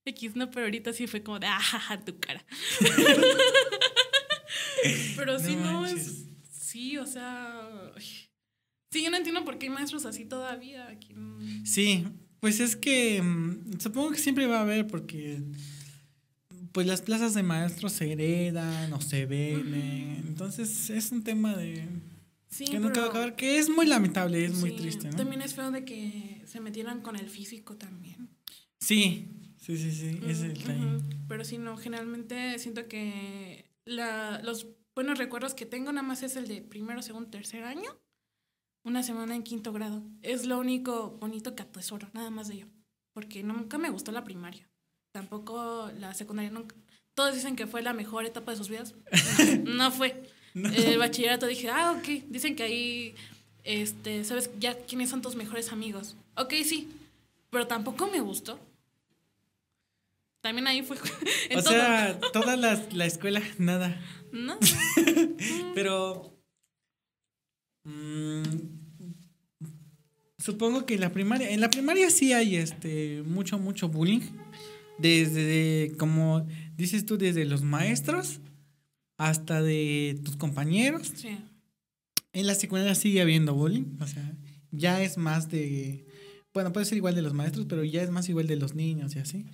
X, 0.06 0.36
no, 0.36 0.50
pero 0.50 0.66
ahorita 0.66 0.94
sí 0.94 1.06
fue 1.08 1.22
como 1.22 1.40
de, 1.40 1.48
ah, 1.48 2.02
tu 2.04 2.20
cara. 2.20 2.44
pero 5.16 5.40
sí, 5.40 5.56
no, 5.56 5.86
es. 5.86 6.26
Sí, 6.50 6.98
o 6.98 7.06
sea. 7.06 7.92
Sí, 8.92 9.04
yo 9.04 9.10
no 9.10 9.18
entiendo 9.18 9.46
por 9.46 9.58
qué 9.58 9.68
hay 9.68 9.72
maestros 9.72 10.06
así 10.06 10.26
todavía. 10.26 10.88
Aquí. 10.88 11.16
Sí, 11.66 12.06
pues 12.40 12.60
es 12.60 12.76
que 12.76 13.22
mm, 13.22 13.80
supongo 13.80 14.12
que 14.12 14.18
siempre 14.18 14.48
va 14.48 14.60
a 14.60 14.62
haber 14.62 14.88
porque 14.88 15.42
pues 16.72 16.88
las 16.88 17.02
plazas 17.02 17.34
de 17.34 17.44
maestros 17.44 17.92
se 17.94 18.12
heredan 18.12 18.92
o 18.94 19.02
se 19.02 19.26
venden. 19.26 20.24
Entonces 20.28 20.90
es 20.90 21.12
un 21.12 21.24
tema 21.24 21.56
de 21.56 21.86
sí, 22.50 22.66
que 22.66 22.80
nunca 22.80 23.02
va 23.02 23.08
a 23.08 23.10
acabar, 23.10 23.36
que 23.36 23.60
es 23.60 23.70
muy 23.70 23.86
lamentable, 23.86 24.46
es 24.46 24.56
muy 24.56 24.76
triste. 24.76 25.10
¿no? 25.10 25.18
También 25.18 25.42
es 25.42 25.54
feo 25.54 25.72
de 25.72 25.86
que 25.86 26.42
se 26.46 26.60
metieran 26.60 27.02
con 27.02 27.16
el 27.16 27.30
físico 27.30 27.76
también. 27.76 28.30
Sí, 28.80 29.28
Sí, 29.62 29.78
sí, 29.78 29.92
sí, 29.92 30.20
es 30.28 30.42
el 30.42 30.58
Pero 31.28 31.46
sí, 31.46 31.60
no, 31.60 31.78
generalmente 31.78 32.58
siento 32.58 32.88
que 32.88 33.64
la, 33.86 34.42
los 34.44 34.68
buenos 34.96 35.18
recuerdos 35.18 35.54
que 35.54 35.66
tengo 35.66 35.92
nada 35.92 36.08
más 36.08 36.24
es 36.24 36.36
el 36.36 36.48
de 36.48 36.62
primero, 36.62 37.02
segundo, 37.02 37.30
tercer 37.30 37.64
año. 37.64 37.98
Una 38.84 39.04
semana 39.04 39.36
en 39.36 39.44
quinto 39.44 39.72
grado. 39.74 40.02
Es 40.22 40.46
lo 40.46 40.58
único 40.60 41.12
bonito 41.20 41.56
que 41.56 41.64
atesoro, 41.64 42.10
nada 42.14 42.32
más 42.32 42.48
de 42.48 42.56
ello. 42.56 42.68
Porque 43.14 43.44
nunca 43.44 43.78
me 43.78 43.90
gustó 43.90 44.12
la 44.12 44.24
primaria. 44.24 44.68
Tampoco 45.12 45.92
la 46.00 46.14
secundaria, 46.14 46.52
nunca. 46.52 46.76
Todos 47.14 47.36
dicen 47.36 47.56
que 47.56 47.68
fue 47.68 47.82
la 47.82 47.94
mejor 47.94 48.26
etapa 48.26 48.52
de 48.52 48.58
sus 48.58 48.70
vidas. 48.70 48.96
No, 49.66 49.92
fue. 49.92 50.24
El 50.56 50.98
bachillerato 50.98 51.46
dije, 51.46 51.70
ah, 51.70 51.96
ok. 51.98 52.26
Dicen 52.28 52.56
que 52.56 52.64
ahí, 52.64 53.16
este, 53.64 54.24
¿sabes 54.24 54.50
ya 54.60 54.76
quiénes 54.76 55.10
son 55.10 55.22
tus 55.22 55.36
mejores 55.36 55.72
amigos? 55.72 56.16
Ok, 56.36 56.54
sí. 56.66 56.90
Pero 57.50 57.68
tampoco 57.68 58.08
me 58.08 58.20
gustó. 58.20 58.60
También 60.42 60.68
ahí 60.68 60.82
fue. 60.82 60.98
o 61.56 61.62
sea, 61.62 62.20
toda 62.34 62.58
la, 62.58 62.84
la, 62.92 63.06
escuela, 63.06 63.42
nada. 63.58 64.02
No. 64.32 64.58
Pero. 65.76 66.36
Mm, 67.84 68.44
supongo 70.40 70.86
que 70.86 70.96
en 70.96 71.02
la 71.02 71.12
primaria. 71.12 71.52
En 71.52 71.62
la 71.62 71.70
primaria 71.70 72.10
sí 72.10 72.34
hay 72.34 72.56
este 72.56 73.24
mucho, 73.26 73.60
mucho 73.60 73.88
bullying. 73.88 74.22
Desde, 74.98 75.94
como 75.98 76.46
dices 76.76 77.06
tú, 77.06 77.18
desde 77.18 77.46
los 77.46 77.64
maestros 77.64 78.40
hasta 79.18 79.62
de 79.62 80.20
tus 80.24 80.36
compañeros. 80.38 81.12
Sí. 81.16 81.38
En 82.34 82.48
la 82.48 82.56
secundaria 82.56 82.96
sigue 82.96 83.22
habiendo 83.22 83.54
bullying. 83.54 83.98
O 84.00 84.08
sea, 84.08 84.36
ya 84.72 85.04
es 85.04 85.18
más 85.18 85.50
de. 85.50 86.08
Bueno, 86.54 86.74
puede 86.74 86.86
ser 86.86 86.98
igual 86.98 87.14
de 87.14 87.22
los 87.22 87.34
maestros, 87.34 87.68
pero 87.70 87.84
ya 87.84 88.02
es 88.02 88.10
más 88.10 88.28
igual 88.28 88.48
de 88.48 88.56
los 88.56 88.74
niños 88.74 89.16
y 89.16 89.20
así. 89.20 89.46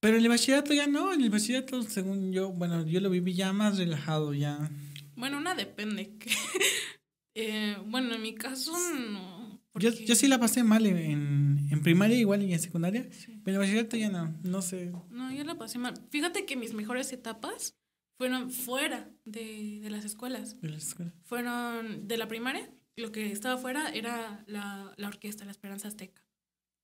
Pero 0.00 0.16
en 0.16 0.22
el 0.22 0.28
bachillerato 0.28 0.72
ya 0.72 0.86
no, 0.86 1.12
en 1.12 1.22
el 1.22 1.30
bachillerato, 1.30 1.82
según 1.82 2.32
yo, 2.32 2.50
bueno, 2.50 2.86
yo 2.86 3.00
lo 3.00 3.10
viví 3.10 3.34
ya 3.34 3.52
más 3.52 3.78
relajado, 3.78 4.32
ya. 4.32 4.70
Bueno, 5.16 5.38
una 5.38 5.54
depende. 5.54 6.16
eh, 7.34 7.76
bueno, 7.86 8.14
en 8.14 8.22
mi 8.22 8.34
caso 8.34 8.72
no. 8.94 9.60
Yo, 9.74 9.90
yo 9.90 10.14
sí 10.14 10.26
la 10.28 10.40
pasé 10.40 10.64
mal 10.64 10.86
en, 10.86 11.68
en 11.70 11.82
primaria 11.82 12.16
igual 12.16 12.42
y 12.42 12.52
en 12.52 12.58
secundaria, 12.58 13.08
pero 13.08 13.32
en 13.44 13.54
el 13.54 13.58
bachillerato 13.58 13.96
ya 13.96 14.08
no, 14.08 14.34
no 14.42 14.62
sé. 14.62 14.92
No, 15.10 15.32
yo 15.32 15.44
la 15.44 15.56
pasé 15.56 15.78
mal. 15.78 15.94
Fíjate 16.10 16.46
que 16.46 16.56
mis 16.56 16.74
mejores 16.74 17.12
etapas 17.12 17.76
fueron 18.18 18.50
fuera 18.50 19.10
de, 19.24 19.80
de 19.80 19.90
las 19.90 20.04
escuelas. 20.04 20.60
De 20.60 20.68
las 20.68 20.88
escuelas. 20.88 21.14
Fueron 21.24 22.08
de 22.08 22.18
la 22.18 22.28
primaria, 22.28 22.68
lo 22.96 23.12
que 23.12 23.30
estaba 23.30 23.56
fuera 23.56 23.90
era 23.90 24.44
la, 24.46 24.92
la 24.96 25.08
orquesta, 25.08 25.44
la 25.44 25.52
Esperanza 25.52 25.88
Azteca. 25.88 26.24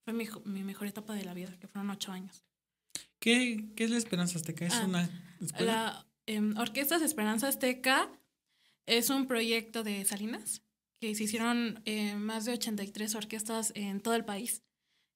Fue 0.05 0.13
mi, 0.13 0.27
mi 0.45 0.63
mejor 0.63 0.87
etapa 0.87 1.15
de 1.15 1.25
la 1.25 1.35
vida, 1.35 1.59
que 1.59 1.67
fueron 1.67 1.91
ocho 1.91 2.13
años. 2.13 2.45
¿Qué, 3.25 3.71
¿Qué, 3.75 3.85
es 3.85 3.91
la 3.91 3.97
Esperanza 3.97 4.37
Azteca? 4.37 4.67
¿Es 4.67 4.75
ah, 4.75 4.85
una 4.85 5.09
escuela? 5.41 5.73
La 5.73 6.07
eh, 6.27 6.43
Orquestas 6.59 7.01
Esperanza 7.01 7.49
Azteca 7.49 8.13
es 8.85 9.09
un 9.09 9.27
proyecto 9.27 9.83
de 9.83 10.05
Salinas 10.05 10.61
que 11.01 11.15
se 11.15 11.25
hicieron 11.25 11.81
eh, 11.87 12.17
más 12.17 12.45
de 12.45 12.53
83 12.53 13.15
orquestas 13.15 13.73
en 13.77 14.03
todo 14.03 14.15
el 14.15 14.27
país. 14.27 14.63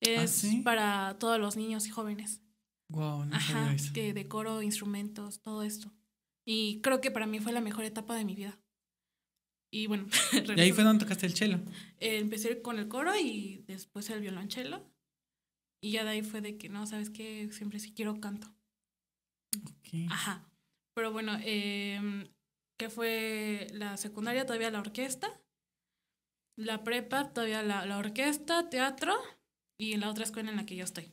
Es 0.00 0.30
sí? 0.30 0.62
para 0.62 1.18
todos 1.18 1.38
los 1.38 1.59
niños 1.59 1.86
y 1.86 1.90
jóvenes. 1.90 2.40
Wow, 2.88 3.26
no 3.26 3.36
Ajá, 3.36 3.52
sabía 3.52 3.74
eso. 3.74 3.92
que 3.92 4.14
de 4.14 4.26
coro, 4.26 4.62
instrumentos, 4.62 5.42
todo 5.42 5.62
esto. 5.62 5.92
Y 6.46 6.80
creo 6.80 7.02
que 7.02 7.11
para 7.11 7.26
mí 7.26 7.40
fue 7.40 7.52
la 7.52 7.61
mejor 7.61 7.84
etapa 7.84 8.16
de 8.16 8.24
mi 8.24 8.34
vida. 8.34 8.59
Y 9.70 9.86
bueno, 9.86 10.06
Y 10.56 10.59
ahí 10.59 10.72
fue 10.72 10.82
donde 10.82 11.04
tocaste 11.04 11.26
el 11.26 11.34
cello. 11.34 11.59
eh, 12.00 12.16
empecé 12.16 12.62
con 12.62 12.78
el 12.78 12.88
coro 12.88 13.12
y 13.14 13.64
después 13.66 14.09
el 14.09 14.22
violonchelo. 14.22 14.82
Y 15.80 15.92
ya 15.92 16.04
de 16.04 16.10
ahí 16.10 16.22
fue 16.22 16.40
de 16.40 16.56
que, 16.58 16.68
no, 16.68 16.86
¿sabes 16.86 17.10
qué? 17.10 17.48
Siempre 17.52 17.78
sí 17.78 17.92
quiero 17.92 18.20
canto. 18.20 18.48
Ok. 19.62 20.10
Ajá. 20.10 20.44
Pero 20.94 21.12
bueno, 21.12 21.38
eh, 21.42 22.28
que 22.78 22.90
fue 22.90 23.68
la 23.72 23.96
secundaria, 23.96 24.44
todavía 24.46 24.70
la 24.70 24.80
orquesta. 24.80 25.28
La 26.56 26.82
prepa, 26.82 27.32
todavía 27.32 27.62
la, 27.62 27.86
la 27.86 27.98
orquesta, 27.98 28.68
teatro. 28.68 29.14
Y 29.80 29.96
la 29.96 30.10
otra 30.10 30.24
escuela 30.24 30.50
en 30.50 30.56
la 30.56 30.66
que 30.66 30.74
yo 30.74 30.84
estoy. 30.84 31.12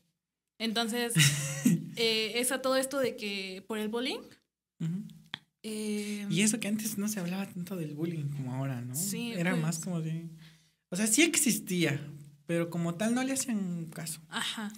Entonces, 0.59 1.13
eh, 1.97 2.33
es 2.39 2.51
a 2.51 2.61
todo 2.61 2.77
esto 2.77 2.97
de 2.99 3.15
que 3.15 3.63
por 3.67 3.77
el 3.77 3.89
bullying. 3.89 4.21
Eh, 5.61 6.25
Y 6.29 6.41
eso 6.41 6.59
que 6.59 6.67
antes 6.67 6.97
no 6.97 7.07
se 7.07 7.19
hablaba 7.19 7.45
tanto 7.47 7.75
del 7.75 7.93
bullying 7.93 8.29
como 8.29 8.53
ahora, 8.53 8.81
¿no? 8.81 8.95
Sí, 8.95 9.33
Era 9.33 9.51
pues. 9.51 9.61
más 9.61 9.79
como 9.79 10.01
de... 10.01 10.27
O 10.89 10.95
sea, 10.95 11.07
sí 11.07 11.23
existía, 11.23 11.99
pero 12.45 12.69
como 12.69 12.95
tal 12.95 13.13
no 13.13 13.23
le 13.23 13.33
hacían 13.33 13.85
caso. 13.85 14.21
Ajá. 14.29 14.71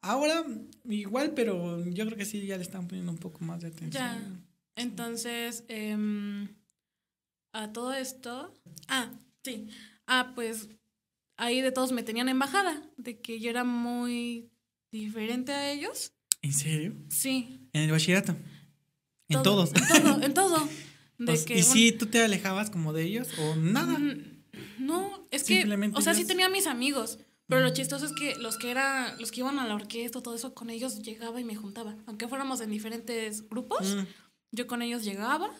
Ahora 0.00 0.44
igual, 0.84 1.32
pero 1.34 1.84
yo 1.86 2.06
creo 2.06 2.16
que 2.16 2.24
sí 2.24 2.46
ya 2.46 2.56
le 2.56 2.62
están 2.62 2.86
poniendo 2.86 3.12
un 3.12 3.18
poco 3.18 3.44
más 3.44 3.60
de 3.60 3.68
atención. 3.68 3.92
Ya. 3.92 4.40
Entonces, 4.76 5.64
em, 5.68 6.48
a 7.52 7.72
todo 7.72 7.92
esto. 7.92 8.54
Ah, 8.86 9.10
sí. 9.42 9.68
Ah, 10.06 10.32
pues 10.34 10.68
ahí 11.36 11.60
de 11.60 11.72
todos 11.72 11.92
me 11.92 12.02
tenían 12.02 12.28
embajada, 12.28 12.82
de 12.96 13.20
que 13.20 13.40
yo 13.40 13.50
era 13.50 13.64
muy 13.64 14.50
diferente 14.92 15.52
a 15.52 15.70
ellos. 15.70 16.12
¿En 16.42 16.52
serio? 16.52 16.94
Sí. 17.08 17.68
En 17.72 17.82
el 17.82 17.90
bachillerato. 17.90 18.36
En 19.28 19.42
todo, 19.42 19.66
todos. 19.66 19.72
En 19.74 20.02
todo, 20.02 20.22
en 20.22 20.34
todo. 20.34 20.68
De 21.18 21.44
que, 21.44 21.54
¿Y 21.58 21.62
bueno, 21.62 21.74
si 21.74 21.90
tú 21.90 22.06
te 22.06 22.22
alejabas 22.22 22.70
como 22.70 22.92
de 22.92 23.02
ellos 23.02 23.28
o 23.40 23.56
nada? 23.56 23.98
No, 24.78 25.26
es 25.30 25.44
que, 25.44 25.64
o 25.94 26.00
sea, 26.00 26.14
sí 26.14 26.26
tenía 26.26 26.48
mis 26.48 26.66
amigos, 26.66 27.18
pero 27.46 27.62
lo 27.62 27.70
chistoso 27.70 28.04
es 28.06 28.12
que 28.12 28.36
los 28.36 28.58
que 28.58 28.70
era, 28.70 29.16
los 29.18 29.30
que 29.32 29.40
iban 29.40 29.58
a 29.58 29.66
la 29.66 29.74
orquesta, 29.74 30.22
todo 30.22 30.34
eso, 30.34 30.54
con 30.54 30.70
ellos 30.70 31.02
llegaba 31.02 31.40
y 31.40 31.44
me 31.44 31.56
juntaba. 31.56 31.96
Aunque 32.06 32.28
fuéramos 32.28 32.60
en 32.60 32.70
diferentes 32.70 33.48
grupos, 33.48 33.96
Mm, 33.96 34.06
Yo 34.50 34.66
con 34.66 34.80
ellos 34.82 35.04
llegaba, 35.04 35.50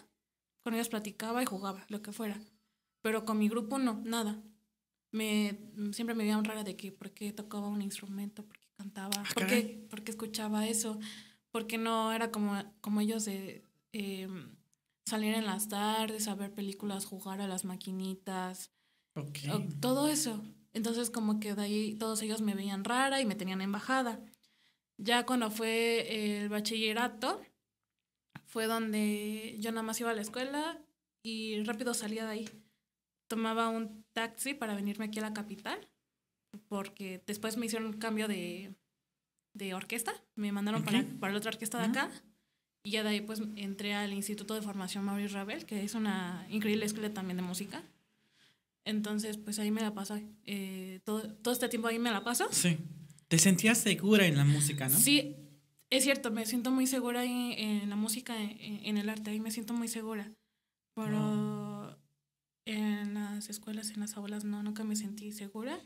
con 0.63 0.75
ellos 0.75 0.89
platicaba 0.89 1.43
y 1.43 1.47
jugaba, 1.47 1.85
lo 1.89 2.01
que 2.01 2.13
fuera. 2.13 2.39
Pero 3.03 3.25
con 3.25 3.39
mi 3.39 3.49
grupo 3.49 3.79
no, 3.79 4.01
nada. 4.05 4.43
Me, 5.11 5.59
siempre 5.93 6.15
me 6.15 6.25
veían 6.25 6.45
rara 6.45 6.65
de 6.65 6.77
que 6.77 6.93
por 6.93 7.11
qué 7.13 7.33
tocaba 7.33 7.69
un 7.69 7.81
instrumento, 7.83 8.45
por 8.45 8.59
qué 8.59 8.69
cantaba, 8.77 9.13
Ah, 9.17 9.31
por 9.35 9.47
qué, 9.47 9.87
por 9.91 10.03
qué 10.03 10.11
escuchaba 10.11 10.67
eso, 10.67 10.99
porque 11.51 11.79
no 11.79 12.13
era 12.13 12.31
como, 12.31 12.63
como 12.81 13.01
ellos 13.01 13.25
de 13.25 13.63
eh, 13.93 14.29
salir 15.07 15.35
en 15.35 15.47
las 15.47 15.69
tardes, 15.69 16.29
a 16.29 16.35
ver 16.35 16.53
películas, 16.53 17.07
jugar 17.07 17.41
a 17.41 17.49
las 17.49 17.65
maquinitas, 17.65 18.71
ok. 19.19 19.39
o- 19.53 19.81
todo 19.81 20.09
eso. 20.09 20.43
Entonces 20.73 21.11
como 21.11 21.41
que 21.41 21.55
de 21.55 21.63
ahí 21.63 21.95
todos 21.95 22.23
ellos 22.23 22.41
me 22.43 22.55
veían 22.55 22.85
rara 22.85 23.21
y 23.21 23.27
me 23.27 23.35
tenían 23.35 23.61
embajada. 23.61 24.21
Ya 24.99 25.25
cuando 25.27 25.51
fue 25.51 26.41
el 26.41 26.49
bachillerato, 26.49 27.41
fue 28.47 28.67
donde 28.67 29.57
yo 29.61 29.71
nada 29.71 29.83
más 29.83 30.01
iba 30.01 30.11
a 30.11 30.15
la 30.15 30.23
escuela 30.23 30.79
y 31.23 31.63
rápido 31.65 31.95
salía 31.95 32.25
de 32.25 32.31
ahí. 32.31 32.49
Tomaba 33.29 33.69
un 33.69 34.05
taxi 34.13 34.55
para 34.55 34.75
venirme 34.75 35.05
aquí 35.07 35.19
a 35.19 35.23
la 35.23 35.35
capital, 35.35 35.79
porque 36.69 37.23
después 37.27 37.57
me 37.57 37.67
hicieron 37.67 37.89
un 37.89 37.99
cambio 37.99 38.27
de, 38.27 38.75
de 39.55 39.75
orquesta, 39.75 40.15
me 40.35 40.51
mandaron 40.53 40.83
para, 40.85 41.05
para 41.21 41.33
la 41.33 41.39
otra 41.39 41.51
orquesta 41.51 41.79
de 41.79 41.85
acá. 41.85 42.11
Y 42.85 42.93
ya 42.93 43.03
de 43.03 43.11
ahí 43.11 43.21
pues 43.21 43.43
entré 43.57 43.95
al 43.95 44.13
Instituto 44.13 44.55
de 44.55 44.63
Formación 44.63 45.05
Maurice 45.05 45.35
Ravel, 45.35 45.67
que 45.67 45.83
es 45.85 45.95
una 45.95 46.47
increíble 46.49 46.87
escuela 46.87 47.13
también 47.13 47.37
de 47.37 47.43
música. 47.43 47.83
Entonces, 48.89 49.37
pues 49.37 49.59
ahí 49.59 49.71
me 49.71 49.83
la 49.83 49.93
paso. 49.95 50.19
eh, 50.47 51.01
todo, 51.05 51.23
todo 51.43 51.53
este 51.53 51.69
tiempo 51.69 51.89
ahí 51.89 51.99
me 51.99 52.11
la 52.11 52.25
paso. 52.25 52.49
Sí. 52.51 52.79
Te 53.29 53.39
sentías 53.39 53.77
segura 53.79 54.27
en 54.27 54.37
la 54.37 54.45
música, 54.47 54.89
¿no? 54.89 54.99
Sí, 54.99 55.37
es 55.91 56.03
cierto, 56.05 56.31
me 56.31 56.47
siento 56.47 56.71
muy 56.71 56.87
segura 56.87 57.21
ahí 57.21 57.55
en 57.59 57.91
la 57.91 57.97
música, 57.97 58.35
en, 58.41 58.57
en 58.87 58.97
el 58.97 59.09
arte, 59.11 59.31
ahí 59.31 59.41
me 59.41 59.51
siento 59.51 59.75
muy 59.75 59.89
segura. 59.89 60.33
Pero 60.95 61.99
en 62.65 63.15
las 63.15 63.51
escuelas, 63.51 63.91
en 63.91 64.01
las 64.01 64.17
aulas, 64.17 64.45
no, 64.45 64.63
nunca 64.63 64.83
me 64.85 64.97
sentí 64.97 65.33
segura. 65.33 65.79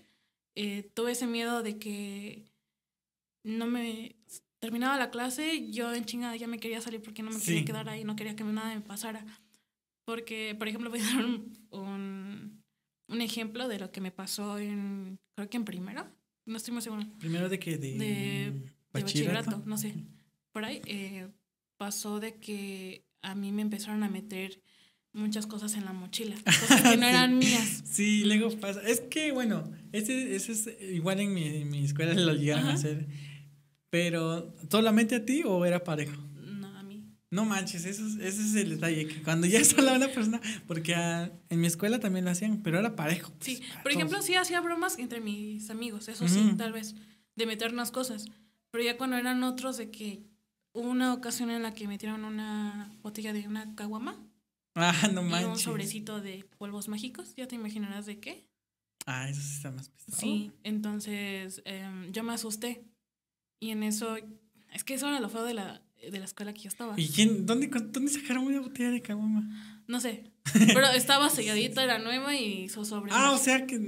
Eh, 0.54 0.90
tuve 0.94 1.12
ese 1.12 1.26
miedo 1.26 1.62
de 1.62 1.78
que 1.78 2.46
no 3.44 3.66
me 3.66 4.14
terminaba 4.60 4.96
la 4.96 5.10
clase, 5.10 5.70
yo 5.72 5.92
en 5.92 6.04
chingada 6.04 6.36
ya 6.36 6.46
me 6.46 6.60
quería 6.60 6.80
salir 6.80 7.02
porque 7.02 7.22
no 7.24 7.30
me 7.32 7.40
Sí. 7.40 7.46
quería 7.46 7.64
quedar 7.64 7.88
ahí, 7.88 8.04
no 8.04 8.14
quería 8.14 8.36
que 8.36 8.44
nada 8.44 8.74
me 8.74 8.80
pasara. 8.80 9.26
Porque, 10.04 10.54
por 10.56 10.68
ejemplo, 10.68 10.90
voy 10.94 11.00
a 11.00 11.04
dar 11.04 11.24
un, 11.24 11.66
un, 11.70 12.61
un 13.12 13.20
ejemplo 13.20 13.68
de 13.68 13.78
lo 13.78 13.90
que 13.92 14.00
me 14.00 14.10
pasó 14.10 14.58
en, 14.58 15.18
creo 15.34 15.48
que 15.50 15.56
en 15.56 15.64
primero, 15.64 16.06
no 16.46 16.56
estoy 16.56 16.72
muy 16.72 16.82
segura 16.82 17.06
Primero 17.18 17.48
de 17.48 17.58
que 17.58 17.76
de, 17.78 17.92
De- 17.92 17.98
de 17.98 18.72
bachillerato, 18.92 19.62
no 19.66 19.78
sé. 19.78 19.94
Por 20.52 20.64
ahí 20.64 20.80
eh, 20.86 21.28
pasó 21.76 22.20
de 22.20 22.34
que 22.36 23.04
a 23.22 23.34
mí 23.34 23.52
me 23.52 23.62
empezaron 23.62 24.02
a 24.02 24.08
meter 24.08 24.60
muchas 25.12 25.46
cosas 25.46 25.74
en 25.74 25.84
la 25.84 25.92
mochila, 25.92 26.34
cosas 26.44 26.82
que 26.82 26.96
no 26.96 27.04
Sí. 27.04 27.08
eran 27.10 27.38
mías. 27.38 27.82
Sí, 27.84 28.24
luego 28.24 28.50
pasa. 28.58 28.82
Es 28.82 29.00
que, 29.00 29.30
bueno, 29.32 29.70
ese, 29.92 30.34
ese 30.34 30.52
es 30.52 30.68
igual 30.92 31.20
en 31.20 31.32
mi, 31.34 31.44
en 31.46 31.70
mi 31.70 31.84
escuela 31.84 32.14
lo 32.14 32.34
llegaron 32.34 32.66
a 32.68 32.74
hacer. 32.74 33.06
Pero, 33.90 34.54
¿solamente 34.70 35.14
a 35.16 35.24
ti 35.24 35.42
o 35.44 35.64
era 35.66 35.84
parejo? 35.84 36.16
No, 37.32 37.44
manches, 37.46 37.84
eso 37.86 38.06
es- 38.06 38.16
ese 38.16 38.42
es 38.42 38.54
el 38.54 38.70
detalle. 38.70 39.08
Que 39.08 39.22
cuando 39.22 39.46
ya 39.46 39.58
es 39.58 39.68
sola 39.70 39.94
una 39.94 40.06
persona, 40.08 40.40
porque 40.68 40.94
en 40.94 41.60
mi 41.60 41.66
escuela 41.66 41.98
también 41.98 42.24
lo 42.26 42.30
hacían, 42.30 42.62
pero 42.62 42.78
era 42.78 42.94
parejo. 42.94 43.32
pues, 43.32 43.44
Sí, 43.58 43.62
por 43.82 43.90
ejemplo, 43.90 44.16
todos. 44.18 44.26
sí 44.26 44.34
hacía 44.36 44.60
bromas 44.60 44.98
entre 44.98 45.20
mis 45.20 45.68
amigos, 45.70 46.08
eso 46.08 46.28
sí, 46.28 46.54
tal 46.58 46.72
vez, 46.72 46.94
de 47.34 47.46
meternos 47.46 47.90
cosas. 47.90 48.26
Pero 48.70 48.84
ya 48.84 48.96
cuando 48.96 49.16
eran 49.16 49.42
otros, 49.42 49.76
de 49.78 49.90
que 49.90 50.22
hubo 50.74 50.88
una 50.88 51.12
ocasión 51.14 51.50
en 51.50 51.62
la 51.62 51.74
que 51.74 51.88
metieron 51.88 52.24
una 52.24 52.94
botella 53.02 53.32
de 53.32 53.48
una 53.48 53.74
caguama 53.74 54.16
Ah, 54.74 54.94
no 55.12 55.20
y 55.22 55.24
un 55.24 55.30
manches. 55.30 55.62
sobrecito 55.62 56.20
de 56.20 56.44
polvos 56.58 56.88
mágicos, 56.88 57.34
ya 57.36 57.46
te 57.48 57.54
imaginarás 57.56 58.06
de 58.06 58.18
qué. 58.20 58.46
Ah, 59.06 59.28
eso 59.28 59.40
sí 59.40 59.56
está 59.56 59.70
más 59.70 59.88
pesado. 59.88 60.16
Sí, 60.20 60.52
entonces 60.64 61.60
em, 61.64 62.12
yo 62.12 62.22
me 62.22 62.32
asusté. 62.34 62.84
Y 63.60 63.70
en 63.70 63.82
eso, 63.82 64.16
es 64.72 64.84
que 64.84 64.94
eso 64.94 65.08
era 65.08 65.18
lo 65.20 65.28
feo 65.28 65.44
de 65.44 65.54
la, 65.54 65.82
de 66.10 66.18
la 66.18 66.24
escuela 66.24 66.52
que 66.52 66.62
yo 66.62 66.68
estaba. 66.68 66.98
¿Y 66.98 67.08
quién, 67.08 67.46
dónde, 67.46 67.68
dónde 67.68 68.10
sacaron 68.10 68.44
una 68.44 68.60
botella 68.60 68.90
de 68.90 69.02
caguama? 69.02 69.48
No 69.86 70.00
sé, 70.00 70.30
pero 70.74 70.86
estaba 70.90 71.30
selladita, 71.30 71.82
era 71.84 71.98
nueva 71.98 72.34
y 72.36 72.64
hizo 72.64 72.84
sobre. 72.84 73.12
Ah, 73.14 73.32
o 73.32 73.38
sea 73.38 73.66
que 73.66 73.78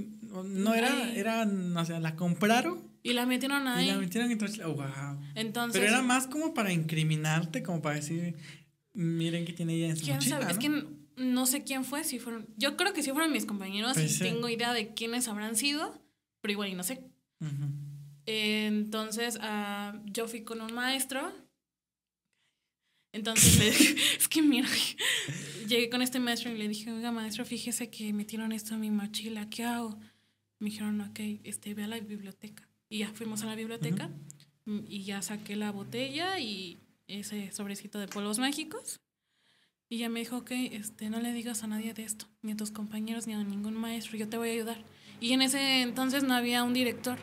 no 0.44 0.74
era, 0.74 1.12
era, 1.14 1.42
o 1.76 1.84
sea, 1.84 2.00
la 2.00 2.16
compraron 2.16 2.82
Y 3.02 3.12
la 3.12 3.24
metieron 3.26 3.68
ahí. 3.68 3.88
y 3.88 3.92
la 3.92 3.98
metieron 3.98 4.30
entonces, 4.30 4.64
oh, 4.64 4.74
wow. 4.74 5.20
Entonces, 5.34 5.80
Pero 5.80 5.92
era 5.92 6.02
más 6.02 6.26
como 6.26 6.54
para 6.54 6.72
incriminarte, 6.72 7.62
como 7.62 7.80
para 7.82 7.96
decir, 7.96 8.36
miren 8.92 9.44
que 9.44 9.52
tiene 9.52 9.74
ella 9.74 9.88
en 9.90 9.96
su 9.96 10.04
¿quién 10.04 10.16
mochila, 10.16 10.40
sabe? 10.40 10.52
Es 10.52 10.58
que 10.58 10.86
no 11.16 11.46
sé 11.46 11.62
quién 11.62 11.84
fue, 11.84 12.02
si 12.04 12.18
fueron. 12.18 12.48
Yo 12.56 12.76
creo 12.76 12.92
que 12.92 13.02
sí 13.02 13.10
fueron 13.12 13.30
mis 13.32 13.46
compañeros 13.46 13.92
Pues 13.94 14.06
y 14.06 14.14
sí. 14.14 14.24
tengo 14.24 14.48
idea 14.48 14.72
de 14.72 14.94
quiénes 14.94 15.28
habrán 15.28 15.54
sido, 15.56 16.02
pero 16.40 16.52
igual 16.52 16.68
y 16.70 16.74
no 16.74 16.82
sé. 16.82 17.00
Entonces, 18.26 19.38
ah, 19.40 20.00
yo 20.06 20.26
fui 20.28 20.42
con 20.42 20.60
un 20.60 20.72
maestro. 20.72 21.32
Entonces, 23.14 23.58
le 23.60 23.70
dije, 23.70 23.94
es 24.18 24.28
que 24.28 24.42
mira, 24.42 24.68
llegué 25.68 25.88
con 25.88 26.02
este 26.02 26.18
maestro 26.18 26.50
y 26.50 26.58
le 26.58 26.66
dije, 26.66 26.90
oiga, 26.90 27.12
maestro, 27.12 27.44
fíjese 27.44 27.88
que 27.88 28.12
metieron 28.12 28.50
esto 28.50 28.74
en 28.74 28.80
mi 28.80 28.90
mochila, 28.90 29.48
¿qué 29.48 29.62
hago? 29.62 29.96
Me 30.58 30.70
dijeron, 30.70 31.00
ok, 31.00 31.20
este, 31.44 31.74
ve 31.74 31.84
a 31.84 31.86
la 31.86 32.00
biblioteca. 32.00 32.68
Y 32.88 32.98
ya 32.98 33.08
fuimos 33.08 33.42
a 33.42 33.46
la 33.46 33.54
biblioteca 33.54 34.10
y 34.66 35.04
ya 35.04 35.22
saqué 35.22 35.54
la 35.54 35.70
botella 35.70 36.40
y 36.40 36.80
ese 37.06 37.52
sobrecito 37.52 38.00
de 38.00 38.08
polvos 38.08 38.40
mágicos. 38.40 39.00
Y 39.88 39.98
ya 39.98 40.08
me 40.08 40.18
dijo, 40.18 40.38
ok, 40.38 40.50
este, 40.50 41.08
no 41.08 41.20
le 41.20 41.32
digas 41.32 41.62
a 41.62 41.68
nadie 41.68 41.94
de 41.94 42.02
esto, 42.02 42.26
ni 42.42 42.50
a 42.50 42.56
tus 42.56 42.72
compañeros, 42.72 43.28
ni 43.28 43.34
a 43.34 43.44
ningún 43.44 43.74
maestro, 43.74 44.18
yo 44.18 44.28
te 44.28 44.38
voy 44.38 44.48
a 44.48 44.52
ayudar. 44.52 44.84
Y 45.20 45.34
en 45.34 45.42
ese 45.42 45.82
entonces 45.82 46.24
no 46.24 46.34
había 46.34 46.64
un 46.64 46.74
director. 46.74 47.18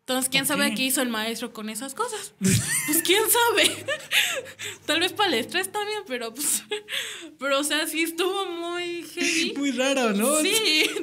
Entonces, 0.00 0.28
¿quién 0.28 0.44
sabe 0.44 0.74
qué 0.74 0.82
hizo 0.84 1.02
el 1.02 1.08
maestro 1.08 1.52
con 1.52 1.68
esas 1.70 1.94
cosas? 1.94 2.34
Pues, 2.40 3.02
¿quién 3.04 3.22
sabe? 3.30 3.84
Tal 4.86 4.98
vez 4.98 5.12
para 5.12 5.28
el 5.28 5.34
estrés 5.34 5.70
también, 5.70 6.00
pero 6.06 6.34
pues... 6.34 6.64
Pero, 7.38 7.60
o 7.60 7.64
sea, 7.64 7.86
sí 7.86 8.02
estuvo 8.02 8.44
muy 8.46 9.02
heavy. 9.14 9.54
Muy 9.56 9.70
raro, 9.70 10.12
¿no? 10.12 10.40
Sí, 10.42 10.52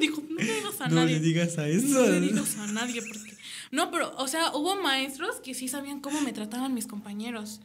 dijo, 0.00 0.22
no 0.28 0.36
le 0.38 0.44
digas 0.54 0.80
a 0.80 0.88
No 0.88 0.94
nadie. 0.96 1.14
le 1.14 1.20
digas 1.20 1.58
a 1.58 1.66
eso. 1.68 1.86
No 1.88 2.06
le 2.06 2.20
digas 2.20 2.56
a 2.58 2.66
nadie 2.68 3.00
porque... 3.02 3.36
No, 3.72 3.90
pero, 3.90 4.14
o 4.16 4.28
sea, 4.28 4.54
hubo 4.54 4.76
maestros 4.80 5.40
que 5.40 5.52
sí 5.54 5.66
sabían 5.68 6.00
cómo 6.00 6.20
me 6.20 6.32
trataban 6.32 6.74
mis 6.74 6.86
compañeros. 6.86 7.60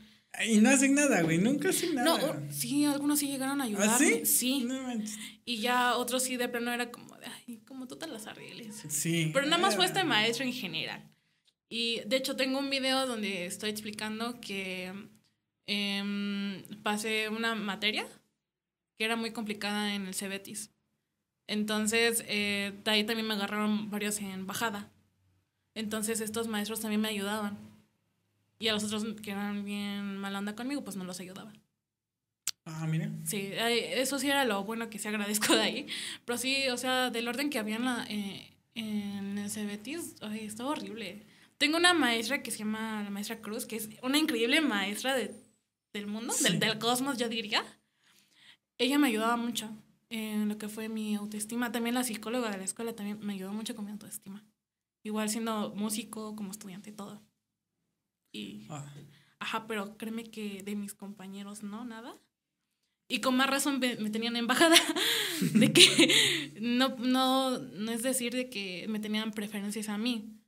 Y 0.47 0.57
no 0.57 0.71
hacen 0.71 0.95
nada, 0.95 1.21
güey. 1.21 1.37
Nunca 1.37 1.69
hacen 1.69 1.93
No, 1.93 2.17
nada. 2.17 2.31
o- 2.31 2.51
sí, 2.53 2.85
algunos 2.85 3.19
sí 3.19 3.27
llegaron 3.27 3.61
a 3.61 3.65
¿Ah, 3.65 3.67
ayudarme. 3.67 3.97
sí? 3.97 4.25
Sí. 4.25 4.63
No. 4.63 4.75
Y 5.45 5.57
ya 5.59 5.95
otros 5.95 6.23
sí 6.23 6.35
de 6.37 6.49
plano 6.49 6.73
era 6.73 6.89
como 6.89 7.15
de, 7.17 7.27
ay, 7.27 7.59
como 7.67 7.87
tú 7.87 7.95
te 7.97 8.07
las 8.07 8.25
arregles. 8.25 8.81
Sí. 8.89 9.29
Pero 9.33 9.45
nada 9.45 9.61
más 9.61 9.75
fue 9.75 9.85
Ah. 9.85 9.87
este 9.89 10.03
maestro 10.03 10.45
en 10.45 10.53
general. 10.53 11.07
Y 11.75 12.01
de 12.05 12.17
hecho 12.17 12.35
tengo 12.35 12.59
un 12.59 12.69
video 12.69 13.07
donde 13.07 13.47
estoy 13.47 13.71
explicando 13.71 14.39
que 14.39 14.93
em, 15.65 16.61
pasé 16.83 17.29
una 17.29 17.55
materia 17.55 18.05
que 18.95 19.05
era 19.05 19.15
muy 19.15 19.31
complicada 19.31 19.95
en 19.95 20.05
el 20.05 20.13
Cebetis. 20.13 20.69
Entonces, 21.47 22.23
eh, 22.27 22.79
de 22.83 22.91
ahí 22.91 23.03
también 23.05 23.27
me 23.27 23.33
agarraron 23.33 23.89
varios 23.89 24.19
en 24.19 24.45
bajada. 24.45 24.91
Entonces, 25.73 26.21
estos 26.21 26.47
maestros 26.47 26.79
también 26.79 27.01
me 27.01 27.07
ayudaban. 27.07 27.57
Y 28.59 28.67
a 28.67 28.73
los 28.73 28.83
otros 28.83 29.03
que 29.23 29.31
eran 29.31 29.65
bien 29.65 30.17
mala 30.17 30.37
onda 30.37 30.55
conmigo, 30.55 30.83
pues 30.83 30.95
no 30.95 31.05
los 31.05 31.19
ayudaba. 31.21 31.53
Ah, 32.65 32.85
mira. 32.85 33.09
Sí, 33.25 33.49
eh, 33.51 33.99
eso 33.99 34.19
sí 34.19 34.29
era 34.29 34.45
lo 34.45 34.63
bueno 34.63 34.91
que 34.91 34.99
se 34.99 35.07
agradezco 35.07 35.55
de 35.55 35.63
ahí. 35.63 35.87
Pero 36.23 36.37
sí, 36.37 36.69
o 36.69 36.77
sea, 36.77 37.09
del 37.09 37.27
orden 37.27 37.49
que 37.49 37.57
había 37.57 37.77
en, 37.77 37.85
la, 37.85 38.05
eh, 38.09 38.53
en 38.75 39.39
el 39.39 39.49
Cebetis, 39.49 40.17
ay, 40.21 40.45
estaba 40.45 40.69
horrible. 40.69 41.32
Tengo 41.57 41.77
una 41.77 41.93
maestra 41.93 42.41
que 42.43 42.51
se 42.51 42.59
llama 42.59 43.03
la 43.03 43.09
maestra 43.09 43.41
Cruz, 43.41 43.65
que 43.65 43.75
es 43.77 43.89
una 44.01 44.17
increíble 44.17 44.59
maestra 44.61 45.15
de, 45.15 45.33
del 45.93 46.07
mundo, 46.07 46.33
Sí. 46.33 46.43
del, 46.43 46.59
del 46.59 46.79
cosmos, 46.79 47.17
yo 47.17 47.29
diría. 47.29 47.63
Ella 48.77 48.97
me 48.99 49.07
ayudaba 49.07 49.37
mucho 49.37 49.69
en 50.09 50.49
lo 50.49 50.57
que 50.57 50.67
fue 50.67 50.89
mi 50.89 51.15
autoestima. 51.15 51.71
También 51.71 51.95
la 51.95 52.03
psicóloga 52.03 52.51
de 52.51 52.57
la 52.57 52.63
escuela 52.63 52.93
también 52.95 53.19
me 53.21 53.33
ayudó 53.33 53.53
mucho 53.53 53.75
con 53.75 53.85
mi 53.85 53.91
autoestima. 53.91 54.43
Igual 55.03 55.29
siendo 55.29 55.73
músico, 55.75 56.35
como 56.35 56.51
estudiante 56.51 56.89
y 56.89 56.93
todo. 56.93 57.21
Y, 58.31 58.65
Ah, 58.69 58.91
ajá, 59.39 59.67
pero 59.67 59.97
créeme 59.97 60.23
que 60.23 60.63
de 60.63 60.75
mis 60.75 60.93
compañeros 60.93 61.63
no, 61.63 61.85
nada. 61.85 62.15
Y 63.07 63.19
con 63.21 63.35
más 63.37 63.49
razón 63.49 63.79
me, 63.79 63.95
me 63.97 64.09
tenían 64.09 64.35
en 64.35 64.47
bajada 64.47 64.75
de 65.53 65.71
que 65.73 66.55
no, 66.61 66.95
no, 66.97 67.59
no 67.59 67.91
es 67.91 68.01
decir 68.01 68.33
de 68.33 68.49
que 68.49 68.87
me 68.89 68.99
tenían 68.99 69.31
preferencias 69.31 69.89
a 69.89 69.97
mí, 69.97 70.39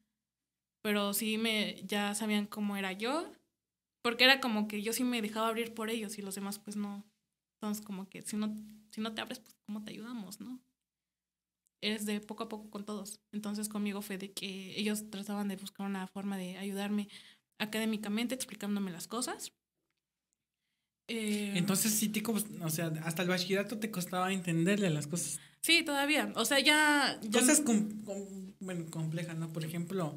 pero 0.86 1.16
sí 1.16 1.40
me, 1.40 1.82
ya 1.88 2.14
sabían 2.14 2.46
cómo 2.46 2.78
era 2.78 2.92
yo, 2.92 3.34
porque 4.04 4.24
era 4.24 4.40
como 4.40 4.68
que 4.68 4.84
yo 4.84 4.94
sí 4.94 5.04
me 5.04 5.20
dejaba 5.20 5.48
abrir 5.48 5.74
por 5.74 5.90
ellos 5.90 6.20
y 6.20 6.22
los 6.22 6.36
demás 6.36 6.60
pues 6.60 6.76
no. 6.76 7.04
Entonces 7.56 7.84
como 7.84 8.08
que 8.08 8.22
si 8.22 8.38
no, 8.38 8.56
si 8.92 9.02
no 9.02 9.12
te 9.16 9.22
abres, 9.22 9.40
pues 9.40 9.56
¿cómo 9.66 9.84
te 9.84 9.90
ayudamos, 9.94 10.40
no? 10.40 10.62
Eres 11.82 12.06
de 12.06 12.22
poco 12.22 12.44
a 12.44 12.50
poco 12.50 12.70
con 12.70 12.86
todos. 12.86 13.20
Entonces 13.34 13.68
conmigo 13.68 14.04
fue 14.04 14.20
de 14.20 14.32
que 14.32 14.80
ellos 14.80 15.10
trataban 15.10 15.48
de 15.48 15.56
buscar 15.56 15.88
una 15.88 16.06
forma 16.06 16.38
de 16.38 16.60
ayudarme 16.60 17.08
académicamente, 17.58 18.36
explicándome 18.36 18.92
las 18.92 19.08
cosas. 19.08 19.54
Eh, 21.08 21.54
Entonces 21.56 21.94
sí 21.94 22.10
te, 22.10 22.22
o 22.30 22.70
sea, 22.70 22.94
hasta 23.04 23.24
el 23.24 23.30
bachillerato 23.30 23.80
te 23.80 23.90
costaba 23.90 24.32
entenderle 24.32 24.92
las 24.92 25.08
cosas. 25.08 25.40
Sí, 25.62 25.82
todavía. 25.84 26.32
O 26.36 26.46
sea, 26.46 26.60
ya. 26.60 27.20
ya 27.24 27.40
Cosas 27.40 27.62
com- 27.62 28.04
com- 28.04 28.54
bueno, 28.60 28.86
complejas, 28.92 29.36
¿no? 29.36 29.52
Por 29.52 29.66
ejemplo, 29.66 30.16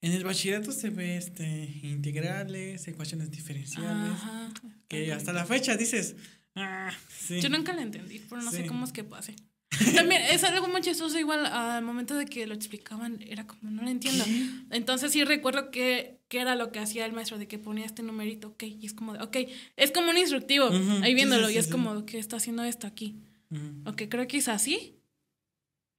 en 0.00 0.12
el 0.12 0.24
bachillerato 0.24 0.72
se 0.72 0.90
ve 0.90 1.16
este 1.16 1.78
integrales, 1.82 2.86
ecuaciones 2.88 3.30
diferenciales, 3.30 4.12
Ajá. 4.12 4.52
que 4.88 5.12
hasta 5.12 5.32
la 5.32 5.44
fecha 5.44 5.76
dices, 5.76 6.16
ah, 6.54 6.90
sí. 7.08 7.40
Yo 7.40 7.48
nunca 7.48 7.72
la 7.72 7.82
entendí, 7.82 8.20
pero 8.28 8.40
no 8.42 8.50
sé 8.50 8.62
Sí. 8.62 8.68
cómo 8.68 8.84
es 8.84 8.92
que 8.92 9.04
pase. 9.04 9.34
También 9.94 10.22
es 10.22 10.44
algo 10.44 10.66
muy 10.68 10.80
chistoso, 10.80 11.18
igual 11.18 11.44
al 11.46 11.82
momento 11.84 12.14
de 12.16 12.24
que 12.26 12.46
lo 12.46 12.54
explicaban, 12.54 13.20
era 13.22 13.46
como, 13.46 13.70
no 13.70 13.82
lo 13.82 13.88
entiendo. 13.90 14.24
Entonces 14.70 15.12
sí 15.12 15.22
recuerdo 15.24 15.70
que, 15.70 16.20
que 16.28 16.40
era 16.40 16.54
lo 16.54 16.72
que 16.72 16.78
hacía 16.78 17.04
el 17.04 17.12
maestro, 17.12 17.38
de 17.38 17.46
que 17.48 17.58
ponía 17.58 17.84
este 17.84 18.02
numerito, 18.02 18.48
ok, 18.48 18.62
y 18.62 18.86
es 18.86 18.94
como, 18.94 19.12
de, 19.12 19.22
ok, 19.22 19.36
es 19.76 19.90
como 19.92 20.10
un 20.10 20.16
instructivo, 20.16 20.66
Ujú, 20.68 21.02
ahí 21.02 21.10
sí, 21.10 21.14
viéndolo, 21.14 21.46
sí, 21.48 21.52
y 21.52 21.54
sí, 21.54 21.58
es 21.58 21.64
sí. 21.66 21.70
como 21.72 22.06
que 22.06 22.18
está 22.18 22.36
haciendo 22.36 22.64
esto 22.64 22.86
aquí. 22.86 23.16
Ujú. 23.50 23.90
Ok, 23.90 24.02
creo 24.08 24.26
que 24.26 24.38
es 24.38 24.48
así. 24.48 24.94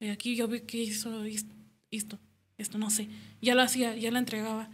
Y 0.00 0.08
aquí 0.08 0.34
yo 0.34 0.48
vi 0.48 0.60
que 0.62 0.78
hizo 0.82 1.24
esto, 1.90 2.18
esto, 2.62 2.78
no 2.78 2.90
sé. 2.90 3.08
Ya 3.40 3.54
lo 3.54 3.62
hacía, 3.62 3.94
ya 3.96 4.10
lo 4.10 4.18
entregaba. 4.18 4.70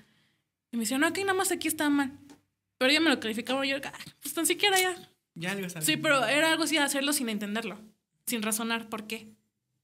Y 0.72 0.76
me 0.76 0.82
decían, 0.82 1.00
no, 1.00 1.08
ok, 1.08 1.18
nada 1.18 1.34
más 1.34 1.52
aquí 1.52 1.68
está 1.68 1.88
mal. 1.90 2.12
Pero 2.78 2.92
ya 2.92 3.00
me 3.00 3.10
lo 3.10 3.20
calificaba 3.20 3.64
y 3.64 3.70
yo, 3.70 3.76
ah, 3.84 3.92
pues 4.20 4.34
tan 4.34 4.46
siquiera 4.46 4.78
ya. 4.78 4.94
Ya 5.34 5.52
algo 5.52 5.68
sabes. 5.68 5.86
Sí, 5.86 5.96
pero 5.96 6.24
era 6.26 6.50
algo 6.50 6.64
así 6.64 6.76
de 6.76 6.82
hacerlo 6.82 7.12
sin 7.12 7.28
entenderlo, 7.28 7.80
sin 8.26 8.42
razonar 8.42 8.88
por 8.88 9.06
qué. 9.06 9.28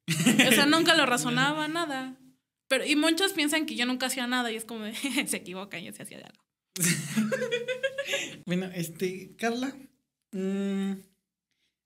O 0.08 0.52
sea, 0.52 0.66
nunca 0.66 0.94
lo 0.94 1.06
razonaba, 1.06 1.68
nada. 1.68 2.16
Pero, 2.68 2.86
y 2.86 2.96
muchos 2.96 3.32
piensan 3.32 3.66
que 3.66 3.76
yo 3.76 3.86
nunca 3.86 4.06
hacía 4.06 4.26
nada 4.26 4.50
y 4.50 4.56
es 4.56 4.64
como 4.64 4.84
de, 4.84 4.94
se 5.26 5.36
equivocan, 5.36 5.82
yo 5.82 5.92
se 5.92 6.02
hacía 6.02 6.18
de 6.18 6.24
algo. 6.24 6.42
Bueno, 8.44 8.68
este, 8.74 9.36
Carla, 9.36 9.72
mm, 10.32 10.92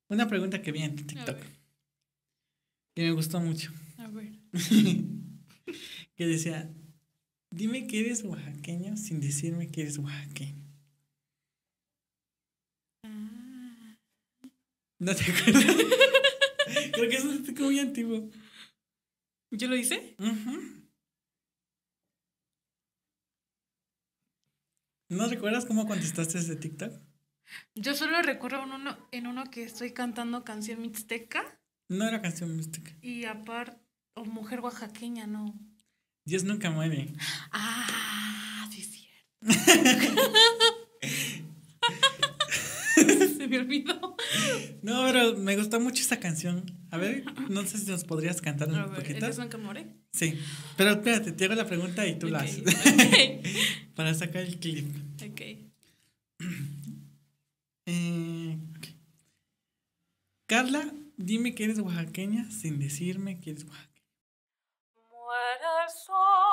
una 0.09 0.27
pregunta 0.27 0.61
que 0.61 0.71
vi 0.71 0.81
en 0.81 0.95
TikTok 0.95 1.37
que 2.95 3.03
me 3.03 3.11
gustó 3.11 3.39
mucho, 3.39 3.71
a 3.99 4.07
ver. 4.07 4.31
Que 6.17 6.25
decía, 6.25 6.69
dime 7.51 7.87
que 7.87 7.99
eres 8.01 8.23
oaxaqueño 8.23 8.97
sin 8.97 9.21
decirme 9.21 9.71
que 9.71 9.81
eres 9.83 9.97
oaxaqueño. 9.99 10.65
Ah. 13.05 13.97
¿No 14.99 15.15
te 15.15 15.23
acuerdas? 15.23 15.63
Creo 16.93 17.09
que 17.09 17.15
es 17.15 17.23
un 17.23 17.43
TikTok 17.43 17.65
muy 17.65 17.79
antiguo. 17.79 18.29
¿Yo 19.51 19.67
lo 19.67 19.75
hice? 19.75 20.15
Ujú. 20.19 20.87
¿No 25.09 25.27
recuerdas 25.29 25.65
cómo 25.65 25.87
contestaste 25.87 26.39
ese 26.39 26.55
TikTok? 26.57 26.91
Yo 27.75 27.93
solo 27.95 28.21
recuerdo 28.21 28.63
en 28.63 28.71
uno, 28.73 28.97
en 29.11 29.27
uno 29.27 29.45
que 29.49 29.63
estoy 29.63 29.93
cantando 29.93 30.43
canción 30.43 30.81
mixteca 30.81 31.61
No 31.87 32.05
era 32.05 32.21
canción 32.21 32.53
mística. 32.57 32.91
y 33.01 33.23
aparte, 33.23 33.79
o 34.15 34.25
mujer 34.25 34.59
oaxaqueña, 34.59 35.27
no. 35.27 35.57
Dios 36.27 36.43
nunca 36.43 36.69
muere. 36.69 37.07
Ah, 37.53 38.67
sí 38.69 38.81
es 38.81 38.91
cierto. 38.91 40.27
Se 43.37 43.47
me 43.47 43.59
olvidó. 43.59 44.17
No, 44.81 45.05
pero 45.05 45.37
me 45.37 45.55
gustó 45.55 45.79
mucho 45.79 46.01
esa 46.01 46.19
canción. 46.19 46.65
A 46.91 46.97
ver, 46.97 47.23
no 47.49 47.65
sé 47.65 47.77
si 47.77 47.89
nos 47.89 48.03
podrías 48.03 48.41
cantar 48.41 48.67
un 48.69 48.93
poquito. 48.93 49.25
¿eres 49.25 49.37
nunca 49.39 49.57
more? 49.57 49.85
Sí, 50.11 50.37
pero 50.75 50.91
espérate, 50.91 51.31
te 51.31 51.45
hago 51.45 51.55
la 51.55 51.65
pregunta 51.65 52.05
y 52.05 52.19
tú 52.19 52.27
la 52.27 52.39
haces. 52.39 52.63
Para 53.95 54.13
sacar 54.13 54.41
el 54.43 54.57
clip. 54.59 54.85
ok. 55.23 55.41
Eh, 57.89 58.57
ok. 58.77 58.87
Carla, 60.45 60.93
dime 61.15 61.55
que 61.55 61.63
eres 61.63 61.79
oaxaqueña 61.79 62.51
sin 62.51 62.79
decirme 62.79 63.39
que 63.39 63.51
eres 63.51 63.63
oaxaqueña. 63.63 63.96
Muere 65.27 65.83
el 65.83 65.89
sol 65.89 66.46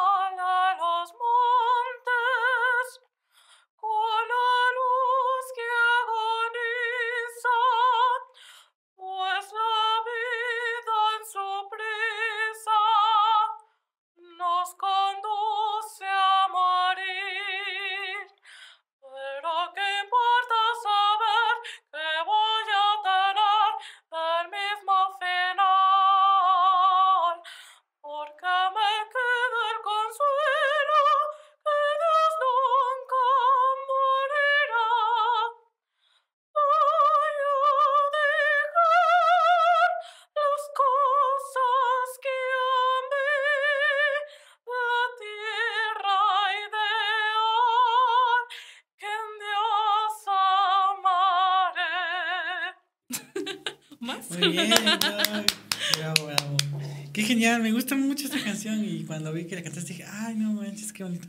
me 57.64 57.72
gusta 57.72 57.96
mucho 57.96 58.26
esta 58.26 58.44
canción 58.44 58.84
y 58.84 59.04
cuando 59.04 59.32
vi 59.32 59.46
que 59.46 59.54
la 59.54 59.62
cantaste 59.62 59.94
dije, 59.94 60.04
ay, 60.06 60.36
no 60.36 60.52
manches, 60.52 60.92
qué 60.92 61.02
bonito. 61.02 61.26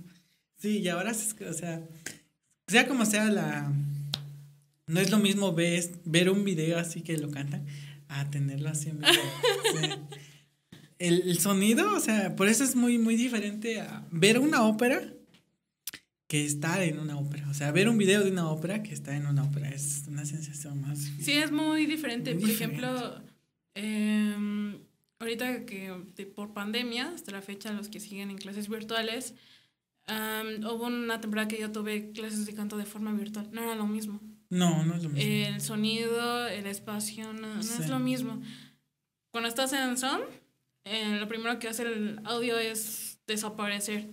Sí, 0.57 0.79
y 0.79 0.89
ahora, 0.89 1.13
o 1.13 1.53
sea, 1.53 1.81
sea 2.67 2.88
como 2.89 3.05
sea 3.05 3.31
la... 3.31 3.71
No 4.88 4.99
es 4.99 5.11
lo 5.11 5.17
mismo 5.17 5.53
ves, 5.53 5.91
ver 6.03 6.29
un 6.29 6.43
video 6.43 6.77
así 6.77 7.01
que 7.01 7.17
lo 7.17 7.31
cantan 7.31 7.65
a 8.09 8.29
tenerlo 8.29 8.67
así 8.67 8.89
en 8.89 8.99
vivo. 8.99 9.11
Sí. 9.13 9.89
El, 10.99 11.21
el 11.21 11.39
sonido, 11.39 11.95
o 11.95 11.99
sea, 12.01 12.36
por 12.36 12.49
eso 12.49 12.65
es 12.65 12.75
muy, 12.75 12.97
muy 12.97 13.15
diferente 13.15 13.79
a 13.79 14.05
ver 14.11 14.38
una 14.38 14.63
ópera 14.63 15.01
que 16.27 16.43
estar 16.43 16.81
en 16.81 16.99
una 16.99 17.17
ópera. 17.17 17.47
O 17.49 17.53
sea, 17.53 17.71
ver 17.71 17.88
un 17.88 17.97
video 17.97 18.23
de 18.25 18.31
una 18.31 18.49
ópera 18.49 18.83
que 18.83 18.93
estar 18.93 19.13
en 19.13 19.25
una 19.25 19.43
ópera 19.43 19.69
es 19.69 20.03
una 20.07 20.25
sensación 20.25 20.81
más... 20.81 20.99
Sí, 21.21 21.31
es 21.31 21.51
muy 21.51 21.86
diferente. 21.86 22.33
Muy 22.33 22.41
Por 22.41 22.49
diferente. 22.49 22.77
ejemplo, 22.77 23.21
em, 23.73 24.84
ahorita 25.20 25.66
que 25.66 25.91
por 26.36 26.53
pandemia, 26.53 27.11
hasta 27.16 27.32
la 27.32 27.41
fecha, 27.41 27.72
los 27.72 27.89
que 27.89 27.99
siguen 27.99 28.30
en 28.30 28.38
clases 28.38 28.70
virtuales, 28.70 29.34
hubo 30.07 30.86
una 30.86 31.20
temporada 31.20 31.47
que 31.47 31.59
yo 31.59 31.72
tuve 31.72 32.11
clases 32.11 32.45
de 32.45 32.53
canto 32.53 32.78
de 32.78 32.86
forma 32.86 33.13
virtual. 33.13 33.49
No 33.51 33.61
era 33.61 33.76
lo 33.76 33.88
mismo. 33.88 34.20
No, 34.49 34.84
no 34.84 34.95
es 34.95 35.03
lo 35.03 35.09
mismo. 35.09 35.30
El 35.30 35.61
sonido, 35.61 36.47
el 36.47 36.68
espacio, 36.68 37.34
no, 37.34 37.59
es 37.59 37.89
lo 37.89 37.99
mismo. 37.99 38.41
Cuando 39.32 39.49
estás 39.49 39.74
en 39.74 39.97
Zoom, 39.97 40.22
eh, 40.86 41.18
lo 41.20 41.28
primero 41.28 41.57
que 41.59 41.68
hace 41.68 41.84
el 41.84 42.22
audio 42.24 42.57
es 42.57 43.20
desaparecer. 43.28 44.09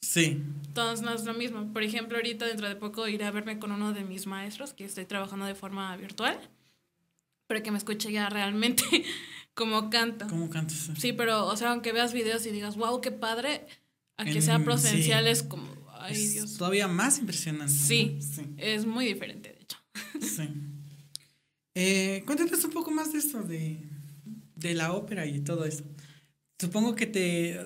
sí. 0.00 0.42
Entonces 0.66 1.04
no 1.04 1.12
es 1.14 1.24
lo 1.24 1.34
mismo. 1.34 1.72
Por 1.72 1.82
ejemplo, 1.82 2.16
ahorita 2.16 2.46
dentro 2.46 2.68
de 2.68 2.76
poco 2.76 3.08
iré 3.08 3.24
a 3.24 3.30
verme 3.30 3.58
con 3.58 3.72
uno 3.72 3.92
de 3.92 4.04
mis 4.04 4.26
maestros, 4.26 4.72
que 4.72 4.84
estoy 4.84 5.04
trabajando 5.04 5.46
de 5.46 5.54
forma 5.54 5.96
virtual, 5.96 6.38
para 7.46 7.62
que 7.62 7.70
me 7.70 7.78
escuche 7.78 8.12
ya 8.12 8.28
realmente 8.28 8.84
como 9.54 9.90
canta. 9.90 10.26
Como 10.26 10.48
cantas. 10.48 10.90
Sí, 10.98 11.12
pero, 11.12 11.46
o 11.46 11.56
sea, 11.56 11.72
aunque 11.72 11.92
veas 11.92 12.12
videos 12.12 12.46
y 12.46 12.50
digas, 12.50 12.76
wow, 12.76 13.00
qué 13.00 13.10
padre, 13.10 13.66
a 14.16 14.24
que 14.24 14.40
sea 14.42 14.58
presencial 14.64 15.26
es 15.26 15.42
como, 15.42 15.66
ay 15.98 16.16
Dios. 16.28 16.56
Todavía 16.56 16.88
más 16.88 17.18
impresionante. 17.18 17.72
Sí, 17.72 18.18
sí, 18.20 18.42
es 18.56 18.86
muy 18.86 19.06
diferente, 19.06 19.50
de 19.50 19.60
hecho. 19.60 19.78
Sí. 20.20 20.48
Eh, 21.74 22.22
cuéntanos 22.26 22.64
un 22.64 22.72
poco 22.72 22.90
más 22.90 23.12
de 23.12 23.18
esto, 23.18 23.42
de, 23.42 23.78
de 24.56 24.74
la 24.74 24.92
ópera 24.92 25.26
y 25.26 25.40
todo 25.40 25.64
eso. 25.64 25.84
Supongo 26.58 26.94
que 26.94 27.06
te, 27.06 27.58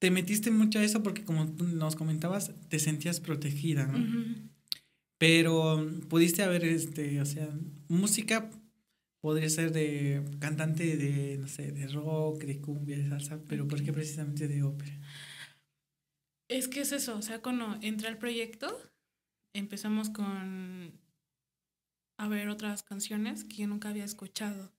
te 0.00 0.10
metiste 0.10 0.50
mucho 0.50 0.78
a 0.78 0.82
eso 0.82 1.02
porque 1.02 1.24
como 1.24 1.44
nos 1.44 1.94
comentabas, 1.96 2.52
te 2.68 2.78
sentías 2.78 3.20
protegida, 3.20 3.86
¿no? 3.86 4.04
Pero 5.18 5.86
pudiste 6.08 6.42
haber, 6.42 6.64
este, 6.64 7.20
o 7.20 7.26
sea, 7.26 7.48
música 7.88 8.50
podría 9.20 9.48
ser 9.48 9.72
de 9.72 10.24
cantante 10.40 10.96
de, 10.96 11.38
no 11.38 11.48
sé, 11.48 11.72
de 11.72 11.86
rock, 11.88 12.44
de 12.44 12.60
cumbia, 12.60 12.96
de 12.96 13.08
salsa, 13.08 13.40
pero 13.48 13.68
¿por 13.68 13.82
qué 13.82 13.92
precisamente 13.92 14.48
de 14.48 14.62
ópera? 14.62 14.98
Es 16.48 16.68
que 16.68 16.80
es 16.80 16.92
eso, 16.92 17.16
o 17.16 17.22
sea, 17.22 17.40
cuando 17.42 17.76
entré 17.80 18.08
al 18.08 18.18
proyecto, 18.18 18.90
empezamos 19.54 20.10
con 20.10 21.00
a 22.18 22.28
ver 22.28 22.48
otras 22.48 22.82
canciones 22.82 23.44
que 23.44 23.56
yo 23.56 23.66
nunca 23.66 23.88
había 23.88 24.04
escuchado. 24.04 24.72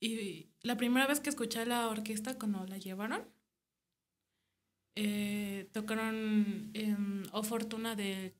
Y 0.00 0.50
la 0.62 0.76
primera 0.76 1.06
vez 1.06 1.20
que 1.20 1.30
escuché 1.30 1.66
la 1.66 1.88
orquesta 1.88 2.38
cuando 2.38 2.64
la 2.66 2.78
llevaron, 2.78 3.28
eh, 4.94 5.68
tocaron 5.72 6.70
eh, 6.74 6.96
Oh 7.32 7.42
Fortuna 7.42 7.96
de 7.96 8.36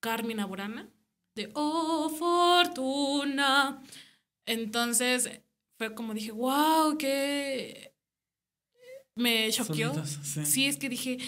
Carmina 0.00 0.46
Burana, 0.46 0.90
de 1.34 1.50
Oh 1.54 2.08
Fortuna. 2.08 3.82
Entonces 4.46 5.30
fue 5.76 5.94
como 5.94 6.14
dije, 6.14 6.32
wow, 6.32 6.96
qué... 6.98 7.94
Me 9.14 9.50
choqueó. 9.50 9.92
sí, 10.04 10.66
es 10.66 10.76
que 10.76 10.88
dije, 10.88 11.18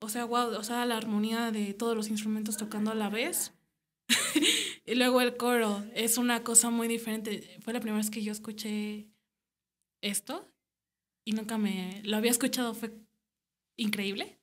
o 0.00 0.08
sea, 0.08 0.24
wow, 0.24 0.50
o 0.56 0.62
sea, 0.62 0.84
la 0.84 0.96
armonía 0.96 1.50
de 1.50 1.72
todos 1.74 1.96
los 1.96 2.08
instrumentos 2.08 2.56
tocando 2.56 2.90
a 2.90 2.94
la 2.94 3.08
vez. 3.08 3.54
y 4.86 4.94
luego 4.94 5.20
el 5.20 5.36
coro, 5.36 5.84
es 5.94 6.18
una 6.18 6.44
cosa 6.44 6.70
muy 6.70 6.88
diferente. 6.88 7.58
Fue 7.62 7.72
la 7.72 7.80
primera 7.80 7.98
vez 7.98 8.10
que 8.10 8.22
yo 8.22 8.32
escuché 8.32 9.08
esto 10.02 10.52
y 11.24 11.32
nunca 11.32 11.58
me 11.58 12.00
lo 12.04 12.16
había 12.16 12.30
escuchado, 12.30 12.74
fue 12.74 12.92
increíble. 13.76 14.38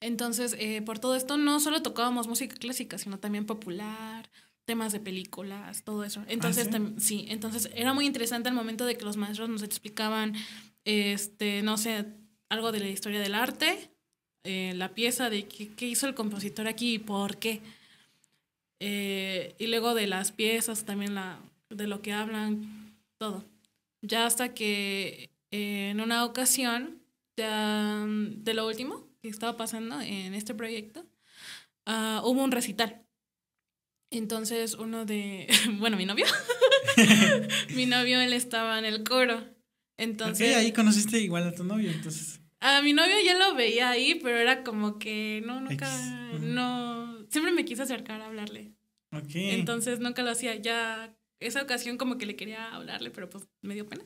Entonces, 0.00 0.54
eh, 0.58 0.82
por 0.82 0.98
todo 0.98 1.16
esto, 1.16 1.36
no 1.36 1.60
solo 1.60 1.82
tocábamos 1.82 2.28
música 2.28 2.56
clásica, 2.56 2.98
sino 2.98 3.18
también 3.18 3.46
popular, 3.46 4.30
temas 4.66 4.92
de 4.92 5.00
películas, 5.00 5.84
todo 5.84 6.04
eso. 6.04 6.22
Entonces, 6.28 6.68
¿Ah, 6.74 6.80
sí? 6.98 7.24
entonces 7.28 7.70
era 7.74 7.94
muy 7.94 8.04
interesante 8.04 8.48
el 8.48 8.54
momento 8.54 8.84
de 8.84 8.98
que 8.98 9.04
los 9.04 9.16
maestros 9.16 9.48
nos 9.48 9.62
explicaban, 9.62 10.34
este, 10.84 11.62
no 11.62 11.78
sé, 11.78 12.04
algo 12.48 12.72
de 12.72 12.80
la 12.80 12.88
historia 12.88 13.20
del 13.20 13.34
arte, 13.34 13.90
eh, 14.44 14.74
la 14.76 14.94
pieza 14.94 15.30
de 15.30 15.46
qué, 15.46 15.86
hizo 15.86 16.06
el 16.06 16.14
compositor 16.14 16.66
aquí 16.66 16.94
y 16.94 16.98
por 16.98 17.38
qué. 17.38 17.62
Eh, 18.80 19.54
y 19.58 19.68
luego 19.68 19.94
de 19.94 20.06
las 20.06 20.32
piezas, 20.32 20.84
también 20.84 21.14
la, 21.14 21.40
de 21.70 21.86
lo 21.86 22.02
que 22.02 22.12
hablan, 22.12 22.94
todo. 23.18 23.44
Ya 24.02 24.26
hasta 24.26 24.52
que 24.52 25.30
eh, 25.52 25.90
en 25.90 26.00
una 26.00 26.24
ocasión, 26.24 27.00
de 27.36 28.54
lo 28.54 28.66
último 28.66 29.04
que 29.20 29.28
estaba 29.28 29.58
pasando 29.58 30.00
en 30.00 30.32
este 30.32 30.54
proyecto, 30.54 31.04
ah, 31.84 32.22
hubo 32.24 32.42
un 32.42 32.50
recital. 32.50 33.05
Entonces 34.10 34.74
uno 34.74 35.04
de, 35.04 35.48
bueno, 35.78 35.96
mi 35.96 36.06
novio, 36.06 36.26
mi 37.74 37.86
novio, 37.86 38.20
él 38.20 38.32
estaba 38.32 38.78
en 38.78 38.84
el 38.84 39.02
coro. 39.04 39.44
Entonces... 39.98 40.56
ahí 40.56 40.72
conociste 40.72 41.18
igual 41.20 41.44
a 41.44 41.54
tu 41.54 41.64
novio, 41.64 41.90
entonces. 41.90 42.40
A 42.60 42.82
mi 42.82 42.92
novio 42.92 43.14
ya 43.24 43.36
lo 43.38 43.54
veía 43.54 43.90
ahí, 43.90 44.18
pero 44.22 44.36
era 44.36 44.64
como 44.64 44.98
que 44.98 45.42
no, 45.44 45.60
nunca, 45.60 45.88
no, 46.40 47.26
siempre 47.28 47.52
me 47.52 47.64
quise 47.64 47.82
acercar 47.82 48.20
a 48.20 48.26
hablarle. 48.26 48.72
Ok. 49.12 49.34
Entonces 49.34 50.00
nunca 50.00 50.22
lo 50.22 50.30
hacía, 50.30 50.56
ya 50.56 51.14
esa 51.38 51.62
ocasión 51.62 51.98
como 51.98 52.16
que 52.18 52.26
le 52.26 52.36
quería 52.36 52.74
hablarle, 52.74 53.10
pero 53.10 53.28
pues 53.28 53.46
me 53.60 53.74
dio 53.74 53.86
pena. 53.86 54.04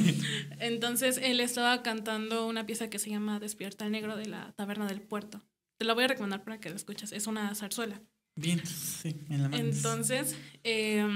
Entonces 0.60 1.18
él 1.22 1.40
estaba 1.40 1.82
cantando 1.82 2.46
una 2.46 2.66
pieza 2.66 2.90
que 2.90 2.98
se 2.98 3.10
llama 3.10 3.40
Despierta 3.40 3.84
el 3.84 3.92
Negro 3.92 4.16
de 4.16 4.26
la 4.26 4.52
Taberna 4.52 4.86
del 4.86 5.00
Puerto. 5.00 5.42
Te 5.78 5.84
la 5.84 5.94
voy 5.94 6.04
a 6.04 6.08
recomendar 6.08 6.44
para 6.44 6.60
que 6.60 6.70
la 6.70 6.76
escuches, 6.76 7.12
es 7.12 7.26
una 7.26 7.54
zarzuela. 7.54 8.00
Bien, 8.36 8.64
sí, 8.66 9.16
en 9.28 9.50
la 9.50 9.56
Entonces, 9.56 10.36
eh, 10.64 11.06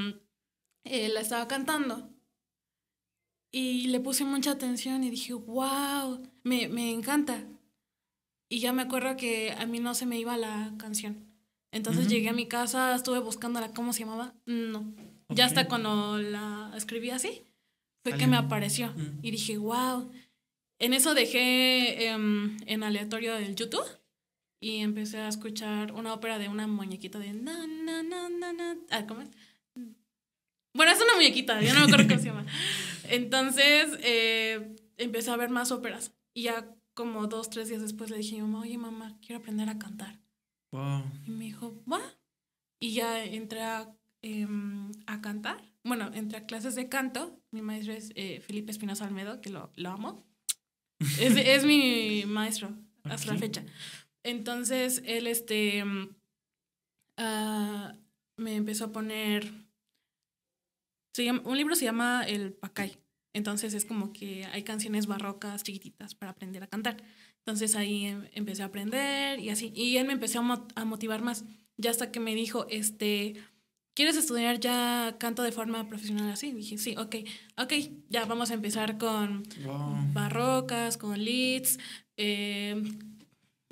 él 0.84 1.14
la 1.14 1.20
estaba 1.20 1.48
cantando 1.48 2.10
y 3.54 3.86
le 3.86 4.00
puse 4.00 4.24
mucha 4.24 4.50
atención 4.50 5.04
y 5.04 5.10
dije, 5.10 5.32
wow, 5.32 6.20
me, 6.42 6.68
me 6.68 6.90
encanta. 6.90 7.44
Y 8.48 8.58
ya 8.58 8.72
me 8.72 8.82
acuerdo 8.82 9.16
que 9.16 9.52
a 9.52 9.64
mí 9.64 9.78
no 9.78 9.94
se 9.94 10.06
me 10.06 10.18
iba 10.18 10.36
la 10.36 10.74
canción. 10.76 11.32
Entonces 11.70 12.08
llegué 12.08 12.28
a 12.28 12.32
mi 12.32 12.46
casa, 12.46 12.94
estuve 12.94 13.20
buscándola, 13.20 13.72
¿cómo 13.72 13.92
se 13.92 14.00
llamaba? 14.00 14.34
No. 14.44 14.92
Ya 15.28 15.46
hasta 15.46 15.68
cuando 15.68 16.18
la 16.18 16.72
escribí 16.76 17.10
así, 17.10 17.42
fue 18.02 18.18
que 18.18 18.26
me 18.26 18.36
apareció. 18.36 18.92
Y 19.22 19.30
dije, 19.30 19.56
wow. 19.56 20.10
En 20.80 20.92
eso 20.92 21.14
dejé 21.14 22.08
em, 22.08 22.56
en 22.66 22.82
aleatorio 22.82 23.36
el 23.36 23.54
YouTube 23.54 23.86
y 24.64 24.78
empecé 24.78 25.18
a 25.18 25.28
escuchar 25.28 25.92
una 25.92 26.14
ópera 26.14 26.38
de 26.38 26.48
una 26.48 26.66
muñequita 26.66 27.18
de 27.18 27.34
na, 27.34 27.66
na, 27.66 28.02
na, 28.02 28.30
na, 28.30 28.50
na. 28.54 28.76
Ah, 28.88 29.04
¿cómo 29.06 29.20
es? 29.20 29.28
Bueno, 30.72 30.90
es 30.90 31.02
una 31.02 31.16
muñequita, 31.16 31.60
yo 31.60 31.74
no 31.74 31.80
me 31.80 31.84
acuerdo 31.84 32.08
cómo 32.08 32.18
se 32.18 32.28
llama. 32.28 32.46
Entonces 33.10 33.98
eh, 34.02 34.74
empecé 34.96 35.30
a 35.30 35.36
ver 35.36 35.50
más 35.50 35.70
óperas. 35.70 36.14
Y 36.32 36.44
ya 36.44 36.74
como 36.94 37.26
dos, 37.26 37.50
tres 37.50 37.68
días 37.68 37.82
después 37.82 38.08
le 38.08 38.16
dije 38.16 38.36
a 38.36 38.42
mi 38.42 38.48
mamá, 38.48 38.60
oye 38.60 38.78
mamá, 38.78 39.18
quiero 39.20 39.42
aprender 39.42 39.68
a 39.68 39.78
cantar. 39.78 40.18
Wow. 40.72 41.04
Y 41.26 41.30
me 41.30 41.44
dijo, 41.44 41.74
va. 41.84 42.00
Y 42.80 42.94
ya 42.94 43.22
entré 43.22 43.60
a, 43.60 43.94
em, 44.22 44.92
a 45.06 45.20
cantar. 45.20 45.62
Bueno, 45.82 46.10
entré 46.14 46.38
a 46.38 46.46
clases 46.46 46.74
de 46.74 46.88
canto. 46.88 47.38
Mi 47.50 47.60
maestro 47.60 47.92
es 47.92 48.12
eh, 48.14 48.40
Felipe 48.40 48.70
Espinosa 48.70 49.04
Almedo, 49.04 49.42
que 49.42 49.50
lo, 49.50 49.72
lo 49.76 49.90
amo. 49.90 50.24
es, 51.20 51.36
es, 51.36 51.66
mi 51.66 52.24
maestro 52.26 52.74
hasta 53.04 53.34
la 53.34 53.38
fecha. 53.38 53.62
Entonces, 54.24 55.02
él 55.06 55.28
este, 55.28 55.84
ah, 57.16 57.94
me 58.36 58.56
empezó 58.56 58.86
a 58.86 58.92
poner 58.92 59.64
un 61.44 61.56
libro 61.56 61.76
se 61.76 61.84
llama 61.84 62.24
El 62.26 62.52
Pacay. 62.52 62.98
Entonces 63.32 63.74
es 63.74 63.84
como 63.84 64.12
que 64.12 64.46
hay 64.46 64.62
canciones 64.62 65.06
barrocas 65.06 65.62
chiquititas 65.62 66.14
para 66.14 66.32
aprender 66.32 66.62
a 66.62 66.66
cantar. 66.66 66.96
Entonces 67.38 67.76
ahí 67.76 68.06
em, 68.06 68.28
empecé 68.32 68.62
a 68.62 68.66
aprender 68.66 69.38
y 69.40 69.50
así. 69.50 69.72
Y 69.74 69.96
él 69.96 70.06
me 70.06 70.12
empezó 70.12 70.40
a, 70.40 70.84
motivar 70.84 71.22
más. 71.22 71.44
Ya 71.76 71.90
hasta 71.90 72.12
que 72.12 72.20
me 72.20 72.34
dijo, 72.34 72.66
este, 72.68 73.34
¿quieres 73.94 74.16
estudiar 74.16 74.60
ya 74.60 75.16
canto 75.18 75.42
de 75.42 75.52
forma 75.52 75.88
profesional 75.88 76.30
así? 76.30 76.52
dije, 76.52 76.78
sí, 76.78 76.96
ok, 76.96 77.16
ok, 77.58 77.72
ya 78.08 78.24
vamos 78.24 78.50
a 78.50 78.54
empezar 78.54 78.98
con 78.98 79.42
barrocas, 80.12 80.96
con 80.96 81.22
leads, 81.24 81.78
em, 82.16 83.13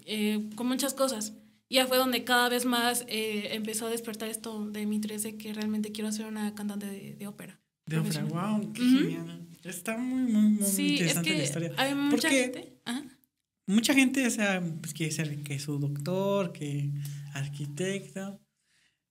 eh, 0.07 0.51
con 0.57 0.67
muchas 0.69 0.95
cosas 0.95 1.35
ya 1.73 1.87
fue 1.87 1.97
donde 1.97 2.23
cada 2.25 2.49
vez 2.49 2.65
más 2.67 3.05
eh, 3.09 3.55
empezó 3.55 3.87
a 3.87 3.91
despertar 3.91 4.29
esto 4.29 4.71
de 4.71 4.87
mi 4.87 4.97
interés 4.97 5.23
de 5.23 5.37
que 5.37 5.53
realmente 5.55 5.91
quiero 5.91 6.13
ser 6.13 6.27
una 6.27 6.55
cantante 6.55 6.87
de, 6.87 7.27
ópera. 7.27 7.59
De 7.87 7.99
ópera, 7.99 8.25
wow, 8.25 8.73
qué 8.73 8.83
genial. 8.83 9.49
Está 9.65 9.97
muy, 9.97 10.31
muy, 10.31 10.43
muy 10.43 10.69
interesante 10.69 11.37
la 11.37 11.45
historia. 11.45 11.73
Hay 11.77 11.95
mucha 11.95 12.29
gente. 12.29 12.79
Mucha 13.67 13.95
gente, 13.95 14.27
o 14.27 14.31
sea, 14.31 14.63
pues 14.81 14.93
quiere 14.93 15.13
ser 15.13 15.43
que 15.45 15.59
su 15.59 15.79
doctor, 15.79 16.53
que 16.53 16.91
arquitecto. 17.33 18.41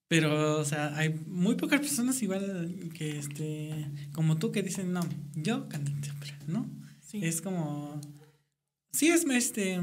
Pero, 0.07 0.59
o 0.59 0.65
sea, 0.65 0.95
hay 0.97 1.09
muy 1.25 1.55
pocas 1.55 1.79
personas 1.79 2.21
igual 2.21 2.91
que, 2.93 3.17
este, 3.17 3.89
como 4.11 4.37
tú, 4.37 4.51
que 4.51 4.61
dicen, 4.61 4.91
no, 4.91 5.01
yo 5.35 5.69
cantante 5.69 6.09
de 6.09 6.13
ópera, 6.13 6.37
¿no? 6.47 6.69
Sí. 6.99 7.21
Es 7.23 7.41
como, 7.41 7.99
sí 8.91 9.07
es, 9.07 9.25
este, 9.25 9.79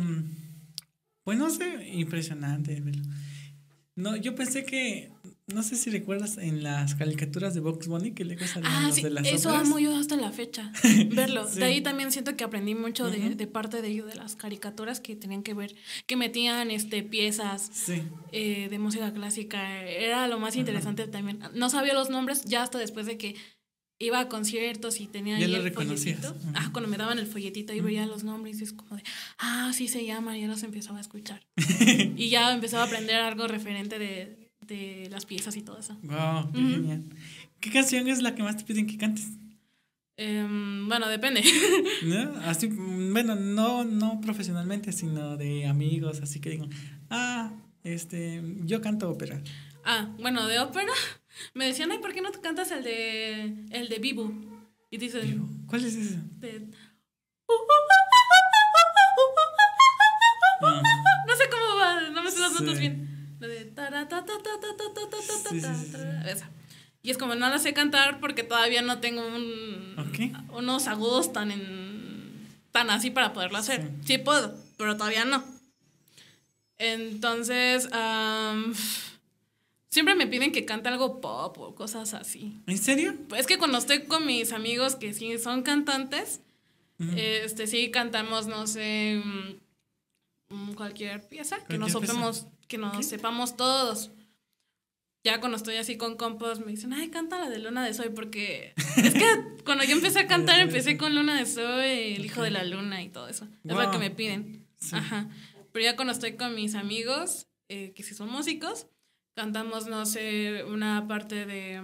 pues 1.29 1.37
no 1.37 1.51
sé, 1.51 1.91
impresionante. 1.93 2.83
No, 3.97 4.17
yo 4.17 4.35
pensé 4.35 4.65
que, 4.65 5.11
no 5.49 5.63
sé 5.63 5.77
si 5.77 5.91
recuerdas 5.91 6.39
en 6.39 6.63
las 6.63 6.95
caricaturas 6.95 7.53
de 7.53 7.61
Box 7.61 7.87
Bunny 7.87 8.13
que 8.13 8.25
luego 8.25 8.47
salían 8.47 8.73
Ah, 8.75 8.87
los 8.87 8.95
sí, 8.95 9.03
de 9.03 9.11
las 9.11 9.27
eso 9.27 9.51
óperas. 9.51 9.67
amo 9.67 9.79
yo 9.79 9.95
hasta 9.95 10.17
la 10.17 10.33
fecha, 10.33 10.73
verlo. 11.11 11.47
Sí. 11.47 11.59
De 11.59 11.67
ahí 11.67 11.83
también 11.83 12.13
siento 12.13 12.35
que 12.35 12.45
aprendí 12.45 12.75
mucho 12.75 13.11
de 13.11 13.47
parte 13.47 13.83
de 13.83 13.89
ellos, 13.89 14.07
de 14.09 14.15
las 14.15 14.37
caricaturas 14.37 15.01
que 15.01 15.17
tenían 15.17 15.43
que 15.43 15.53
ver, 15.53 15.75
que 16.07 16.17
metían 16.17 16.71
este 16.71 17.03
piezas 17.03 17.69
Sí. 17.75 18.01
eh, 18.33 18.69
de 18.71 18.79
música 18.79 19.13
clásica. 19.13 19.83
Era 19.85 20.29
lo 20.29 20.39
más 20.41 20.57
interesante 20.57 21.07
también. 21.09 21.41
No 21.53 21.69
sabía 21.69 21.93
los 21.93 22.09
nombres 22.09 22.43
ya 22.47 22.63
hasta 22.63 22.79
después 22.79 23.05
de 23.05 23.19
que 23.19 23.35
iba 23.99 24.21
a 24.21 24.29
conciertos 24.29 25.01
y 25.01 25.07
tenía 25.07 25.39
Ya 25.39 25.47
ahí 25.47 25.51
lo 25.53 25.59
el 25.59 25.65
reconocías. 25.65 26.21
folletito. 26.21 26.51
Ah, 26.55 26.71
cuando 26.73 26.89
me 26.89 26.97
daban 26.97 27.19
el 27.19 27.27
folletito 27.27 27.73
y 27.73 27.81
veía 27.81 28.07
los 28.07 28.23
nombres 28.25 28.61
y 28.61 28.65
es 28.65 28.73
como 28.73 28.97
de, 28.97 29.03
ah, 29.39 29.73
sí 29.75 29.89
se 29.89 30.05
llama, 30.07 30.37
y 30.39 30.43
ya 30.43 30.47
los 30.49 30.63
empezaba 30.63 30.99
a 30.99 31.01
escuchar. 31.01 31.45
y 32.17 32.29
ya 32.29 32.53
empezaba 32.53 32.85
a 32.85 32.87
aprender 32.87 33.17
algo 33.17 33.47
referente 33.49 33.99
de, 33.99 34.51
de 34.67 35.09
las 35.11 35.27
piezas 35.27 35.57
y 35.57 35.63
todo 35.63 35.79
eso. 35.79 35.97
Wow, 36.03 36.53
qué 36.53 36.59
genial. 36.61 37.05
¿Qué 37.61 37.71
canción 37.71 38.07
es 38.09 38.23
la 38.23 38.35
que 38.35 38.43
más 38.43 38.57
te 38.57 38.65
piden 38.65 38.87
que 38.87 38.97
cantes? 38.99 39.27
Em, 40.17 40.89
bueno, 40.89 41.09
depende. 41.09 41.43
¿No? 42.05 42.35
Así, 42.45 42.69
mm, 42.69 43.13
bueno, 43.13 43.35
no, 43.37 43.85
no 43.85 44.21
profesionalmente, 44.21 44.93
sino 44.93 45.37
de 45.37 45.67
amigos, 45.67 46.21
así 46.23 46.41
que 46.41 46.51
digo, 46.51 46.69
ah, 47.11 47.53
este, 47.85 48.43
yo 48.65 48.81
canto 48.81 49.09
ópera. 49.11 49.41
Ah, 49.85 50.15
bueno, 50.21 50.47
de 50.47 50.59
ópera. 50.59 50.93
Me 51.55 51.67
decían, 51.67 51.91
ay, 51.93 51.99
¿por 51.99 52.13
qué 52.13 52.21
no 52.21 52.31
te 52.31 52.41
cantas 52.41 52.71
el 52.71 52.85
de, 52.85 53.67
el 53.71 53.89
de 53.89 53.99
Vivo? 53.99 54.33
Y 54.91 54.99
dices, 54.99 55.25
¿Vivo? 55.25 55.49
¿cuál 55.67 55.85
es 55.85 55.95
ese? 55.95 56.19
Ah. 60.61 60.83
No. 61.25 61.37
sé 61.37 61.45
cómo 61.49 61.77
va, 61.77 62.01
no 62.11 62.21
me 62.21 62.31
sé 62.33 62.41
las 62.41 62.53
notas 62.53 62.81
bien. 62.81 63.37
lo 63.39 63.47
de 63.47 63.71
sí, 65.51 65.61
sí, 65.61 65.97
Esa. 66.27 66.51
Y 67.01 67.11
es 67.11 67.19
como, 67.19 67.37
no 67.37 67.49
la 67.49 67.59
sé 67.59 67.73
cantar 67.73 68.19
porque 68.19 68.43
todavía 68.43 68.83
no 68.83 68.99
tengo 68.99 69.25
un, 69.25 69.95
unos 70.53 70.89
agudos 70.89 71.33
tan, 71.33 71.53
en, 71.53 72.49
tan 72.73 72.91
así 72.91 73.11
para 73.11 73.33
poderlo 73.33 73.59
hacer. 73.59 73.89
Sí, 74.05 74.19
puedo, 74.19 74.57
pero 74.77 74.97
todavía 74.97 75.25
no. 75.25 75.45
Entonces, 76.79 77.89
siempre 79.89 80.15
me 80.15 80.27
piden 80.27 80.53
que 80.53 80.65
cante 80.65 80.89
algo 80.89 81.21
pop 81.21 81.59
o 81.59 81.75
cosas 81.75 82.15
así. 82.15 82.61
¿En 82.67 82.79
serio? 82.79 83.15
Es 83.37 83.47
que 83.47 83.59
cuando 83.59 83.79
estoy 83.79 84.05
con 84.05 84.27
mis 84.27 84.53
amigos 84.53 84.97
que 84.97 85.13
sí 85.15 85.39
son 85.39 85.63
cantantes, 85.63 86.41
Ujú. 87.01 87.13
este 87.17 87.67
sí 87.67 87.91
cantamos, 87.91 88.47
no 88.47 88.67
sé, 88.67 89.21
mm, 89.25 90.55
mm, 90.55 90.75
cualquier 90.75 91.27
pieza 91.29 91.65
que 91.65 91.79
nos 91.79 91.93
sepamos, 91.93 92.47
que 92.67 92.79
nos 92.79 93.05
sepamos 93.07 93.57
todos. 93.57 94.11
Ya 95.25 95.41
cuando 95.41 95.57
estoy 95.57 95.77
así 95.77 95.97
con 95.97 96.17
compas 96.17 96.61
me 96.61 96.71
dicen, 96.71 96.93
ay, 96.93 97.09
canta 97.09 97.39
la 97.39 97.51
de 97.51 97.59
Luna 97.59 97.85
de 97.85 97.93
Soy, 97.93 98.11
porque 98.11 98.73
es 98.97 99.15
que 99.15 99.27
cuando 99.65 99.85
yo 99.85 99.93
empecé 99.93 100.21
a 100.21 100.27
cantar, 100.27 100.61
empecé 100.61 100.97
con 100.97 101.15
Luna 101.15 101.37
de 101.39 101.47
Soy, 101.47 102.15
el 102.15 102.25
hijo 102.25 102.43
de 102.43 102.51
la 102.51 102.65
luna 102.65 103.03
y 103.03 103.09
todo 103.09 103.29
eso. 103.29 103.47
Es 103.65 103.75
lo 103.75 103.91
que 103.91 103.99
me 103.99 104.11
piden. 104.11 104.67
Sí. 104.79 104.95
Ajá. 104.95 105.29
Pero 105.73 105.85
ya 105.85 105.97
cuando 105.97 106.13
estoy 106.13 106.37
con 106.37 106.55
mis 106.55 106.75
amigos, 106.75 107.49
eh, 107.69 107.93
que 107.95 108.03
sí 108.03 108.15
son 108.15 108.31
músicos, 108.31 108.87
cantamos, 109.43 109.87
no 109.87 110.05
sé, 110.05 110.65
una 110.65 111.07
parte 111.07 111.47
de, 111.47 111.81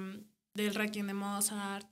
del 0.54 0.74
Requiem 0.74 1.06
de 1.06 1.14
Mozart 1.14 1.86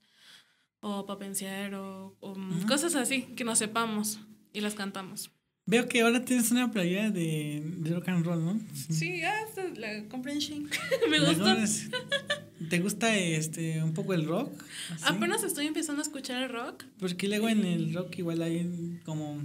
o 0.81 1.07
Papenciero 1.07 2.17
o 2.19 2.33
Ujú. 2.33 2.67
cosas 2.67 2.97
así 2.97 3.23
que 3.37 3.45
nos 3.45 3.59
sepamos 3.59 4.19
y 4.53 4.61
las 4.61 4.75
cantamos. 4.75 5.31
Veo 5.67 5.89
que 5.89 6.01
ahora 6.03 6.25
tienes 6.25 6.51
una 6.51 6.73
playera 6.73 7.13
de, 7.13 7.63
de 7.65 7.95
rock 7.95 8.09
and 8.09 8.25
roll, 8.27 8.45
¿no? 8.45 8.61
Sí, 8.91 9.23
ah, 9.23 9.43
esta 9.49 9.63
la 9.79 10.09
compré 10.09 10.33
en 10.33 10.65
me 11.11 11.21
¿De 11.21 11.27
gusta. 11.27 11.45
dónde 11.45 11.63
es? 11.63 11.89
¿Te 12.69 12.81
gusta 12.81 13.17
este 13.17 13.81
un 13.85 13.95
poco 13.95 14.15
el 14.15 14.27
rock? 14.27 14.51
Así? 14.91 15.05
Apenas 15.07 15.45
estoy 15.45 15.67
empezando 15.69 16.01
a 16.01 16.05
escuchar 16.05 16.43
el 16.43 16.49
rock. 16.49 16.83
Porque 16.99 17.29
luego 17.29 17.49
en 17.49 17.65
el 17.65 17.95
rock 17.95 18.19
igual 18.19 18.43
hay 18.43 19.01
como 19.05 19.41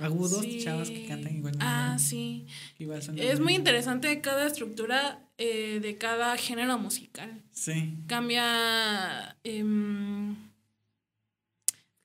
agudos, 0.00 0.40
Sí. 0.40 0.60
chavas 0.64 0.88
que 0.88 1.06
cantan 1.06 1.36
igual. 1.36 1.54
Ah, 1.60 1.96
bien, 1.96 1.98
sí. 2.08 2.46
que 2.78 2.84
igual 2.84 3.02
son 3.02 3.18
Es 3.18 3.38
muy 3.38 3.54
interesante 3.54 4.18
cada 4.22 4.46
estructura 4.46 5.20
eh, 5.42 5.80
de 5.80 5.96
cada 5.96 6.36
género 6.36 6.76
musical. 6.76 7.42
Sí. 7.50 7.94
cambia. 8.06 9.38
em, 9.42 10.36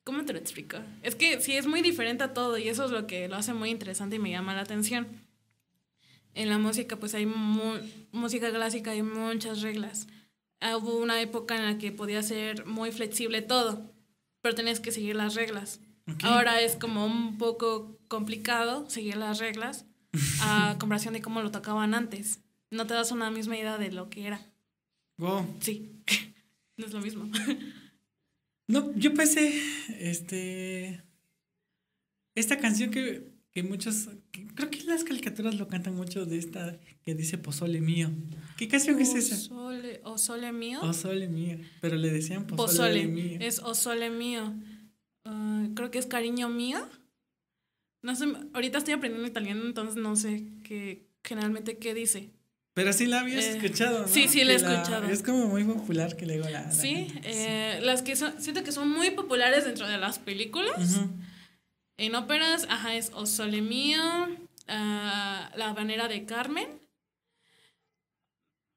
¿Cómo 0.06 0.24
te 0.24 0.32
lo 0.32 0.40
explico? 0.40 0.78
Es 1.04 1.16
que 1.16 1.42
sí 1.42 1.58
es 1.58 1.68
muy 1.68 1.82
diferente 1.82 2.24
a 2.24 2.34
todo 2.34 2.58
y 2.58 2.70
eso 2.70 2.86
es 2.86 2.92
lo 2.92 3.08
que 3.08 3.28
lo 3.28 3.36
hace 3.36 3.54
muy 3.54 3.72
interesante 3.72 4.16
y 4.16 4.20
me 4.20 4.32
llama 4.32 4.56
la 4.56 4.62
atención. 4.62 5.08
En 6.34 6.48
la 6.48 6.60
música, 6.60 6.96
pues 6.96 7.14
hay 7.14 7.26
música 7.26 8.52
clásica, 8.52 8.92
hay 8.92 9.04
muchas 9.04 9.62
reglas. 9.62 10.08
Hubo 10.62 10.98
una 10.98 11.20
época 11.20 11.58
en 11.58 11.66
la 11.66 11.78
que 11.78 11.92
podía 11.92 12.24
ser 12.24 12.66
muy 12.66 12.94
flexible 12.94 13.42
todo, 13.42 13.92
pero 14.42 14.56
tenías 14.56 14.80
que 14.80 14.92
seguir 14.92 15.18
las 15.18 15.36
reglas. 15.36 15.82
Ok. 16.08 16.24
Ahora 16.24 16.62
es 16.62 16.78
como 16.78 17.06
un 17.06 17.38
poco 17.38 17.98
complicado 18.08 18.90
seguir 18.90 19.18
las 19.18 19.40
reglas 19.40 19.86
a 20.42 20.78
comparación 20.80 21.14
de 21.14 21.22
cómo 21.22 21.42
lo 21.42 21.52
tocaban 21.52 21.94
antes. 21.94 22.40
No 22.72 22.88
te 22.88 22.94
das 22.94 23.12
una 23.12 23.32
misma 23.32 23.58
idea 23.58 23.78
de 23.78 23.92
lo 23.92 24.10
que 24.10 24.28
era. 24.28 24.42
Wow. 25.18 25.46
Sí, 25.60 26.02
no 26.78 26.86
es 26.86 26.94
lo 26.94 27.02
mismo. 27.02 27.30
No, 28.68 28.92
yo 28.96 29.14
pensé, 29.14 29.62
este, 30.00 31.04
esta 32.34 32.58
canción 32.58 32.90
que, 32.90 33.32
que 33.52 33.62
muchos, 33.62 34.10
que 34.32 34.48
creo 34.48 34.72
que 34.72 34.84
las 34.86 35.04
caricaturas 35.04 35.54
lo 35.54 35.68
cantan 35.68 35.96
mucho 35.96 36.26
de 36.26 36.40
esta 36.40 36.80
que 37.04 37.14
dice 37.14 37.38
Pozole 37.38 37.80
mío. 37.80 38.10
¿Qué 38.58 38.68
canción 38.68 39.00
es 39.00 39.14
esa? 39.14 39.36
Osole, 39.36 40.02
Osole 40.04 40.52
mío. 40.52 40.80
Pozole 40.82 41.28
mío, 41.28 41.60
pero 41.80 41.96
le 41.96 42.10
decían 42.10 42.48
Pozole, 42.48 42.68
Pozole. 42.68 43.08
mío. 43.08 43.38
Es 43.40 43.60
Osole 43.60 44.10
mío. 44.10 44.56
Ah, 45.26 45.68
creo 45.76 45.92
que 45.92 46.00
es 46.00 46.08
cariño 46.08 46.50
mío. 46.50 46.80
No 48.02 48.16
sé, 48.16 48.26
ahorita 48.54 48.80
estoy 48.80 48.96
aprendiendo 48.96 49.28
italiano, 49.28 49.64
entonces 49.64 49.96
no 49.96 50.16
sé 50.16 50.44
qué, 50.64 51.08
generalmente 51.24 51.78
qué 51.78 51.94
dice. 51.94 52.32
Pero 52.76 52.92
sí 52.92 53.06
la 53.06 53.22
habías 53.22 53.46
eh, 53.46 53.58
escuchado, 53.58 54.02
¿no? 54.02 54.08
Sí, 54.10 54.28
sí 54.28 54.44
la 54.44 54.52
he 54.52 54.56
escuchado. 54.58 55.08
Es 55.08 55.24
como 55.24 55.48
muy 55.48 55.64
popular 55.64 56.18
que 56.18 56.26
le 56.26 56.34
digo 56.34 56.50
la. 56.50 56.70
sí, 56.72 57.08
eh, 57.24 57.80
las 57.82 58.02
que 58.02 58.18
son, 58.18 58.40
siento 58.42 58.66
que 58.66 58.74
son 58.74 58.90
muy 58.90 59.12
populares 59.12 59.64
dentro 59.64 59.88
de 59.88 59.98
las 59.98 60.20
películas. 60.20 61.00
En 61.98 62.16
óperas, 62.16 62.68
ajá, 62.70 62.96
es 62.96 63.12
O 63.14 63.24
Mío, 63.48 64.02
ah, 64.68 65.50
La 65.56 65.70
Habanera 65.70 66.10
de 66.10 66.26
Carmen. 66.26 66.68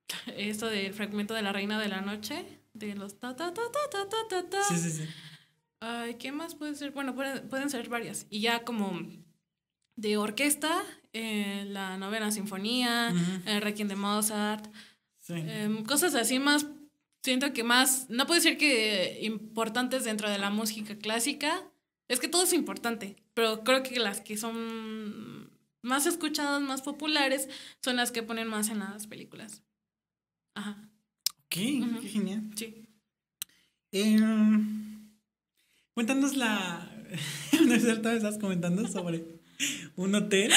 Esto 0.36 0.66
del 0.66 0.94
fragmento 0.94 1.34
de 1.34 1.42
La 1.42 1.52
Reina 1.52 1.80
de 1.80 1.88
la 1.88 2.00
Noche, 2.00 2.44
de 2.74 2.94
los 2.94 3.18
ta 3.18 3.34
ta 3.34 3.52
ta 3.52 3.62
ta 3.72 4.08
ta 4.08 4.28
ta 4.28 4.48
ta. 4.48 4.62
Sí, 4.62 4.76
sí, 4.76 4.90
sí. 4.92 5.08
Ay, 5.80 6.14
¿qué 6.14 6.30
más 6.30 6.54
puede 6.54 6.76
ser? 6.76 6.92
Bueno, 6.92 7.16
pueden, 7.16 7.48
pueden 7.48 7.68
ser 7.68 7.88
varias. 7.88 8.26
Y 8.30 8.42
ya 8.42 8.60
como 8.60 8.92
de 9.98 10.16
orquesta, 10.16 10.80
eh, 11.12 11.64
la 11.68 11.96
novena 11.98 12.30
sinfonía, 12.30 13.12
Ujú. 13.12 13.48
el 13.50 13.60
Requiem 13.62 13.88
de 13.88 13.96
Mozart, 13.96 14.64
Sí. 15.18 15.34
Em, 15.36 15.84
cosas 15.84 16.14
así 16.14 16.38
más, 16.38 16.64
siento 17.22 17.52
que 17.52 17.62
más, 17.64 18.06
no 18.08 18.26
puedo 18.26 18.40
decir 18.40 18.56
que 18.56 19.18
importantes 19.22 20.04
dentro 20.04 20.30
de 20.30 20.38
la 20.38 20.48
música 20.50 20.96
clásica, 20.96 21.62
es 22.06 22.18
que 22.20 22.28
todo 22.28 22.44
es 22.44 22.52
importante, 22.54 23.16
pero 23.34 23.62
creo 23.64 23.82
que 23.82 23.98
las 23.98 24.20
que 24.22 24.38
son 24.38 25.50
más 25.82 26.06
escuchadas, 26.06 26.62
más 26.62 26.80
populares, 26.80 27.48
son 27.84 27.96
las 27.96 28.10
que 28.12 28.22
ponen 28.22 28.48
más 28.48 28.70
en 28.70 28.78
las 28.78 29.06
películas. 29.06 29.62
Ajá, 30.54 30.88
Ok, 31.44 31.54
qué 32.02 32.08
genial. 32.08 32.42
sí. 32.56 32.86
Eh, 33.92 34.18
cuéntanos 35.92 36.36
la... 36.36 36.90
¿No 37.66 37.74
es 37.74 37.82
cierto? 37.82 38.10
Estás 38.10 38.38
comentando 38.38 38.86
sobre 38.88 39.37
un 39.96 40.14
hotel. 40.14 40.52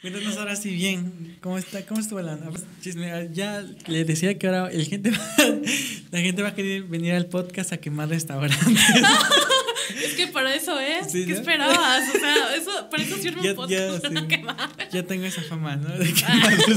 Cuéntanos 0.00 0.36
ahora 0.36 0.54
sí 0.54 0.70
bien. 0.74 1.36
¿Cómo 1.40 1.58
está? 1.58 1.84
¿Cómo 1.84 2.00
estuvo 2.00 2.20
la 2.20 2.38
chisme? 2.80 3.30
Ya 3.32 3.64
le 3.86 4.04
decía 4.04 4.38
que 4.38 4.46
ahora 4.46 4.70
el 4.70 4.86
gente 4.86 5.10
va- 5.10 5.18
la 6.12 6.20
gente 6.20 6.42
va 6.42 6.48
a 6.50 6.54
querer 6.54 6.84
venir 6.84 7.14
al 7.14 7.26
podcast 7.26 7.72
a 7.72 7.78
quemar 7.78 8.08
restaurantes. 8.08 8.58
Es 10.04 10.14
que 10.14 10.26
para 10.28 10.54
eso 10.54 10.78
es, 10.78 11.10
Sí, 11.10 11.24
¿qué 11.26 11.32
esperabas? 11.32 12.02
O 12.14 12.18
sea, 12.18 12.54
eso, 12.56 12.88
para 12.90 13.02
eso 13.02 13.16
sirve 13.18 13.42
Ya- 13.42 13.50
un 13.50 13.56
podcast, 13.56 14.02
ya, 14.04 14.20
sí. 14.20 14.26
quemar. 14.28 14.56
ya 14.92 15.02
tengo 15.04 15.24
esa 15.24 15.42
fama, 15.42 15.76
¿no? 15.76 15.88
De 15.98 16.04
restaurantes. 16.04 16.72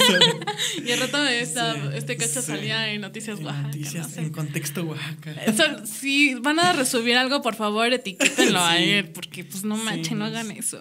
Y 0.85 0.91
al 0.91 0.99
rato 0.99 1.25
esta, 1.27 1.73
Sí, 1.73 1.79
este 1.95 2.17
cacho 2.17 2.41
salía 2.41 2.91
en 2.93 3.01
Noticias 3.01 3.39
En 3.39 3.45
Oaxaca. 3.45 3.67
Noticias 3.67 4.07
no 4.09 4.13
sé. 4.15 4.21
en 4.21 4.29
contexto 4.31 4.83
Oaxaca. 4.83 5.31
Eso, 5.45 5.63
si 5.85 6.35
van 6.35 6.59
a 6.59 6.73
resubir 6.73 7.17
algo, 7.17 7.41
por 7.41 7.55
favor, 7.55 7.91
etiquétenlo 7.93 8.59
a 8.63 8.77
él, 8.79 9.09
porque 9.09 9.43
pues 9.43 9.63
no 9.63 9.77
manchen, 9.77 10.19
no 10.19 10.25
hagan 10.25 10.51
eso. 10.51 10.79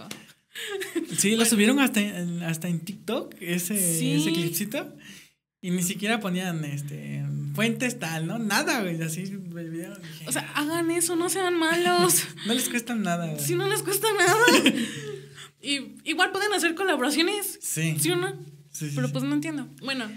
Sí, 1.16 1.37
lo 1.37 1.45
subieron 1.45 1.78
hasta 1.81 2.01
en, 2.01 2.43
hasta 2.43 2.68
en 2.68 2.81
TikTok, 2.81 3.35
ese, 3.41 3.78
Sí. 3.99 4.12
ese 4.14 4.33
clipcito. 4.33 4.95
Y 5.63 5.71
ni 5.71 5.83
siquiera 5.83 6.21
ponían 6.21 6.65
este 6.65 7.25
fuentes 7.55 7.99
tal, 7.99 8.27
¿no? 8.27 8.39
Nada, 8.39 8.81
güey. 8.83 9.03
Así 9.03 9.23
el 9.23 9.71
video. 9.71 9.95
dije, 9.97 10.25
O 10.27 10.33
sea, 10.33 10.51
hagan 10.55 10.91
eso, 10.91 11.17
no 11.17 11.29
sean 11.29 11.59
malos. 11.59 12.25
no 12.47 12.55
les 12.55 12.69
cuesta 12.69 12.95
nada, 12.95 13.27
güey. 13.27 13.45
si 13.45 13.55
no 13.55 13.69
les 13.69 13.83
cuesta 13.83 14.09
nada. 14.19 14.45
Y 15.63 15.97
igual 16.05 16.33
pueden 16.33 16.55
hacer 16.55 16.75
colaboraciones. 16.75 17.59
Sí. 17.61 17.95
¿Sí 18.01 18.11
o 18.11 18.17
no? 18.17 18.35
pero 18.95 19.13
pues 19.13 19.25
no 19.25 19.35
entiendo. 19.35 19.69
Bueno, 19.83 20.11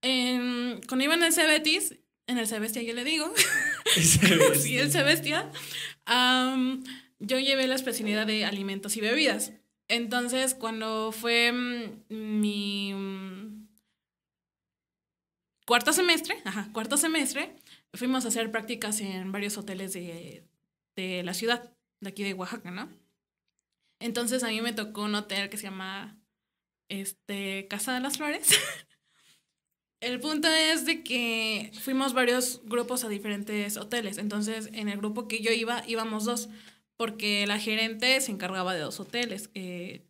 cuando 0.00 1.04
iba 1.04 1.14
en 1.14 1.24
el 1.24 1.32
Cebetis, 1.32 1.96
en 2.28 2.38
el 2.38 2.46
Cebestia 2.46 2.82
yo 2.82 2.94
le 2.94 3.02
digo, 3.02 3.32
sí, 3.96 4.78
el 4.78 4.92
Cebestia, 4.92 5.50
yo 7.18 7.38
llevé 7.40 7.66
la 7.66 7.74
especialidad 7.74 8.28
de 8.28 8.44
alimentos 8.44 8.96
y 8.96 9.00
bebidas. 9.00 9.54
Entonces, 9.88 10.54
cuando 10.54 11.12
fue 11.12 11.52
mm, 11.52 12.40
mi 12.40 12.92
cuarto 15.66 15.92
semestre, 15.92 16.40
ajá, 16.44 16.70
cuarto 16.72 16.96
semestre, 16.96 17.54
fuimos 17.92 18.24
a 18.24 18.28
hacer 18.28 18.50
prácticas 18.50 19.00
en 19.00 19.32
varios 19.32 19.58
hoteles 19.58 19.92
de, 19.92 20.44
de 20.96 21.22
la 21.22 21.34
ciudad, 21.34 21.72
de 22.00 22.08
aquí 22.08 22.22
de 22.22 22.34
Oaxaca, 22.34 22.70
¿no? 22.70 22.88
Entonces 24.00 24.42
a 24.42 24.48
mí 24.48 24.60
me 24.60 24.72
tocó 24.72 25.02
un 25.02 25.14
hotel 25.14 25.50
que 25.50 25.56
se 25.56 25.64
llama 25.64 26.18
este, 26.88 27.66
Casa 27.68 27.94
de 27.94 28.00
las 28.00 28.16
Flores. 28.16 28.48
el 30.00 30.20
punto 30.20 30.48
es 30.48 30.86
de 30.86 31.02
que 31.02 31.72
fuimos 31.80 32.12
varios 32.12 32.62
grupos 32.64 33.04
a 33.04 33.08
diferentes 33.08 33.76
hoteles. 33.76 34.18
Entonces, 34.18 34.70
en 34.72 34.88
el 34.88 34.98
grupo 34.98 35.28
que 35.28 35.40
yo 35.40 35.50
iba, 35.50 35.82
íbamos 35.86 36.24
dos, 36.24 36.48
porque 36.96 37.46
la 37.46 37.58
gerente 37.58 38.20
se 38.20 38.32
encargaba 38.32 38.74
de 38.74 38.80
dos 38.80 39.00
hoteles. 39.00 39.50
Eh, 39.54 40.05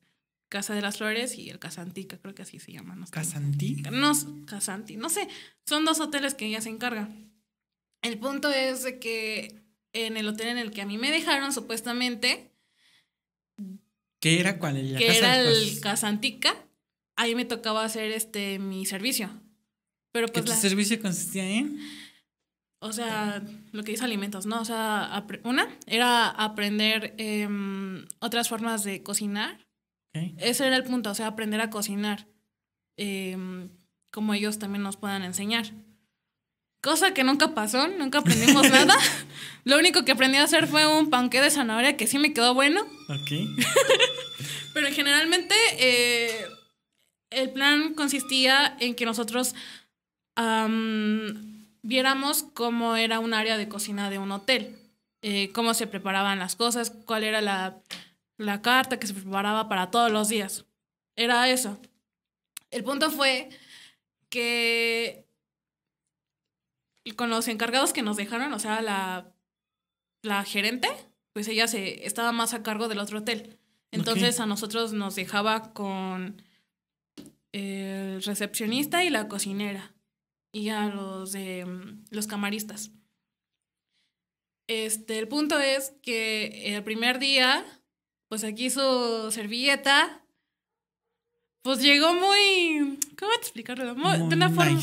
Casa 0.48 0.74
de 0.74 0.80
las 0.80 0.98
Flores 0.98 1.36
y 1.36 1.50
el 1.50 1.58
Casantica, 1.58 2.18
creo 2.18 2.34
que 2.34 2.42
así 2.42 2.58
se 2.58 2.72
llama. 2.72 2.94
No 2.94 3.06
¿Casantica? 3.06 3.90
No, 3.90 4.12
Casanti, 4.46 4.96
no 4.96 5.08
sé. 5.08 5.28
Son 5.66 5.84
dos 5.84 6.00
hoteles 6.00 6.34
que 6.34 6.46
ella 6.46 6.60
se 6.60 6.68
encarga. 6.68 7.08
El 8.02 8.18
punto 8.18 8.50
es 8.50 8.84
de 8.84 8.98
que 8.98 9.62
en 9.92 10.16
el 10.16 10.28
hotel 10.28 10.48
en 10.48 10.58
el 10.58 10.70
que 10.70 10.82
a 10.82 10.86
mí 10.86 10.98
me 10.98 11.10
dejaron, 11.10 11.52
supuestamente. 11.52 12.52
¿Qué 14.20 14.40
era 14.40 14.58
cuál? 14.58 14.92
La 14.92 14.98
que 14.98 15.16
era 15.16 15.40
el 15.40 15.80
Casantica 15.80 16.54
ahí 17.16 17.34
me 17.34 17.44
tocaba 17.44 17.84
hacer 17.84 18.12
este 18.12 18.58
mi 18.58 18.86
servicio. 18.86 19.30
Pero 20.12 20.28
pues 20.28 20.44
¿Qué 20.44 20.52
tu 20.52 20.56
servicio 20.56 21.00
consistía 21.00 21.48
en? 21.48 21.78
O 22.78 22.92
sea, 22.92 23.42
lo 23.72 23.82
que 23.82 23.92
dice 23.92 24.04
alimentos, 24.04 24.46
¿no? 24.46 24.60
O 24.60 24.64
sea, 24.64 25.26
una 25.44 25.68
era 25.86 26.28
aprender 26.28 27.14
em, 27.18 28.06
otras 28.20 28.48
formas 28.48 28.84
de 28.84 29.02
cocinar. 29.02 29.65
Ese 30.38 30.66
era 30.66 30.76
el 30.76 30.84
punto, 30.84 31.10
o 31.10 31.14
sea, 31.14 31.28
aprender 31.28 31.60
a 31.60 31.70
cocinar. 31.70 32.26
Em, 32.96 33.68
como 34.10 34.34
ellos 34.34 34.58
también 34.58 34.82
nos 34.82 34.96
puedan 34.96 35.22
enseñar. 35.22 35.72
Cosa 36.80 37.12
que 37.12 37.24
nunca 37.24 37.54
pasó, 37.54 37.88
nunca 37.88 38.18
aprendimos 38.18 38.70
nada. 38.70 38.94
Lo 39.64 39.78
único 39.78 40.04
que 40.04 40.12
aprendí 40.12 40.38
a 40.38 40.44
hacer 40.44 40.66
fue 40.66 40.86
un 40.86 41.10
panque 41.10 41.40
de 41.40 41.50
zanahoria 41.50 41.96
que 41.96 42.06
sí 42.06 42.18
me 42.18 42.32
quedó 42.32 42.54
bueno. 42.54 42.82
Ok. 43.08 43.30
Pero 44.74 44.88
generalmente 44.92 45.54
eh, 45.78 46.46
el 47.30 47.50
plan 47.50 47.94
consistía 47.94 48.76
en 48.80 48.94
que 48.94 49.04
nosotros 49.04 49.54
viéramos 51.82 52.42
cómo 52.42 52.96
era 52.96 53.20
un 53.20 53.32
área 53.32 53.56
de 53.56 53.68
cocina 53.68 54.10
de 54.10 54.18
un 54.18 54.30
hotel, 54.32 54.76
eh, 55.22 55.50
cómo 55.52 55.72
se 55.72 55.86
preparaban 55.86 56.38
las 56.38 56.56
cosas, 56.56 56.90
cuál 56.90 57.24
era 57.24 57.40
la, 57.40 57.78
la 58.38 58.62
carta 58.62 58.98
que 58.98 59.06
se 59.06 59.14
preparaba 59.14 59.68
para 59.68 59.90
todos 59.90 60.10
los 60.10 60.28
días. 60.28 60.66
Era 61.16 61.48
eso. 61.50 61.80
El 62.70 62.84
punto 62.84 63.10
fue 63.10 63.48
que 64.28 65.26
con 67.16 67.30
los 67.30 67.48
encargados 67.48 67.92
que 67.92 68.02
nos 68.02 68.16
dejaron, 68.16 68.52
o 68.52 68.58
sea, 68.58 68.82
la, 68.82 69.32
la 70.22 70.44
gerente, 70.44 70.88
pues 71.32 71.48
ella 71.48 71.68
se 71.68 72.04
estaba 72.06 72.32
más 72.32 72.52
a 72.52 72.62
cargo 72.62 72.88
del 72.88 72.98
otro 72.98 73.18
hotel. 73.18 73.58
Entonces 73.92 74.40
a 74.40 74.46
nosotros 74.46 74.92
nos 74.92 75.14
dejaba 75.14 75.72
con 75.72 76.42
el 77.52 78.22
recepcionista 78.22 79.04
y 79.04 79.10
la 79.10 79.28
cocinera 79.28 79.94
y 80.52 80.70
a 80.70 80.88
los 80.88 81.32
de 81.32 81.66
los 82.10 82.26
camaristas. 82.26 82.90
Este, 84.68 85.18
el 85.18 85.28
punto 85.28 85.58
es 85.60 85.94
que 86.02 86.74
el 86.74 86.82
primer 86.82 87.18
día, 87.18 87.64
pues 88.28 88.44
aquí 88.44 88.70
su 88.70 89.30
servilleta, 89.30 90.24
pues 91.62 91.80
llegó 91.80 92.14
muy, 92.14 92.98
¿cómo 93.18 93.32
explicarlo? 93.34 93.94
de 93.94 94.34
una 94.34 94.50
forma 94.50 94.80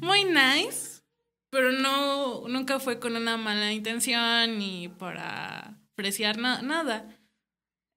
muy 0.00 0.24
nice, 0.24 1.02
pero 1.50 1.72
no, 1.72 2.46
nunca 2.48 2.78
fue 2.78 3.00
con 3.00 3.16
una 3.16 3.36
mala 3.36 3.72
intención 3.72 4.58
ni 4.58 4.88
para 4.88 5.78
apreciar 5.92 6.38
nada. 6.38 7.16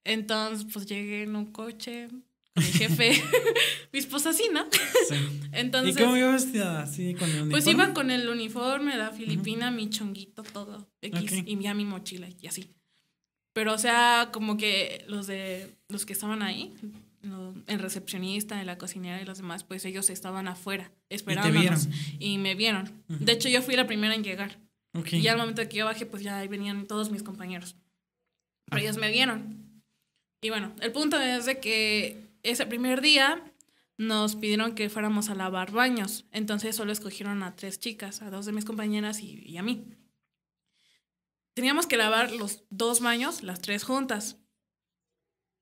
Entonces, 0.04 0.68
pues 0.72 0.86
llegué 0.86 1.24
en 1.24 1.36
un 1.36 1.52
coche, 1.52 2.10
mi 2.56 2.64
jefe, 2.64 3.12
mi 3.94 4.00
esposa 4.00 4.34
sí, 4.34 4.50
¿no? 4.52 4.66
Sí. 5.08 5.16
Entonces, 5.54 5.96
¿Y 5.96 6.00
cómo 6.04 6.18
iba 6.18 6.32
vestida 6.32 6.82
así 6.82 7.14
con 7.14 7.30
el 7.30 7.36
uniforme? 7.36 7.52
Pues 7.52 7.68
iba 7.68 7.94
con 7.94 8.12
el 8.12 8.28
uniforme, 8.30 8.98
la 8.98 9.12
filipina, 9.12 9.72
mi 9.72 9.89
chonguito, 9.89 10.44
todo, 10.44 10.89
X, 11.02 11.44
y 11.46 11.60
ya 11.60 11.74
mi 11.74 11.86
mochila 11.86 12.28
y 12.41 12.48
así. 12.48 12.74
Pero, 13.54 13.74
o 13.74 13.78
sea, 13.78 14.30
como 14.34 14.58
que 14.58 15.06
los 15.08 15.28
de 15.28 15.70
los 15.89 16.06
que 16.06 16.14
estaban 16.14 16.41
ahí, 16.41 16.74
el 17.68 17.80
recepcionista, 17.80 18.62
la 18.64 18.78
cocinera 18.78 19.22
y 19.22 19.26
los 19.26 19.38
demás, 19.38 19.64
pues 19.64 19.86
ellos 19.86 20.10
estaban 20.10 20.47
afuera, 20.47 20.91
esperándonos. 21.10 21.88
Y, 22.20 22.38
me 22.39 22.56
vieron. 22.56 23.04
De 23.08 23.32
hecho, 23.32 23.49
yo 23.49 23.62
fui 23.62 23.76
la 23.76 23.88
primera 23.88 24.16
en 24.16 24.24
llegar. 24.24 24.60
Y 25.12 25.28
al 25.28 25.38
momento 25.38 25.68
que 25.68 25.78
yo 25.78 25.86
bajé, 25.86 26.06
pues 26.06 26.24
ya 26.24 26.39
ahí 26.39 26.47
venían 26.47 26.86
todos 26.88 27.12
mis 27.12 27.24
compañeros. 27.24 27.76
Pero 28.70 28.82
ellos 28.82 28.97
me 28.97 29.12
vieron. 29.12 29.82
Y 30.41 30.49
bueno, 30.49 30.74
el 30.82 30.91
punto 30.91 31.20
es 31.20 31.45
de 31.45 31.60
que 31.60 32.18
ese 32.43 32.66
primer 32.66 33.01
día 33.01 33.41
nos 33.97 34.36
pidieron 34.36 34.76
que 34.76 34.89
fuéramos 34.89 35.30
a 35.30 35.36
lavar 35.36 35.72
baños. 35.72 36.26
Entonces 36.32 36.76
solo 36.76 36.91
escogieron 36.91 37.43
a 37.43 37.56
tres 37.56 37.80
chicas, 37.80 38.22
a 38.22 38.30
dos 38.30 38.45
de 38.45 38.51
mis 38.51 38.66
compañeras 38.66 39.22
y, 39.22 39.58
a 39.58 39.64
mí. 39.64 39.86
Teníamos 41.54 41.88
que 41.88 41.97
lavar 41.97 42.32
los 42.32 42.64
dos 42.70 42.99
baños, 42.99 43.43
las 43.43 43.62
tres 43.62 43.84
juntas. 43.84 44.38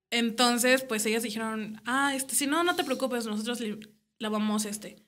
Entonces, 0.09 0.83
pues 0.83 1.05
ellas 1.05 1.23
dijeron, 1.23 1.81
ah, 1.85 2.13
este, 2.15 2.35
si 2.35 2.47
no, 2.47 2.63
no 2.63 2.75
te 2.75 2.83
preocupes, 2.83 3.25
nosotros 3.25 3.61
lavamos 4.19 4.65
este. 4.65 5.05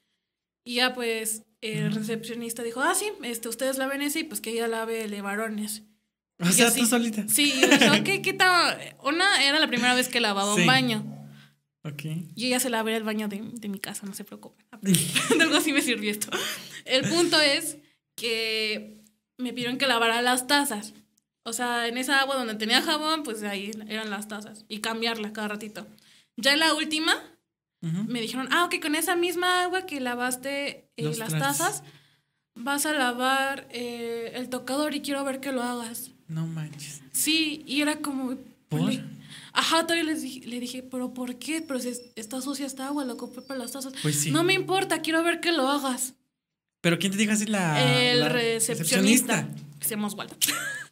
Y 0.65 0.75
ya 0.75 0.93
pues 0.93 1.43
el 1.61 1.93
recepcionista 1.93 2.63
dijo, 2.63 2.81
ah, 2.81 2.95
sí, 2.95 3.11
este, 3.23 3.49
ustedes 3.49 3.77
laven 3.77 4.01
ese 4.01 4.19
y 4.19 4.23
pues 4.23 4.41
que 4.41 4.51
ella 4.51 4.67
lave 4.67 5.03
el 5.03 5.11
de 5.11 5.21
varones. 5.21 5.83
O 6.39 6.51
sea, 6.51 6.73
tú 6.73 6.85
solita. 6.85 7.25
Sí, 7.27 7.53
yo 7.61 7.67
dije, 7.67 7.89
ok, 7.89 8.23
¿qué 8.23 8.33
tal? 8.33 8.95
Una 9.03 9.43
era 9.43 9.59
la 9.59 9.67
primera 9.67 9.93
vez 9.93 10.09
que 10.09 10.19
lavaba 10.19 10.55
un 10.55 10.65
baño. 10.65 11.05
Ok. 11.83 12.03
Y 12.35 12.47
ella 12.47 12.59
se 12.59 12.69
la 12.69 12.79
el 12.79 13.03
baño 13.03 13.27
de, 13.27 13.41
de, 13.41 13.69
mi 13.69 13.79
casa, 13.79 14.05
no 14.05 14.13
se 14.13 14.23
preocupen. 14.23 14.65
de 14.81 14.93
algo 15.43 15.57
así 15.57 15.73
me 15.73 15.81
sirvió 15.81 16.11
esto. 16.11 16.29
El 16.85 17.07
punto 17.07 17.39
es 17.39 17.77
que 18.15 19.02
me 19.43 19.53
pidieron 19.53 19.77
que 19.77 19.87
lavara 19.87 20.21
las 20.21 20.47
tazas. 20.47 20.93
O 21.43 21.53
sea, 21.53 21.87
en 21.87 21.97
esa 21.97 22.21
agua 22.21 22.35
donde 22.35 22.55
tenía 22.55 22.81
jabón, 22.81 23.23
pues 23.23 23.43
ahí 23.43 23.71
eran 23.87 24.09
las 24.09 24.27
tazas. 24.27 24.65
Y 24.69 24.79
cambiarla 24.79 25.33
cada 25.33 25.49
ratito. 25.49 25.85
Ya 26.37 26.53
en 26.53 26.59
la 26.59 26.73
última, 26.73 27.21
me 27.81 28.21
dijeron, 28.21 28.47
ah, 28.51 28.63
ok, 28.63 28.75
con 28.81 28.95
esa 28.95 29.15
misma 29.15 29.63
agua 29.63 29.85
que 29.85 29.99
lavaste 29.99 30.89
eh, 30.95 31.15
las 31.17 31.37
tazas, 31.37 31.83
vas 32.55 32.85
a 32.85 32.93
lavar 32.93 33.67
eh, 33.71 34.31
el 34.35 34.47
tocador 34.47 34.95
y 34.95 35.01
quiero 35.01 35.23
ver 35.25 35.41
que 35.41 35.51
lo 35.51 35.61
hagas. 35.61 36.11
No 36.27 36.47
manches. 36.47 37.01
Sí, 37.11 37.63
y 37.67 37.81
era 37.81 37.97
como... 37.97 38.37
¿Por? 38.69 38.91
Ajá, 39.51 39.83
todavía 39.83 40.05
les 40.05 40.21
dije, 40.21 40.47
le 40.47 40.59
dije, 40.59 40.81
pero 40.81 41.13
¿por 41.13 41.35
qué? 41.35 41.61
Pero 41.61 41.79
si 41.79 41.91
está 42.15 42.41
sucia 42.41 42.65
esta 42.65 42.87
agua, 42.87 43.05
lo 43.05 43.17
compré 43.17 43.41
para 43.41 43.59
las 43.59 43.73
tazas. 43.73 43.93
Pues 44.01 44.19
sí. 44.19 44.31
No 44.31 44.43
me 44.43 44.53
importa, 44.53 45.01
quiero 45.01 45.21
ver 45.21 45.41
que 45.41 45.51
lo 45.51 45.67
hagas. 45.67 46.15
¿Pero 46.83 46.99
quién 46.99 47.13
te 47.13 47.17
dijo 47.17 47.31
así 47.31 47.45
la 47.45 47.81
El 47.81 48.29
recepcionista. 48.29 49.47
Se 49.79 49.91
llama 49.91 50.07
Osvaldo. 50.07 50.35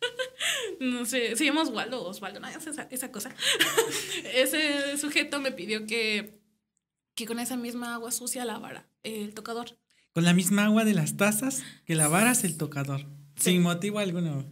no 0.80 1.06
sé, 1.06 1.36
se 1.36 1.46
llama 1.46 1.64
Osvaldo 1.64 2.02
o 2.02 2.10
Osvaldo, 2.10 2.40
no, 2.40 2.48
esa, 2.48 2.88
esa 2.90 3.12
cosa. 3.12 3.36
Ese 4.34 4.98
sujeto 4.98 5.40
me 5.40 5.52
pidió 5.52 5.86
que, 5.86 6.40
que 7.14 7.26
con 7.26 7.40
esa 7.40 7.58
misma 7.58 7.94
agua 7.94 8.12
sucia 8.12 8.46
lavara 8.46 8.88
el 9.04 9.34
tocador. 9.34 9.78
Con 10.14 10.24
la 10.24 10.34
misma 10.34 10.66
agua 10.66 10.86
de 10.86 10.94
las 10.94 11.18
tazas 11.18 11.62
que 11.86 11.96
lavaras 11.96 12.46
el 12.46 12.58
tocador. 12.58 13.06
Sin 13.36 13.62
motivo 13.62 14.00
alguno 14.00 14.46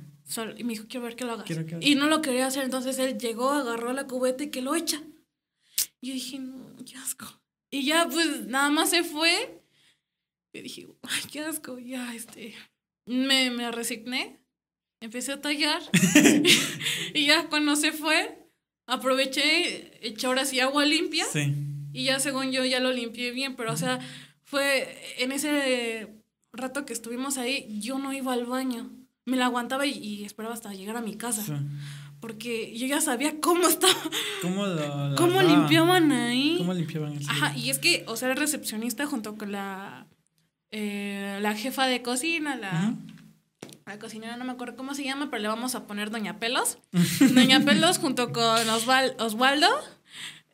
y 0.58 0.64
me 0.64 0.74
dijo, 0.74 0.86
quiero 0.88 1.06
ver 1.06 1.16
que 1.16 1.26
lo 1.26 1.34
hagas. 1.34 1.50
Y 1.82 1.96
no 1.96 2.08
lo 2.08 2.22
quería 2.22 2.46
hacer, 2.46 2.64
entonces 2.64 3.00
él 3.00 3.18
llegó, 3.18 3.50
agarró 3.50 3.94
la 3.94 4.06
cubeta 4.06 4.44
y 4.44 4.52
que 4.52 4.62
lo 4.62 4.76
echa. 4.76 5.02
Y 6.02 6.08
yo 6.08 6.14
dije, 6.14 6.40
no, 6.40 6.76
qué 6.86 6.96
asco. 6.98 7.26
Y 7.72 7.86
ya, 7.86 8.08
pues, 8.08 8.46
nada 8.46 8.70
más 8.70 8.92
se 8.92 9.04
fue. 9.04 9.59
Y 10.54 10.62
dije, 10.62 10.88
ay, 11.04 11.22
qué 11.32 11.42
asco, 11.42 11.78
ya, 11.80 12.14
este. 12.14 12.56
Me, 13.06 13.52
me 13.52 13.72
resigné, 13.72 14.40
empecé 15.00 15.34
a 15.34 15.42
tallar. 15.42 15.82
y 17.14 17.26
ya 17.26 17.48
cuando 17.50 17.76
se 17.76 17.92
fue, 17.92 18.38
aproveché, 18.88 20.08
eché 20.08 20.28
ahora 20.28 20.46
sí 20.46 20.60
agua 20.60 20.86
limpia. 20.86 21.26
Sí. 21.26 21.54
Y 21.94 22.06
ya, 22.06 22.20
según 22.20 22.52
yo, 22.52 22.64
ya 22.66 22.80
lo 22.80 22.92
limpié 22.92 23.32
bien, 23.32 23.56
pero, 23.56 23.74
o 23.74 23.78
sea, 23.78 24.00
fue 24.44 24.98
en 25.18 25.32
ese 25.32 26.08
rato 26.54 26.86
que 26.86 26.94
estuvimos 26.94 27.38
ahí, 27.38 27.68
yo 27.80 28.00
no 28.00 28.14
iba 28.14 28.34
al 28.34 28.46
baño 28.46 28.92
me 29.30 29.38
la 29.38 29.46
aguantaba 29.46 29.86
y, 29.86 30.26
esperaba 30.26 30.54
hasta 30.54 30.74
llegar 30.74 30.98
a 30.98 31.02
mi 31.02 31.16
casa. 31.16 31.44
Porque 32.20 32.78
yo 32.78 32.86
ya 32.86 33.00
sabía 33.00 33.40
cómo 33.40 33.68
estaba. 33.68 33.94
¿Cómo, 34.42 34.66
lo, 34.66 35.16
¿Cómo 35.18 35.42
limpiaban 35.42 36.12
ahí? 36.12 36.56
¿Cómo 36.58 36.74
limpiaban 36.74 37.18
Ajá, 37.30 37.56
y 37.56 37.70
es 37.70 37.80
que, 37.80 38.04
o 38.08 38.18
sea, 38.18 38.30
el 38.30 38.36
recepcionista 38.36 39.06
junto 39.06 39.38
con 39.38 39.54
la, 39.54 40.06
eh, 40.72 41.40
la 41.42 41.56
jefa 41.56 41.88
de 41.88 42.02
cocina, 42.02 42.56
la, 42.56 42.94
la 43.86 44.00
cocinera, 44.00 44.38
no 44.38 44.46
me 44.46 44.52
acuerdo 44.52 44.76
cómo 44.76 44.94
se 44.94 45.04
llama, 45.04 45.30
pero 45.30 45.42
le 45.42 45.48
vamos 45.48 45.76
a 45.76 45.88
poner 45.88 46.12
Doña 46.12 46.40
Pelos. 46.40 46.78
Doña 47.34 47.60
Pelos 47.62 47.98
junto 47.98 48.32
con 48.32 48.70
Osvaldo 48.70 49.70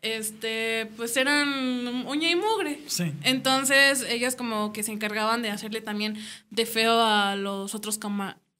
este, 0.05 0.87
pues 0.97 1.17
eran 1.17 2.05
uña 2.07 2.29
y 2.29 2.35
mugre. 2.35 2.79
Sí. 2.87 3.11
Entonces, 3.23 4.05
ellos 4.07 4.35
como 4.35 4.71
que 4.71 4.83
se 4.83 4.91
encargaban 4.91 5.41
de 5.41 5.49
hacerle 5.49 5.81
también 5.81 6.17
de 6.51 6.65
feo 6.65 7.01
a 7.01 7.35
los 7.35 7.73
otros 7.73 7.99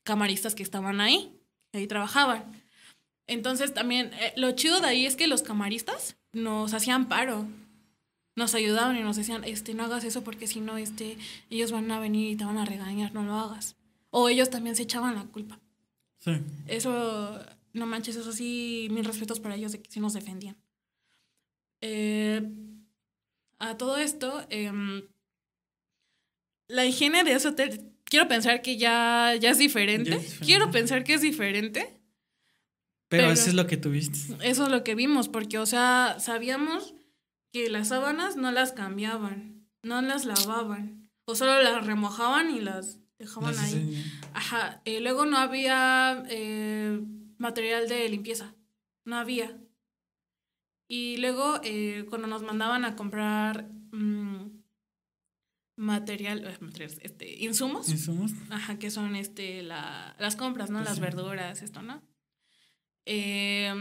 camaristas 0.04 0.56
que 0.56 0.64
estaban 0.64 1.02
ahí, 1.02 1.32
que 1.72 1.80
ahí 1.80 1.88
trabajaban. 1.88 2.44
Entonces, 3.28 3.74
también, 3.74 4.12
eh, 4.16 4.34
lo 4.36 4.52
chido 4.54 4.82
de 4.82 4.88
ahí 4.88 5.06
es 5.06 5.16
que 5.16 5.28
los 5.28 5.44
camaristas 5.44 6.16
nos 6.34 6.74
hacían 6.74 7.08
paro. 7.08 7.46
Nos 8.36 8.54
ayudaban 8.54 8.98
y 8.98 9.02
nos 9.02 9.16
decían, 9.16 9.44
este, 9.46 9.74
no 9.74 9.86
hagas 9.86 10.04
eso 10.04 10.24
porque 10.24 10.48
si 10.48 10.60
no, 10.60 10.78
este, 10.78 11.18
ellos 11.50 11.72
van 11.72 11.90
a 11.92 12.00
venir 12.00 12.32
y 12.32 12.36
te 12.36 12.44
van 12.44 12.58
a 12.58 12.66
regañar, 12.66 13.14
no 13.14 13.24
lo 13.24 13.34
hagas. 13.34 13.76
O 14.10 14.30
ellos 14.30 14.50
también 14.50 14.76
se 14.76 14.84
echaban 14.84 15.16
la 15.16 15.24
culpa. 15.24 15.60
Sí. 16.20 16.32
Eso, 16.68 17.40
no 17.74 17.86
manches, 17.86 18.16
eso 18.16 18.34
sí, 18.34 18.88
mil 18.92 19.06
respetos 19.06 19.40
para 19.40 19.56
ellos 19.56 19.72
de 19.72 19.82
que 19.82 19.90
sí 19.90 20.00
nos 20.00 20.14
defendían. 20.14 20.58
Eh, 21.82 22.42
a 23.60 23.78
todo 23.78 23.98
esto, 23.98 24.46
em, 24.50 25.04
la 26.68 26.86
higiene 26.86 27.24
de 27.24 27.34
ese 27.34 27.50
hotel, 27.50 27.92
quiero 28.04 28.28
pensar 28.28 28.62
que 28.62 28.78
ya, 28.78 29.36
ya, 29.40 29.52
es, 29.52 29.58
diferente. 29.58 30.20
Quiero 30.44 30.72
pensar 30.72 31.04
que 31.04 31.14
es 31.14 31.22
diferente. 31.22 32.00
Pero, 33.08 33.32
eso 33.32 33.50
es 33.50 33.54
lo 33.54 33.68
que 33.68 33.78
tuviste. 33.78 34.36
Eso 34.42 34.64
es 34.64 34.70
lo 34.70 34.84
que 34.84 34.96
vimos, 34.96 35.30
porque, 35.30 35.58
o 35.58 35.66
sea, 35.66 36.18
sabíamos 36.20 36.96
que 37.56 37.70
las 37.70 37.88
sábanas 37.88 38.36
no 38.36 38.52
las 38.52 38.74
cambiaban, 38.74 39.66
no 39.82 40.02
las 40.02 40.26
lavaban, 40.26 41.10
o 41.24 41.36
solo 41.36 41.64
las 41.64 41.86
remojaban 41.88 42.54
y 42.54 42.60
las 42.60 43.00
dejaban 43.18 43.58
ahí. 43.58 44.04
Ajá. 44.34 44.82
Eh, 44.84 45.00
luego 45.00 45.26
no 45.26 45.38
había 45.38 46.22
eh, 46.28 47.00
material 47.38 47.88
de 47.88 48.10
limpieza, 48.10 48.56
no 49.06 49.16
había. 49.16 49.58
Y 50.90 51.16
luego, 51.16 51.62
eh, 51.64 52.06
cuando 52.10 52.28
nos 52.28 52.42
mandaban 52.42 52.84
a 52.84 52.98
comprar 52.98 53.70
mm, 53.94 54.48
material, 55.78 56.44
eh, 56.46 56.88
este, 57.04 57.42
insumos. 57.42 57.88
Insumos. 57.88 58.34
Ajá, 58.50 58.78
que 58.78 58.92
son 58.92 59.16
este, 59.16 59.64
la, 59.64 60.14
las 60.20 60.36
compras, 60.36 60.72
¿no? 60.72 60.80
Pues 60.80 60.90
las 60.90 61.00
verduras, 61.00 61.62
esto, 61.62 61.82
¿no? 61.82 62.04
Eh, 63.06 63.74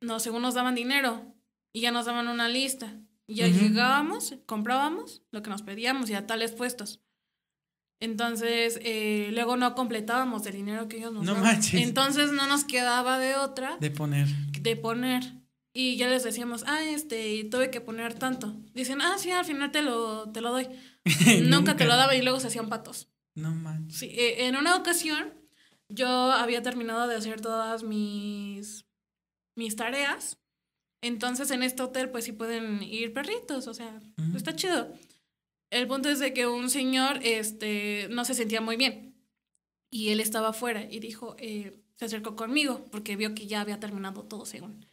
no, 0.00 0.18
según 0.18 0.42
nos 0.42 0.54
daban 0.54 0.74
dinero 0.74 1.32
y 1.72 1.82
ya 1.82 1.92
nos 1.92 2.06
daban 2.06 2.26
una 2.26 2.48
lista. 2.48 3.00
Y 3.30 3.36
ya 3.36 3.46
llegábamos, 3.46 4.34
comprábamos 4.44 5.22
lo 5.30 5.40
que 5.40 5.50
nos 5.50 5.62
pedíamos 5.62 6.10
y 6.10 6.14
a 6.14 6.26
tales 6.26 6.50
puestos. 6.50 7.00
Entonces, 8.00 8.80
eh, 8.82 9.30
luego 9.32 9.56
no 9.56 9.76
completábamos 9.76 10.44
el 10.46 10.54
dinero 10.54 10.88
que 10.88 10.96
ellos 10.96 11.12
nos 11.12 11.24
no 11.24 11.34
daban. 11.34 11.60
Entonces 11.74 12.32
no 12.32 12.48
nos 12.48 12.64
quedaba 12.64 13.20
de 13.20 13.36
otra. 13.36 13.76
De 13.78 13.92
poner. 13.92 14.26
De 14.26 14.74
poner. 14.74 15.22
Y 15.72 15.96
ya 15.96 16.08
les 16.08 16.24
decíamos, 16.24 16.64
ah, 16.66 16.82
este, 16.82 17.44
tuve 17.44 17.70
que 17.70 17.80
poner 17.80 18.14
tanto. 18.14 18.56
Dicen, 18.74 19.00
ah, 19.00 19.14
sí, 19.16 19.30
al 19.30 19.44
final 19.44 19.70
te 19.70 19.82
lo, 19.82 20.30
te 20.30 20.40
lo 20.40 20.50
doy. 20.50 20.66
Nunca, 21.44 21.76
te 21.76 21.84
lo 21.84 21.94
daba 21.94 22.16
y 22.16 22.22
luego 22.22 22.40
se 22.40 22.48
hacían 22.48 22.68
patos. 22.68 23.08
No 23.36 23.54
manches. 23.54 24.00
Sí, 24.00 24.06
e, 24.06 24.46
en 24.46 24.56
una 24.56 24.74
ocasión 24.74 25.32
yo 25.88 26.08
había 26.08 26.62
terminado 26.62 27.06
de 27.06 27.14
hacer 27.14 27.40
todas 27.40 27.84
mis, 27.84 28.86
mis 29.54 29.76
tareas. 29.76 30.36
Entonces 31.02 31.50
en 31.50 31.62
este 31.62 31.82
hotel 31.82 32.10
pues 32.10 32.24
sí 32.24 32.32
pueden 32.32 32.82
ir 32.82 33.12
perritos, 33.12 33.66
o 33.66 33.74
sea, 33.74 34.00
está 34.34 34.54
chido. 34.54 34.92
El 35.70 35.86
punto 35.86 36.08
es 36.08 36.18
de 36.18 36.34
que 36.34 36.46
un 36.46 36.68
señor 36.68 37.20
este, 37.22 38.08
no 38.10 38.24
se 38.24 38.34
sentía 38.34 38.60
muy 38.60 38.76
bien 38.76 39.14
y 39.90 40.10
él 40.10 40.20
estaba 40.20 40.48
afuera 40.48 40.86
y 40.90 41.00
dijo, 41.00 41.36
eh, 41.38 41.80
se 41.96 42.04
acercó 42.04 42.36
conmigo 42.36 42.86
porque 42.90 43.16
vio 43.16 43.34
que 43.34 43.46
ya 43.46 43.60
había 43.60 43.80
terminado 43.80 44.22
todo 44.24 44.46
según. 44.46 44.86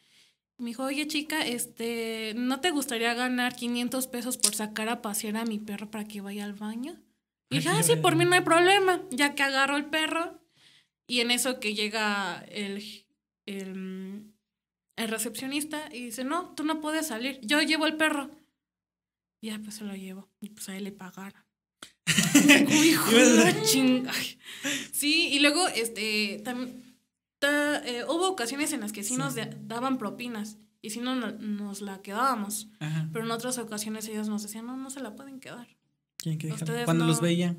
Me 0.57 0.71
dijo, 0.71 0.83
oye 0.83 1.07
chica, 1.07 1.45
este, 1.45 2.33
¿no 2.35 2.59
te 2.61 2.71
gustaría 2.71 3.13
ganar 3.13 3.55
500 3.55 4.07
pesos 4.07 4.37
por 4.37 4.55
sacar 4.55 4.89
a 4.89 5.01
pasear 5.03 5.37
a 5.37 5.45
mi 5.45 5.59
perro 5.59 5.91
para 5.91 6.05
que 6.05 6.21
vaya 6.21 6.45
al 6.45 6.53
baño? 6.53 6.99
Y 7.49 7.57
dije, 7.57 7.69
ah, 7.69 7.83
sí, 7.83 7.95
por 7.95 8.15
mí 8.15 8.25
no 8.25 8.33
hay 8.33 8.41
problema, 8.41 9.03
ya 9.11 9.35
que 9.35 9.43
agarro 9.43 9.77
el 9.77 9.85
perro. 9.85 10.41
Y 11.05 11.21
en 11.21 11.31
eso 11.31 11.59
que 11.59 11.75
llega 11.75 12.43
el, 12.49 12.83
el, 13.45 14.33
el 14.97 15.07
recepcionista 15.07 15.89
y 15.93 16.05
dice, 16.05 16.23
no, 16.23 16.53
tú 16.55 16.63
no 16.63 16.81
puedes 16.81 17.07
salir, 17.07 17.39
yo 17.41 17.61
llevo 17.61 17.87
el 17.87 17.95
perro. 17.95 18.29
Y 19.39 19.47
ya, 19.47 19.59
pues 19.59 19.75
se 19.75 19.85
lo 19.85 19.95
llevo. 19.95 20.27
Y 20.41 20.49
pues 20.49 20.67
a 20.67 20.75
él 20.75 20.83
le 20.83 20.91
pagaron. 20.91 21.41
hijo 22.83 23.11
de 23.11 23.61
chinga. 23.63 24.11
Sí, 24.91 25.29
y 25.29 25.39
luego, 25.39 25.67
este, 25.69 26.41
también 26.43 26.87
eh, 27.41 28.03
hubo 28.07 28.27
ocasiones 28.27 28.73
en 28.73 28.81
las 28.81 28.91
que 28.91 29.03
sí, 29.03 29.15
nos 29.15 29.35
daban 29.67 29.97
propinas 29.97 30.57
y 30.81 30.89
si 30.89 30.99
no 30.99 31.15
nos 31.15 31.81
la 31.81 32.01
quedábamos. 32.01 32.67
Pero 33.13 33.25
en 33.25 33.31
otras 33.31 33.57
ocasiones 33.57 34.07
ellos 34.07 34.27
nos 34.27 34.43
decían, 34.43 34.65
no, 34.65 34.77
no 34.77 34.89
se 34.89 35.01
la 35.01 35.15
pueden 35.15 35.39
quedar. 35.39 35.67
que 36.23 36.53
Cuando 36.85 37.05
los 37.05 37.21
veía. 37.21 37.55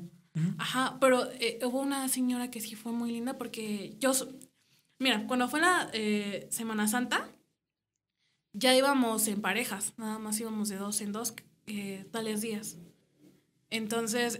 Ajá, 0.57 0.97
pero 0.99 1.29
eh, 1.33 1.59
hubo 1.63 1.81
una 1.81 2.07
señora 2.07 2.51
que 2.51 2.61
sí 2.61 2.75
fue 2.75 2.91
muy 2.91 3.11
linda 3.11 3.37
porque 3.37 3.95
yo, 3.99 4.13
mira, 4.99 5.25
cuando 5.27 5.47
fue 5.47 5.59
la 5.61 5.89
eh, 5.93 6.47
Semana 6.51 6.87
Santa, 6.87 7.29
ya 8.53 8.75
íbamos 8.75 9.27
en 9.27 9.41
parejas, 9.41 9.93
nada 9.97 10.19
más 10.19 10.39
íbamos 10.39 10.69
de 10.69 10.77
dos 10.77 11.01
en 11.01 11.11
dos 11.11 11.33
tales 12.11 12.41
días. 12.41 12.77
Entonces, 13.69 14.39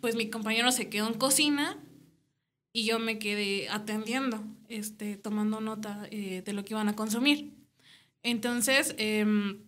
pues 0.00 0.16
mi 0.16 0.30
compañero 0.30 0.72
se 0.72 0.88
quedó 0.88 1.06
en 1.06 1.14
cocina 1.14 1.78
y 2.72 2.84
yo 2.84 2.98
me 2.98 3.18
quedé 3.18 3.68
atendiendo, 3.68 4.42
este, 4.68 5.16
tomando 5.16 5.60
nota 5.60 6.06
eh, 6.10 6.42
de 6.44 6.52
lo 6.52 6.64
que 6.64 6.74
iban 6.74 6.88
a 6.88 6.96
consumir. 6.96 7.52
Entonces, 8.22 8.94
em, 8.98 9.62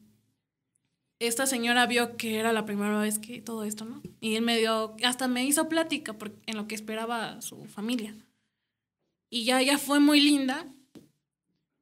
esta 1.18 1.46
señora 1.46 1.86
vio 1.86 2.16
que 2.16 2.38
era 2.38 2.52
la 2.52 2.64
primera 2.64 2.98
vez 2.98 3.18
que 3.18 3.40
todo 3.42 3.64
esto, 3.64 3.84
¿no? 3.84 4.02
Y 4.20 4.36
él 4.36 4.42
me 4.42 4.58
dio, 4.58 4.96
hasta 5.04 5.28
me 5.28 5.44
hizo 5.44 5.68
plática 5.68 6.16
en 6.46 6.56
lo 6.56 6.66
que 6.66 6.74
esperaba 6.74 7.40
su 7.40 7.64
familia. 7.66 8.14
Y 9.34 9.42
ya 9.42 9.60
ella 9.60 9.78
fue 9.78 9.98
muy 9.98 10.20
linda, 10.20 10.64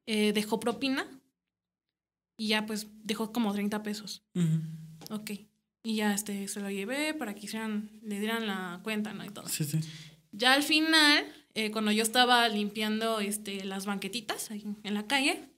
eh, 0.07 0.32
dejó 0.32 0.59
propina 0.59 1.07
y 2.38 2.48
ya 2.48 2.64
pues 2.64 2.86
dejó 3.05 3.30
como 3.30 3.53
30 3.53 3.82
pesos. 3.82 4.22
Ok. 5.11 5.32
Y 5.82 5.96
ya 5.96 6.14
este, 6.14 6.48
se 6.48 6.61
lo 6.61 6.70
llevé 6.70 7.12
para 7.12 7.34
que 7.34 7.44
hicieran, 7.44 7.90
le 8.03 8.20
dieran 8.20 8.46
la 8.46 8.80
cuenta, 8.82 9.12
¿no? 9.12 9.22
Y 9.22 9.28
todo. 9.28 9.46
Sí, 9.50 9.64
sí. 9.64 9.80
Ya 10.30 10.55
al 10.55 10.62
final, 10.62 11.26
eh, 11.53 11.70
cuando 11.70 11.92
yo 11.92 12.03
estaba 12.03 12.48
limpiando 12.48 13.20
este, 13.20 13.62
las 13.66 13.84
banquetitas 13.84 14.50
ahí 14.50 14.64
en 14.82 14.94
la 14.94 15.07
calle, 15.07 15.50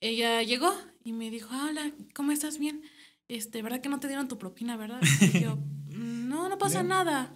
ella 0.00 0.42
llegó 0.42 0.74
y 1.04 1.12
me 1.12 1.30
dijo, 1.30 1.54
hola, 1.54 1.92
¿cómo 2.14 2.32
estás? 2.32 2.56
Bien. 2.56 2.80
Este, 3.28 3.60
¿verdad 3.60 3.82
que 3.82 3.90
no 3.90 4.00
te 4.00 4.08
dieron 4.08 4.26
tu 4.26 4.38
propina, 4.38 4.78
verdad? 4.78 5.02
Y 5.20 5.40
yo, 5.40 5.58
no, 5.90 6.48
no 6.48 6.56
pasa 6.56 6.82
nada. 6.82 7.34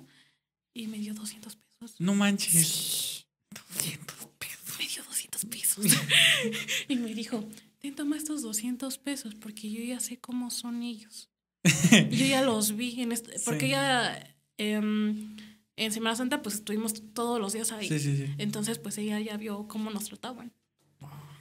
Y 0.73 0.87
me 0.87 0.97
dio 0.97 1.13
200 1.13 1.59
pesos. 1.79 2.01
No 2.01 2.15
manches. 2.15 2.67
Sí. 2.67 3.14
200 3.77 4.29
pesos. 4.39 4.79
Me 4.79 4.87
dio 4.87 5.05
200 5.05 5.45
pesos. 5.47 5.87
y 6.89 6.97
me 6.97 7.15
dijo, 7.15 7.45
ten, 7.79 7.95
toma 7.95 8.17
estos 8.17 8.43
200 8.43 8.99
pesos 8.99 9.35
porque 9.35 9.71
yo 9.71 9.83
ya 9.83 10.01
sé 10.01 10.19
cómo 10.19 10.51
son 10.51 10.83
ellos. 10.83 11.31
yo 11.63 12.27
ya 12.27 12.43
los 12.47 12.77
vi 12.77 13.01
en 13.01 13.13
este, 13.13 13.39
porque 13.45 13.67
ella... 13.67 14.37
Em, 14.57 15.37
en 15.77 15.91
Semana 15.91 16.15
Santa 16.15 16.41
pues 16.41 16.57
estuvimos 16.57 17.03
todos 17.15 17.41
los 17.41 17.53
días 17.53 17.73
ahí. 17.73 17.89
Sí, 17.89 17.99
sí, 17.99 18.17
sí. 18.17 18.33
Entonces 18.39 18.79
pues 18.79 18.97
ella 18.99 19.19
ya 19.21 19.37
vio 19.37 19.67
cómo 19.67 19.91
nos 19.91 20.05
trataban. 20.05 20.53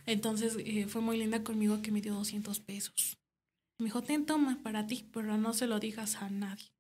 Entonces 0.05 0.57
eh, 0.59 0.87
fue 0.87 1.01
muy 1.01 1.17
linda 1.17 1.43
conmigo 1.43 1.81
que 1.81 1.91
me 1.91 2.01
dio 2.01 2.13
200 2.13 2.59
pesos. 2.59 3.17
Me 3.77 3.85
dijo, 3.85 4.01
ten, 4.01 4.25
toma 4.25 4.59
para 4.63 4.87
ti, 4.87 5.05
pero 5.11 5.37
no 5.37 5.53
se 5.53 5.67
lo 5.67 5.79
digas 5.79 6.15
a 6.15 6.29
nadie. 6.29 6.72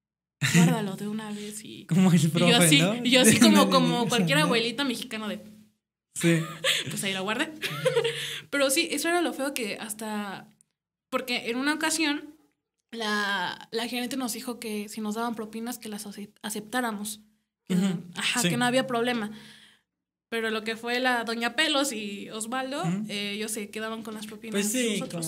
Guárdalo 0.55 0.95
de 0.95 1.07
una 1.07 1.31
vez 1.31 1.63
y... 1.63 1.85
Como 1.87 2.11
el 2.11 2.29
profe, 2.31 2.47
y 2.47 2.51
yo 2.51 2.57
así, 2.57 2.81
¿no? 2.81 2.95
y 2.95 3.09
yo 3.11 3.21
así 3.21 3.39
como, 3.39 3.69
como 3.69 4.07
cualquier 4.07 4.39
abuelita 4.39 4.83
mexicana 4.83 5.27
de... 5.27 5.43
Sí. 6.15 6.39
pues 6.89 7.03
ahí 7.03 7.13
la 7.13 7.21
guardé. 7.21 7.51
pero 8.49 8.69
sí, 8.69 8.87
eso 8.91 9.09
era 9.09 9.21
lo 9.21 9.33
feo 9.33 9.53
que 9.53 9.77
hasta... 9.79 10.47
Porque 11.09 11.49
en 11.49 11.57
una 11.57 11.73
ocasión 11.73 12.33
la, 12.91 13.69
la 13.71 13.87
gerente 13.87 14.17
nos 14.17 14.33
dijo 14.33 14.59
que 14.59 14.89
si 14.89 15.01
nos 15.01 15.15
daban 15.15 15.35
propinas 15.35 15.77
que 15.77 15.89
las 15.89 16.07
aceptáramos. 16.41 17.21
Ajá, 18.15 18.41
que 18.41 18.57
no 18.57 18.65
había 18.65 18.87
problema. 18.87 19.31
Pero 20.29 20.49
lo 20.49 20.63
que 20.63 20.75
fue 20.75 20.99
la 20.99 21.23
Doña 21.23 21.55
Pelos 21.55 21.91
y 21.91 22.29
Osvaldo, 22.31 22.83
eh, 23.07 23.33
ellos 23.35 23.51
se 23.51 23.69
quedaban 23.69 24.03
con 24.03 24.15
las 24.15 24.25
propinas. 24.25 24.53
Pues 24.53 24.71
sí, 24.71 24.99
como 24.99 25.21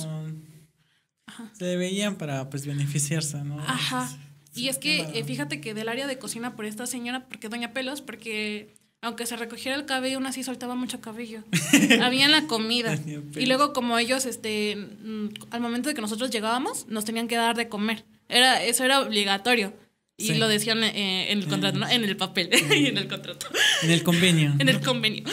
se 1.53 1.76
veían 1.76 2.16
para 2.16 2.49
pues 2.49 2.66
beneficiarse, 2.66 3.43
¿no? 3.43 3.59
Ajá. 3.59 4.09
Y 4.56 4.70
es 4.70 4.78
que 4.78 5.01
eh, 5.14 5.24
fíjate 5.24 5.62
que 5.62 5.74
del 5.74 5.89
área 5.89 6.08
de 6.08 6.18
cocina 6.18 6.56
por 6.56 6.66
esta 6.66 6.88
señora, 6.88 7.28
porque 7.28 7.49
Doña 7.49 7.74
Pelos, 7.74 8.01
porque 8.01 8.74
aunque 9.01 9.26
se 9.26 9.36
recogiera 9.36 9.78
el 9.78 9.86
cabello, 9.86 10.18
aún 10.18 10.26
así 10.26 10.43
soltaba 10.43 10.74
mucho 10.74 10.99
cabello. 11.01 11.43
Había 12.01 12.26
en 12.26 12.32
la 12.32 12.47
comida. 12.47 12.97
y 13.36 13.45
luego 13.45 13.72
como 13.74 13.99
ellos, 13.99 14.26
este, 14.26 14.76
mm, 14.76 15.30
al 15.51 15.62
momento 15.62 15.89
de 15.89 15.95
que 15.95 16.01
nosotros 16.01 16.32
llegábamos, 16.32 16.88
nos 16.88 17.06
tenían 17.06 17.28
que 17.28 17.36
dar 17.36 17.56
de 17.56 17.70
comer. 17.70 18.06
Era, 18.30 18.64
eso 18.64 18.84
era 18.84 19.01
obligatorio. 19.01 19.74
Y 20.18 20.36
lo 20.36 20.47
decían 20.47 20.82
eh, 20.84 21.32
en 21.32 21.39
el 21.39 21.47
contrato, 21.47 21.78
¿no? 21.78 21.89
En 21.89 22.06
el 22.06 22.16
papel, 22.16 22.49
y 22.72 22.86
en 22.88 22.97
el 22.97 23.08
contrato. 23.08 23.47
En 23.84 23.91
el 23.91 24.01
convenio. 24.01 24.56
en 24.60 24.70
el 24.70 24.80
convenio. 24.80 25.24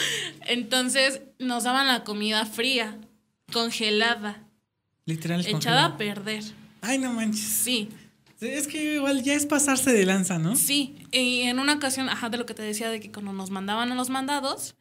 Entonces 0.47 1.23
nos 1.39 1.65
daban 1.65 1.87
la 1.87 2.03
comida 2.03 2.45
fría, 2.47 2.99
congelada. 3.53 4.45
Literal. 5.07 5.47
Echada 5.47 5.85
a 5.85 5.97
perder. 5.97 6.43
Ay, 6.81 6.99
no 6.99 7.13
manches. 7.13 7.41
Sí. 7.41 7.89
Es 8.43 8.67
que 8.67 8.97
igual 8.97 9.23
ya 9.23 9.35
es 9.35 9.47
pasarse 9.47 9.93
de 9.93 10.05
lanza, 10.05 10.39
¿no? 10.39 10.57
Sí, 10.57 10.97
y 11.13 11.43
en 11.43 11.59
una 11.59 11.75
ocasión, 11.75 12.09
ajá, 12.09 12.29
de 12.29 12.39
lo 12.39 12.47
que 12.47 12.55
te 12.55 12.63
decía 12.63 12.91
de 12.91 13.01
que 13.01 13.13
cuando 13.13 13.33
nos 13.33 13.51
mandaban 13.51 13.93
a 13.93 13.95
los 13.95 14.11
mandados, 14.11 14.75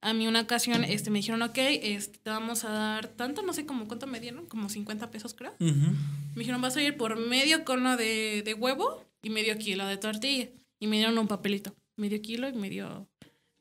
a 0.00 0.12
mí 0.12 0.26
una 0.26 0.42
ocasión 0.42 0.84
este, 0.84 1.10
me 1.10 1.18
dijeron, 1.18 1.42
ok, 1.42 1.56
este, 1.56 2.18
te 2.18 2.30
vamos 2.30 2.64
a 2.64 2.70
dar 2.70 3.08
tanto, 3.08 3.42
no 3.42 3.52
sé 3.52 3.66
cómo 3.66 3.86
cuánto 3.86 4.06
me 4.06 4.20
dieron, 4.20 4.46
como 4.46 4.68
50 4.68 5.10
pesos 5.10 5.34
creo. 5.34 5.54
Me 5.58 5.94
dijeron, 6.36 6.60
vas 6.60 6.76
a 6.76 6.82
ir 6.82 6.96
por 6.96 7.16
medio 7.18 7.64
cono 7.64 7.96
de, 7.96 8.42
de, 8.44 8.54
huevo 8.54 9.04
y 9.22 9.30
medio 9.30 9.56
kilo 9.58 9.86
de 9.86 9.96
tortilla. 9.96 10.48
Y 10.78 10.86
me 10.86 10.96
dieron 10.96 11.18
un 11.18 11.28
papelito, 11.28 11.74
medio 11.96 12.20
kilo 12.20 12.48
y 12.48 12.52
medio 12.52 13.08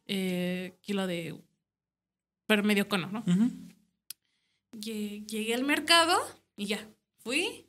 eh, 0.08 0.78
kilo 0.82 1.08
de... 1.08 1.36
pero 2.46 2.64
medio 2.64 2.88
cono, 2.88 3.10
¿no? 3.12 3.24
Llegué 4.80 5.54
al 5.54 5.64
mercado 5.64 6.16
y 6.58 6.66
ya, 6.66 6.88
fui, 7.18 7.65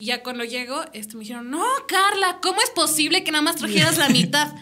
y 0.00 0.06
ya 0.06 0.22
cuando 0.22 0.44
llego, 0.44 0.82
este, 0.94 1.14
me 1.14 1.20
dijeron, 1.20 1.50
no, 1.50 1.62
Carla, 1.86 2.38
¿cómo 2.40 2.62
es 2.62 2.70
posible 2.70 3.22
que 3.22 3.32
nada 3.32 3.42
más 3.42 3.56
trajeras 3.56 3.98
la 3.98 4.08
mitad? 4.18 4.52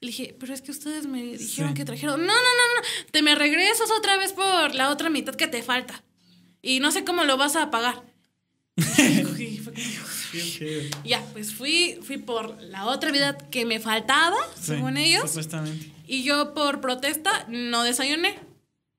Le 0.00 0.08
dije, 0.08 0.36
pero 0.38 0.52
es 0.52 0.62
que 0.62 0.72
ustedes 0.72 1.06
me 1.06 1.22
dijeron 1.22 1.74
que 1.74 1.84
trajeron. 1.84 2.20
No, 2.20 2.26
no, 2.26 2.32
no, 2.32 2.34
no. 2.34 2.82
Te 3.12 3.22
me 3.22 3.36
regresas 3.36 3.88
otra 3.96 4.16
vez 4.16 4.32
por 4.32 4.74
la 4.74 4.90
otra 4.90 5.08
mitad 5.10 5.34
que 5.34 5.46
te 5.46 5.62
falta. 5.62 6.02
Y 6.60 6.80
no 6.80 6.90
sé 6.90 7.04
cómo 7.04 7.22
lo 7.24 7.36
vas 7.36 7.54
a 7.54 7.70
pagar. 7.70 8.02
ya, 11.04 11.24
pues 11.32 11.54
fui, 11.54 12.00
fui 12.02 12.18
por 12.18 12.60
la 12.60 12.86
otra 12.86 13.12
mitad 13.12 13.36
que 13.50 13.64
me 13.64 13.78
faltaba, 13.78 14.38
según 14.60 14.96
ellos. 14.96 15.28
Supuestamente. 15.28 15.92
Y 16.08 16.24
yo 16.24 16.52
por 16.52 16.80
protesta 16.80 17.46
no 17.48 17.84
desayuné. 17.84 18.40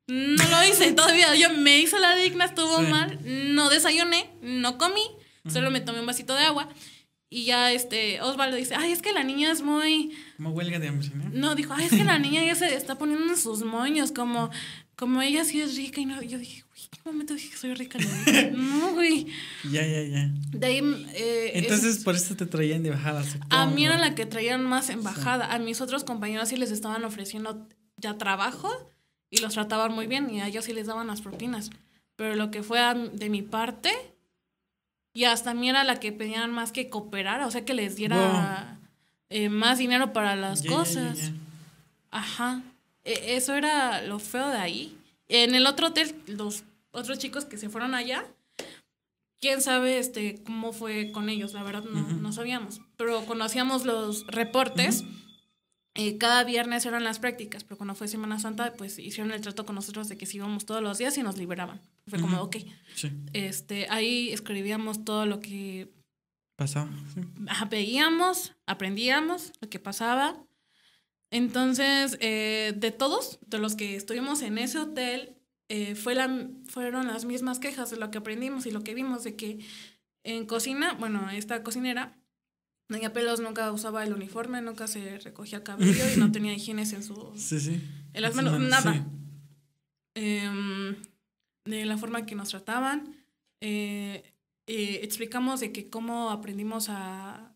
No 0.08 0.44
lo 0.50 0.64
hice 0.64 0.94
todavía. 0.94 1.36
Yo 1.36 1.50
me 1.50 1.80
hice 1.80 2.00
la 2.00 2.16
digna, 2.16 2.46
estuvo 2.46 2.82
mal. 2.82 3.20
No 3.26 3.70
desayuné, 3.70 4.30
no 4.42 4.78
comí. 4.78 5.04
Solo 5.50 5.72
me 5.72 5.82
tomé 5.82 6.00
un 6.00 6.06
vasito 6.06 6.36
de 6.36 6.44
agua. 6.44 6.70
Y 7.34 7.46
ya 7.46 7.72
este 7.72 8.20
Osvaldo 8.22 8.58
dice, 8.58 8.76
ay, 8.76 8.92
es 8.92 9.02
que 9.02 9.14
la 9.14 9.24
niña 9.24 9.54
es 9.54 9.62
muy... 9.62 10.12
Como 10.36 10.50
huelga 10.50 10.80
de 10.80 10.90
hambre, 10.90 11.10
¿no? 11.16 11.30
No, 11.32 11.56
dijo, 11.56 11.74
ay, 11.74 11.86
es 11.86 11.92
que 11.92 12.04
la 12.04 12.20
niña 12.20 12.44
ya 12.44 12.56
se 12.56 12.76
está 12.76 12.98
poniendo 12.98 13.26
en 13.26 13.38
sus 13.38 13.64
moños, 13.64 14.12
como, 14.12 14.50
como 14.98 15.22
ella 15.22 15.46
sí 15.46 15.62
es 15.62 15.78
rica. 15.78 16.02
Y 16.02 16.06
no, 16.06 16.22
yo 16.22 16.38
dije, 16.38 16.66
uy, 16.74 16.80
¿qué 16.92 17.00
momento 17.06 17.34
dije 17.34 17.52
que 17.52 17.56
soy 17.56 17.74
rica? 17.74 18.00
No, 18.52 18.92
güey. 18.94 19.28
Ya, 19.64 19.88
ya, 19.88 20.04
ya. 20.04 20.30
De 20.52 20.68
ahí... 20.68 21.08
Eh, 21.14 21.52
Entonces, 21.54 22.04
por 22.04 22.16
eso 22.16 22.36
te 22.36 22.46
traían 22.46 22.84
de 22.84 22.90
bajada. 22.90 23.24
A 23.50 23.66
mí 23.66 23.86
era 23.86 23.98
la 23.98 24.14
que 24.14 24.26
traían 24.26 24.66
más 24.66 24.90
en 24.90 25.02
bajada. 25.02 25.54
A 25.54 25.58
mis 25.58 25.80
otros 25.80 26.04
compañeros 26.04 26.50
sí 26.50 26.58
les 26.58 26.70
estaban 26.70 27.06
ofreciendo 27.06 27.66
ya 27.96 28.18
trabajo 28.18 28.70
y 29.30 29.38
los 29.38 29.54
trataban 29.54 29.94
muy 29.94 30.08
bien 30.08 30.30
y 30.30 30.42
a 30.42 30.48
ellos 30.48 30.66
sí 30.66 30.74
les 30.74 30.88
daban 30.88 31.08
las 31.08 31.22
propinas. 31.22 31.70
Pero 32.18 32.36
lo 32.36 32.52
que 32.52 32.62
fue 32.62 32.80
de 33.14 33.30
mi 33.30 33.42
parte 33.42 33.92
y 35.14 35.26
hasta 35.26 35.52
a 35.52 35.54
mí 35.54 35.70
era 35.70 35.84
la 35.84 36.00
que 36.00 36.12
pedían 36.12 36.52
más 36.52 36.72
que 36.72 36.90
cooperar, 36.90 37.42
o 37.42 37.52
sea, 37.52 37.66
que 37.66 37.74
les 37.74 37.96
diera 37.96 38.80
eh, 39.30 39.50
más 39.50 39.78
dinero 39.78 40.14
para 40.14 40.36
las 40.36 40.64
cosas. 40.64 41.32
Ajá. 42.12 42.62
E, 43.04 43.36
eso 43.36 43.56
era 43.56 44.02
lo 44.02 44.20
feo 44.20 44.50
de 44.50 44.58
ahí. 44.58 44.98
En 45.28 45.56
el 45.56 45.68
otro 45.68 45.88
hotel, 45.88 46.16
los 46.28 46.64
otros 46.92 47.20
chicos 47.20 47.46
que 47.46 47.58
se 47.58 47.70
fueron 47.70 47.94
allá, 47.94 48.26
quién 49.40 49.62
sabe 49.62 49.98
este 49.98 50.42
cómo 50.44 50.72
fue 50.72 51.12
con 51.12 51.30
ellos, 51.30 51.54
la 51.54 51.64
verdad 51.64 51.84
no, 51.84 52.02
no 52.02 52.32
sabíamos. 52.32 52.82
Pero 52.96 53.22
cuando 53.26 53.46
hacíamos 53.46 53.86
los 53.86 54.26
reportes, 54.28 55.04
eh, 55.94 56.18
cada 56.18 56.44
viernes 56.46 56.86
eran 56.86 57.04
las 57.04 57.20
prácticas, 57.20 57.66
pero 57.66 57.78
cuando 57.78 57.96
fue 57.96 58.08
Semana 58.08 58.40
Santa, 58.40 58.74
pues 58.74 58.98
hicieron 58.98 59.34
el 59.34 59.42
trato 59.42 59.66
con 59.66 59.76
nosotros 59.76 60.08
de 60.08 60.18
que 60.18 60.26
si 60.26 60.38
íbamos 60.38 60.66
todos 60.66 60.82
los 60.82 60.98
días 60.98 61.18
y 61.18 61.24
nos 61.24 61.38
liberaban. 61.38 61.82
Fue 62.08 62.20
como, 62.20 62.42
ok. 62.42 62.58
Este, 63.34 63.88
ahí 63.90 64.32
escribíamos 64.32 65.04
todo 65.04 65.26
lo 65.26 65.42
que 65.42 65.92
pasaba. 66.56 66.90
Veíamos, 67.70 68.54
aprendíamos 68.66 69.52
lo 69.60 69.70
que 69.70 69.80
pasaba. 69.80 70.42
Entonces, 71.30 72.18
eh, 72.22 72.74
de 72.76 72.92
todos, 72.92 73.40
de 73.46 73.58
los 73.58 73.76
que 73.76 73.96
estuvimos 73.96 74.42
en 74.44 74.58
ese 74.58 74.80
hotel, 74.80 75.38
eh, 75.68 75.96
fue 75.96 76.16
la, 76.16 76.50
fueron 76.68 77.08
las 77.08 77.26
mismas 77.26 77.60
quejas 77.60 77.90
de 77.90 77.98
lo 77.98 78.12
que 78.12 78.18
aprendimos 78.18 78.66
y 78.66 78.72
lo 78.72 78.84
que 78.84 78.94
vimos, 78.94 79.24
de 79.24 79.36
que 79.36 79.60
en 80.24 80.46
cocina, 80.46 80.94
bueno, 80.94 81.30
esta 81.32 81.64
cocinera 81.64 82.21
Doña 82.92 83.14
Pelos 83.14 83.40
nunca 83.40 83.72
usaba 83.72 84.04
el 84.04 84.12
uniforme, 84.12 84.62
nunca 84.62 84.86
se 84.86 85.18
recogía 85.20 85.64
cabello 85.64 86.04
y 86.14 86.20
no 86.20 86.30
tenía 86.34 86.54
higiene 86.54 86.82
en 86.82 87.04
su... 87.04 87.32
Sí, 87.38 87.62
sí. 87.62 87.82
En 88.14 88.22
las 88.22 88.36
manos, 88.36 88.60
nada. 88.60 89.08
Em, 90.14 90.98
de 91.64 91.86
la 91.86 91.98
forma 91.98 92.26
que 92.26 92.36
nos 92.36 92.50
trataban. 92.50 93.16
Eh, 93.62 94.34
eh, 94.68 95.00
explicamos 95.04 95.62
de 95.62 95.72
que 95.72 95.90
cómo 95.90 96.32
aprendimos 96.32 96.90
a, 96.90 97.56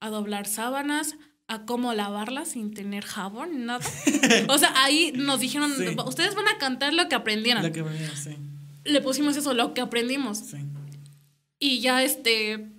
a 0.00 0.10
doblar 0.10 0.48
sábanas, 0.48 1.14
a 1.46 1.64
cómo 1.64 1.94
lavarlas 1.94 2.48
sin 2.48 2.74
tener 2.74 3.04
jabón, 3.04 3.64
nada. 3.64 3.86
o 4.48 4.58
sea, 4.58 4.72
ahí 4.82 5.12
nos 5.14 5.38
dijeron, 5.38 5.70
ustedes 6.04 6.34
van 6.34 6.48
a 6.48 6.58
cantar 6.58 6.94
lo 6.94 7.08
que 7.08 7.14
aprendieron. 7.14 7.62
Lo 7.62 7.70
que 7.70 7.80
aprendieron, 7.80 8.16
sí. 8.16 8.36
Le 8.82 9.00
pusimos 9.02 9.36
eso, 9.36 9.54
lo 9.54 9.72
que 9.72 9.82
aprendimos. 9.82 10.38
Sí. 10.38 10.58
Y 11.60 11.78
ya 11.78 12.02
este, 12.02 12.72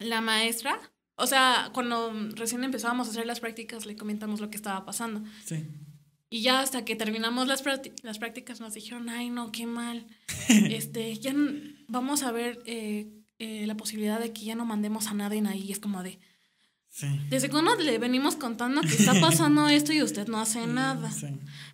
la 0.00 0.20
maestra 0.20 0.80
o 1.16 1.26
sea, 1.26 1.70
cuando 1.72 2.12
recién 2.34 2.64
empezábamos 2.64 3.06
a 3.06 3.10
hacer 3.10 3.26
las 3.26 3.40
prácticas, 3.40 3.86
le 3.86 3.96
comentamos 3.96 4.40
lo 4.40 4.50
que 4.50 4.56
estaba 4.56 4.84
pasando. 4.84 5.22
Sí. 5.44 5.66
Y 6.28 6.42
ya 6.42 6.60
hasta 6.60 6.84
que 6.84 6.96
terminamos 6.96 7.46
las, 7.46 7.62
las 8.02 8.18
prácticas 8.18 8.60
nos 8.60 8.74
dijeron, 8.74 9.08
ay, 9.08 9.30
no, 9.30 9.52
qué 9.52 9.66
mal. 9.66 10.06
este, 10.48 11.16
ya 11.18 11.32
vamos 11.86 12.24
a 12.24 12.32
ver 12.32 12.60
eh, 12.66 13.08
eh, 13.38 13.64
la 13.66 13.76
posibilidad 13.76 14.18
de 14.18 14.32
que 14.32 14.44
ya 14.44 14.56
no 14.56 14.64
mandemos 14.64 15.06
a 15.06 15.14
nadie 15.14 15.42
ahí. 15.46 15.70
Es 15.70 15.78
como 15.78 16.02
de... 16.02 16.18
Sí. 16.88 17.06
Desde 17.28 17.48
cuando 17.48 17.74
le 17.76 17.98
venimos 17.98 18.34
contando 18.34 18.80
que 18.80 18.94
está 18.94 19.14
pasando 19.20 19.68
esto 19.68 19.92
y 19.92 20.02
usted 20.02 20.26
no 20.26 20.40
hace 20.40 20.66
nada. 20.66 21.12
Sí. 21.12 21.28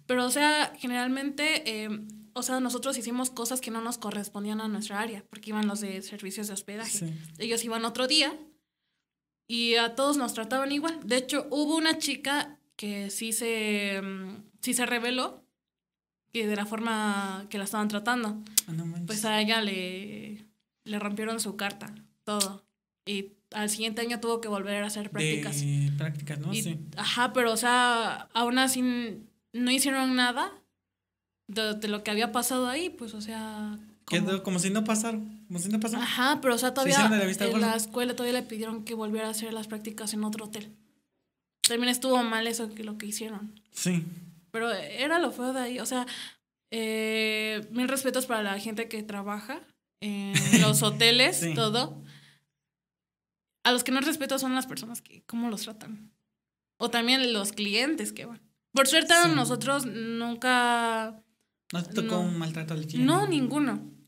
Pero, 0.07 0.27
o 0.27 0.31
sea, 0.31 0.75
generalmente, 0.79 1.85
eh, 1.85 1.89
o 2.35 2.43
sea, 2.43 2.61
nosotros 2.61 2.99
hicimos 2.99 3.31
cosas 3.31 3.63
que 3.63 3.71
no 3.71 3.81
nos 3.81 3.97
correspondían 3.97 4.61
a 4.61 4.69
nuestra 4.69 5.01
área, 5.01 5.25
porque 5.31 5.51
iban 5.51 5.67
los 5.67 5.81
de 5.81 6.03
servicios 6.03 6.49
de 6.49 6.55
hospedaje. 6.55 7.15
Ellos 7.39 7.65
iban 7.65 7.87
otro 7.87 8.07
día 8.07 8.35
y 9.51 9.75
a 9.75 9.97
todos 9.97 10.17
nos 10.17 10.33
trataban 10.33 10.71
igual. 10.71 11.01
De 11.03 11.17
hecho, 11.17 11.49
hubo 11.51 11.75
una 11.75 11.99
chica 11.99 12.57
que 12.77 13.11
sí 13.11 13.33
se, 13.33 14.01
mm, 14.01 14.45
sí 14.61 14.75
se 14.75 14.87
reveló 14.87 15.43
que 16.33 16.47
de 16.47 16.55
la 16.55 16.67
forma 16.67 17.47
que 17.51 17.59
la 17.59 17.65
estaban 17.65 17.89
tratando. 17.89 18.41
Ah, 18.69 18.73
pues 19.09 19.25
a 19.25 19.41
ella 19.41 19.61
le, 19.61 20.47
le 20.85 20.99
rompieron 21.01 21.41
su 21.41 21.57
carta, 21.57 21.93
todo. 22.23 22.63
Y 23.05 23.33
al 23.51 23.69
siguiente 23.71 24.03
año 24.03 24.21
tuvo 24.21 24.41
que 24.41 24.47
volver 24.47 24.85
a 24.85 24.87
hacer 24.87 25.11
prácticas. 25.11 25.65
prácticas, 25.99 26.39
¿no? 26.39 26.55
sí. 26.55 26.79
Ajá, 26.97 27.33
pero 27.33 27.53
o 27.53 27.57
sea, 27.57 28.29
aún 28.33 28.57
así 28.57 28.83
no 29.53 29.71
hicieron 29.73 30.15
nada 30.15 30.53
de, 31.49 31.89
lo 31.89 32.05
que 32.05 32.13
había 32.13 32.31
pasado 32.31 32.69
ahí, 32.69 32.89
pues 32.89 33.15
o 33.15 33.21
sea, 33.21 33.81
Quedó 34.11 34.43
como 34.43 34.59
si 34.59 34.71
no 34.71 34.85
pasara, 34.85 35.19
como 35.47 35.59
si 35.61 35.69
no 35.69 35.79
pasara. 35.79 36.03
Ajá, 36.03 36.41
pero 36.43 36.57
o 36.57 36.59
sea, 36.59 36.75
todavía 36.75 37.07
en 37.07 37.61
la 37.61 37.77
escuela 37.77 38.17
todavía 38.17 38.41
le 38.41 38.47
pidieron 38.47 38.85
que 38.85 38.95
volviera 38.95 39.29
a 39.29 39.31
hacer 39.31 39.53
las 39.53 39.69
prácticas 39.69 40.13
en 40.15 40.25
otro 40.25 40.47
hotel. 40.47 40.75
También 41.63 41.91
estuvo 41.91 42.21
mal 42.25 42.49
eso 42.49 42.75
que 42.75 42.83
lo 42.83 42.99
que 42.99 43.07
hicieron. 43.07 43.61
Sí. 43.71 44.05
Pero 44.51 44.73
era 44.73 45.21
lo 45.21 45.31
feo 45.31 45.53
de 45.53 45.61
ahí, 45.61 45.79
o 45.79 45.87
sea, 45.87 46.07
eh, 46.73 47.67
mil 47.71 47.89
respetos 47.89 48.27
para 48.27 48.43
la 48.43 48.59
gente 48.59 48.89
que 48.89 49.03
trabaja 49.05 49.61
en 50.01 50.35
los 50.61 50.83
hoteles, 50.83 51.55
todo. 51.55 52.03
A 53.63 53.73
los 53.73 53.85
que 53.85 53.93
no 53.93 54.01
respeto 54.01 54.39
son 54.39 54.55
las 54.55 54.67
personas 54.67 55.03
que, 55.03 55.23
cómo 55.27 55.51
los 55.51 55.63
tratan. 55.63 56.11
O 56.79 56.91
también 56.91 57.33
los 57.33 57.53
clientes 57.53 58.13
que 58.13 58.25
van. 58.25 58.41
Por 58.73 58.89
suerte 58.89 59.15
nosotros 59.35 59.87
nunca... 59.87 61.23
¿No 61.73 61.85
te 61.85 61.93
tocó 61.93 62.19
un 62.19 62.39
maltrato 62.39 62.75
al 62.75 62.87
cliente? 62.87 63.07
No, 63.07 63.29
ninguno. 63.29 64.00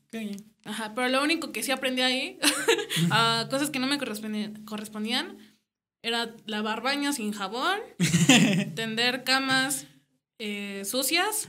Ajá, 0.65 0.93
pero 0.95 1.09
lo 1.09 1.23
único 1.23 1.51
que 1.51 1.63
sí 1.63 1.71
aprendí 1.71 2.01
ahí, 2.01 2.39
a 3.11 3.47
cosas 3.49 3.69
que 3.69 3.79
no 3.79 3.87
me 3.87 3.97
correspondían, 3.97 5.37
era 6.01 6.35
lavar 6.45 6.81
baños 6.81 7.15
sin 7.15 7.31
jabón, 7.31 7.79
tender 8.75 9.23
camas 9.23 9.87
eh, 10.39 10.83
sucias, 10.85 11.47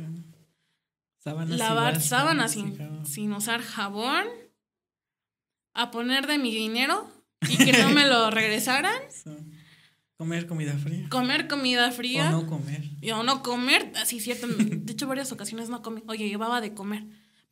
lavar 1.25 2.01
sábanas 2.01 2.53
sin, 2.53 2.79
sin, 3.07 3.33
usar 3.33 3.63
jabón, 3.63 4.25
a 5.75 5.91
poner 5.91 6.27
de 6.27 6.39
mi 6.39 6.55
dinero 6.55 7.11
y 7.49 7.57
que 7.57 7.73
no 7.73 7.91
me 7.91 8.07
lo 8.07 8.31
regresaran. 8.31 9.01
Comer 10.17 10.47
comida 10.47 10.79
fría. 10.79 11.09
Comer 11.09 11.49
comida 11.49 11.91
fría. 11.91 12.29
O 12.29 12.43
no 12.43 12.47
comer. 12.47 12.85
Y 13.01 13.11
o 13.11 13.25
no 13.25 13.43
comer, 13.43 13.93
así 13.97 14.21
cierto. 14.21 14.47
De 14.47 14.93
hecho, 14.93 15.09
varias 15.09 15.33
ocasiones 15.33 15.69
no 15.69 15.83
comí. 15.83 16.05
Oye, 16.07 16.29
llevaba 16.29 16.61
de 16.61 16.73
comer. 16.73 17.05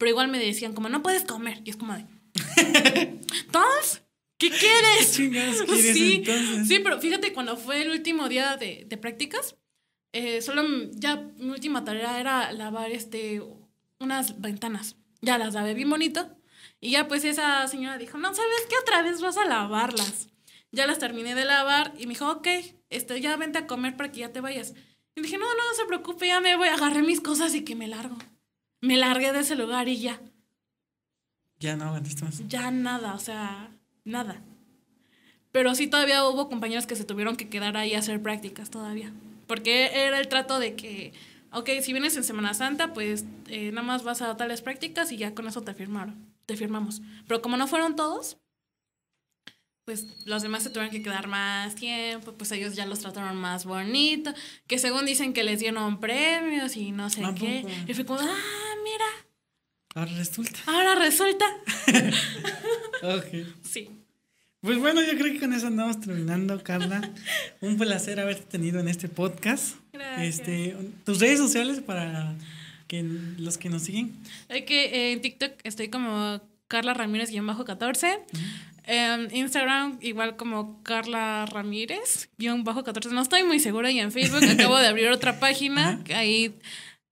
Pero 0.03 0.11
igual 0.11 0.27
me 0.27 0.41
decían 0.41 0.73
como, 0.73 0.89
no 0.89 1.01
puedes 1.01 1.23
comer. 1.25 1.61
Y 1.65 1.71
es 1.71 1.77
como 1.77 1.95
de... 1.95 2.05
¿Entonces? 3.47 4.03
¿Qué 4.37 4.51
quieres? 4.51 5.17
¿Qué 5.17 5.31
quieres 5.31 5.97
sí, 5.97 6.15
entonces? 6.17 6.67
sí, 6.67 6.81
pero 6.81 7.01
fíjate, 7.01 7.33
cuando 7.33 7.57
fue 7.57 7.83
el 7.83 7.91
último 7.93 8.29
día 8.29 8.57
de, 8.57 8.85
de 8.89 8.97
prácticas, 8.97 9.55
eh, 10.13 10.43
solo 10.43 10.65
ya 10.91 11.31
mi 11.37 11.51
última 11.51 11.85
tarea 11.85 12.19
era 12.19 12.51
lavar 12.51 12.91
este 12.91 13.45
unas 14.01 14.41
ventanas. 14.41 14.97
Ya 15.21 15.39
las 15.39 15.55
lavé 15.55 15.73
bien 15.73 15.89
bonito. 15.89 16.37
Y 16.81 16.91
ya 16.91 17.07
pues 17.07 17.25
esa 17.25 17.69
señora 17.69 17.97
dijo, 17.97 18.19
no, 18.19 18.35
¿sabes 18.35 18.67
qué? 18.69 18.75
Otra 18.83 19.03
vez 19.03 19.21
vas 19.21 19.37
a 19.37 19.45
lavarlas. 19.45 20.31
Ya 20.73 20.89
las 20.89 20.99
terminé 20.99 21.37
de 21.37 21.45
lavar 21.45 21.95
y 21.97 22.09
me 22.09 22.15
dijo, 22.15 22.29
ok, 22.29 22.49
este, 22.91 23.21
ya 23.21 23.37
vente 23.37 23.59
a 23.59 23.69
comer 23.69 23.97
para 23.97 24.11
que 24.11 24.19
ya 24.19 24.33
te 24.33 24.41
vayas. 24.41 24.75
Y 25.15 25.23
dije, 25.23 25.39
no, 25.39 25.47
no, 25.47 25.55
no 25.55 25.75
se 25.77 25.85
preocupe, 25.85 26.27
ya 26.27 26.41
me 26.41 26.57
voy, 26.57 26.67
agarré 26.67 27.03
mis 27.03 27.21
cosas 27.21 27.55
y 27.55 27.63
que 27.63 27.77
me 27.77 27.87
largo. 27.87 28.19
Me 28.83 28.99
largué 28.99 29.33
de 29.33 29.39
ese 29.41 29.55
lugar 29.57 29.89
y 29.89 29.99
ya. 29.99 30.21
Ya 31.59 31.77
no 31.77 31.85
aguantaste 31.85 32.25
más. 32.25 32.47
Ya 32.49 32.71
nada, 32.71 33.15
o 33.15 33.19
sea, 33.19 33.71
nada. 34.05 34.43
Pero 35.53 35.75
sí 35.75 35.87
todavía 35.87 36.27
hubo 36.29 36.49
compañeros 36.49 36.87
que 36.87 36.97
se 36.97 37.05
tuvieron 37.05 37.37
que 37.37 37.49
quedar 37.49 37.77
ahí 37.77 37.95
a 37.95 38.01
hacer 38.01 38.21
prácticas 38.21 38.71
todavía. 38.71 39.13
Porque 39.47 40.07
era 40.07 40.19
el 40.19 40.27
trato 40.29 40.59
de 40.59 40.75
que, 40.75 41.13
ok, 41.53 41.69
si 41.83 41.93
vienes 41.93 42.17
en 42.17 42.25
Semana 42.25 42.55
Santa, 42.55 42.93
pues 42.93 43.25
eh, 43.49 43.71
nada 43.71 43.87
más 43.87 44.03
vas 44.03 44.21
a 44.21 44.37
tales 44.37 44.63
prácticas 44.63 45.13
y 45.13 45.17
ya 45.17 45.35
con 45.35 45.47
eso 45.47 45.63
te 45.63 45.75
firmaron, 45.75 46.27
te 46.47 46.57
firmamos. 46.57 47.03
Pero 47.29 47.41
como 47.41 47.57
no 47.57 47.69
fueron 47.69 47.95
todos, 47.95 48.39
pues 49.85 50.07
los 50.27 50.43
demás 50.43 50.63
se 50.63 50.71
tuvieron 50.71 50.91
que 50.91 51.03
quedar 51.03 51.27
más 51.29 51.75
tiempo, 51.75 52.33
pues 52.33 52.51
ellos 52.53 52.75
ya 52.75 52.87
los 52.87 53.01
trataron 53.01 53.37
más 53.37 53.65
bonito, 53.65 54.33
que 54.67 54.79
según 54.79 55.07
dicen 55.07 55.33
que 55.33 55.43
les 55.45 55.61
dieron 55.61 56.01
premios 56.01 56.77
y 56.77 56.93
no 56.93 57.11
sé 57.11 57.25
¿A 57.25 57.35
qué. 57.35 57.61
poco? 57.63 57.75
Y 57.89 57.95
fue 57.95 58.07
como, 58.07 58.21
ah, 58.21 58.72
mira, 58.83 59.05
Ahora 59.95 60.13
resulta. 60.17 60.59
ahora 60.67 60.95
resulta. 60.97 61.45
Ok. 63.03 63.47
Sí. 63.63 63.91
Pues 64.61 64.79
bueno, 64.79 65.03
yo 65.03 65.19
creo 65.19 65.33
que 65.33 65.41
con 65.41 65.53
eso 65.53 65.67
andamos 65.67 66.01
terminando, 66.01 66.63
Carla. 66.63 67.11
Un 67.61 67.77
placer 67.79 68.21
haberte 68.21 68.45
tenido 68.45 68.79
en 68.79 68.89
este 68.89 69.09
podcast. 69.09 69.77
Gracias. 69.93 70.39
Este, 70.39 70.77
tus 71.05 71.19
redes 71.19 71.39
sociales 71.41 71.81
para 71.81 72.37
que 72.87 73.03
los 73.03 73.59
que 73.59 73.69
nos 73.71 73.83
siguen. 73.83 74.15
Hay 74.49 74.65
que 74.65 74.85
eh, 74.85 75.13
en 75.13 75.21
TikTok 75.21 75.53
estoy 75.65 75.89
como 75.89 76.41
Carla 76.69 76.95
Ramírez-14. 76.95 78.19
En 78.85 79.35
Instagram 79.35 79.99
igual 80.01 80.37
como 80.37 80.83
Carla 80.85 81.45
Ramírez-14. 81.47 83.11
No 83.11 83.23
estoy 83.23 83.43
muy 83.43 83.59
segura. 83.59 83.91
Y 83.91 83.99
en 83.99 84.13
Facebook 84.13 84.45
acabo 84.49 84.79
de 84.79 84.87
abrir 84.87 85.09
otra 85.09 85.41
página. 85.41 86.03
Que 86.05 86.15
Ahí 86.15 86.55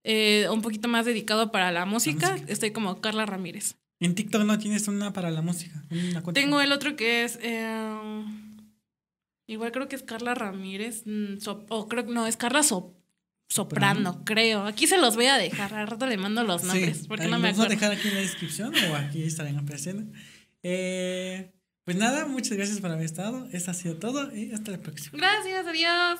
eh, 0.03 0.47
un 0.51 0.61
poquito 0.61 0.87
más 0.87 1.05
dedicado 1.05 1.51
para 1.51 1.71
la 1.71 1.85
música. 1.85 2.31
música. 2.31 2.51
Estoy 2.51 2.71
como 2.71 3.01
Carla 3.01 3.25
Ramírez. 3.25 3.75
En 3.99 4.15
TikTok 4.15 4.43
no 4.43 4.57
tienes 4.57 4.87
una 4.87 5.13
para 5.13 5.29
la 5.31 5.41
música. 5.41 5.83
una. 5.91 6.23
Tengo 6.33 6.59
el 6.61 6.71
otro 6.71 6.95
que 6.95 7.23
es... 7.23 7.37
eh, 7.41 8.23
igual 9.47 9.71
creo 9.71 9.87
que 9.87 9.95
es 9.95 10.03
Carla 10.03 10.33
Ramírez. 10.33 11.03
mm, 11.05 11.35
o 11.69 11.87
creo 11.87 12.05
que 12.05 12.11
no, 12.13 12.25
es 12.27 12.37
Carla 12.37 12.61
Sop- 12.63 12.95
Soprano, 13.49 14.23
creo. 14.23 14.63
Aquí 14.65 14.87
se 14.87 14.97
los 14.97 15.15
voy 15.17 15.25
a 15.25 15.37
dejar. 15.37 15.73
Al 15.73 15.87
rato 15.87 16.07
le 16.07 16.15
mando 16.17 16.41
los 16.43 16.63
nombres. 16.63 16.99
Sí, 16.99 17.05
porque 17.07 17.27
no 17.27 17.37
me 17.37 17.49
los 17.49 17.57
voy 17.57 17.63
a 17.65 17.67
acuerdo. 17.67 17.69
dejar 17.87 17.91
aquí 17.99 18.07
en 18.07 18.15
la 18.15 18.21
descripción 18.21 18.73
o 18.89 18.95
aquí 18.95 19.23
estarán 19.23 19.57
apareciendo. 19.57 20.09
Eh, 20.63 21.51
pues 21.83 21.97
nada, 21.97 22.25
muchas 22.27 22.53
gracias 22.57 22.79
por 22.79 22.91
haber 22.91 23.03
estado. 23.05 23.49
Esto 23.51 23.71
ha 23.71 23.73
sido 23.73 23.97
todo 23.97 24.33
y 24.33 24.53
hasta 24.53 24.71
la 24.71 24.77
próxima. 24.77 25.17
Gracias, 25.17 25.67
adiós. 25.67 26.19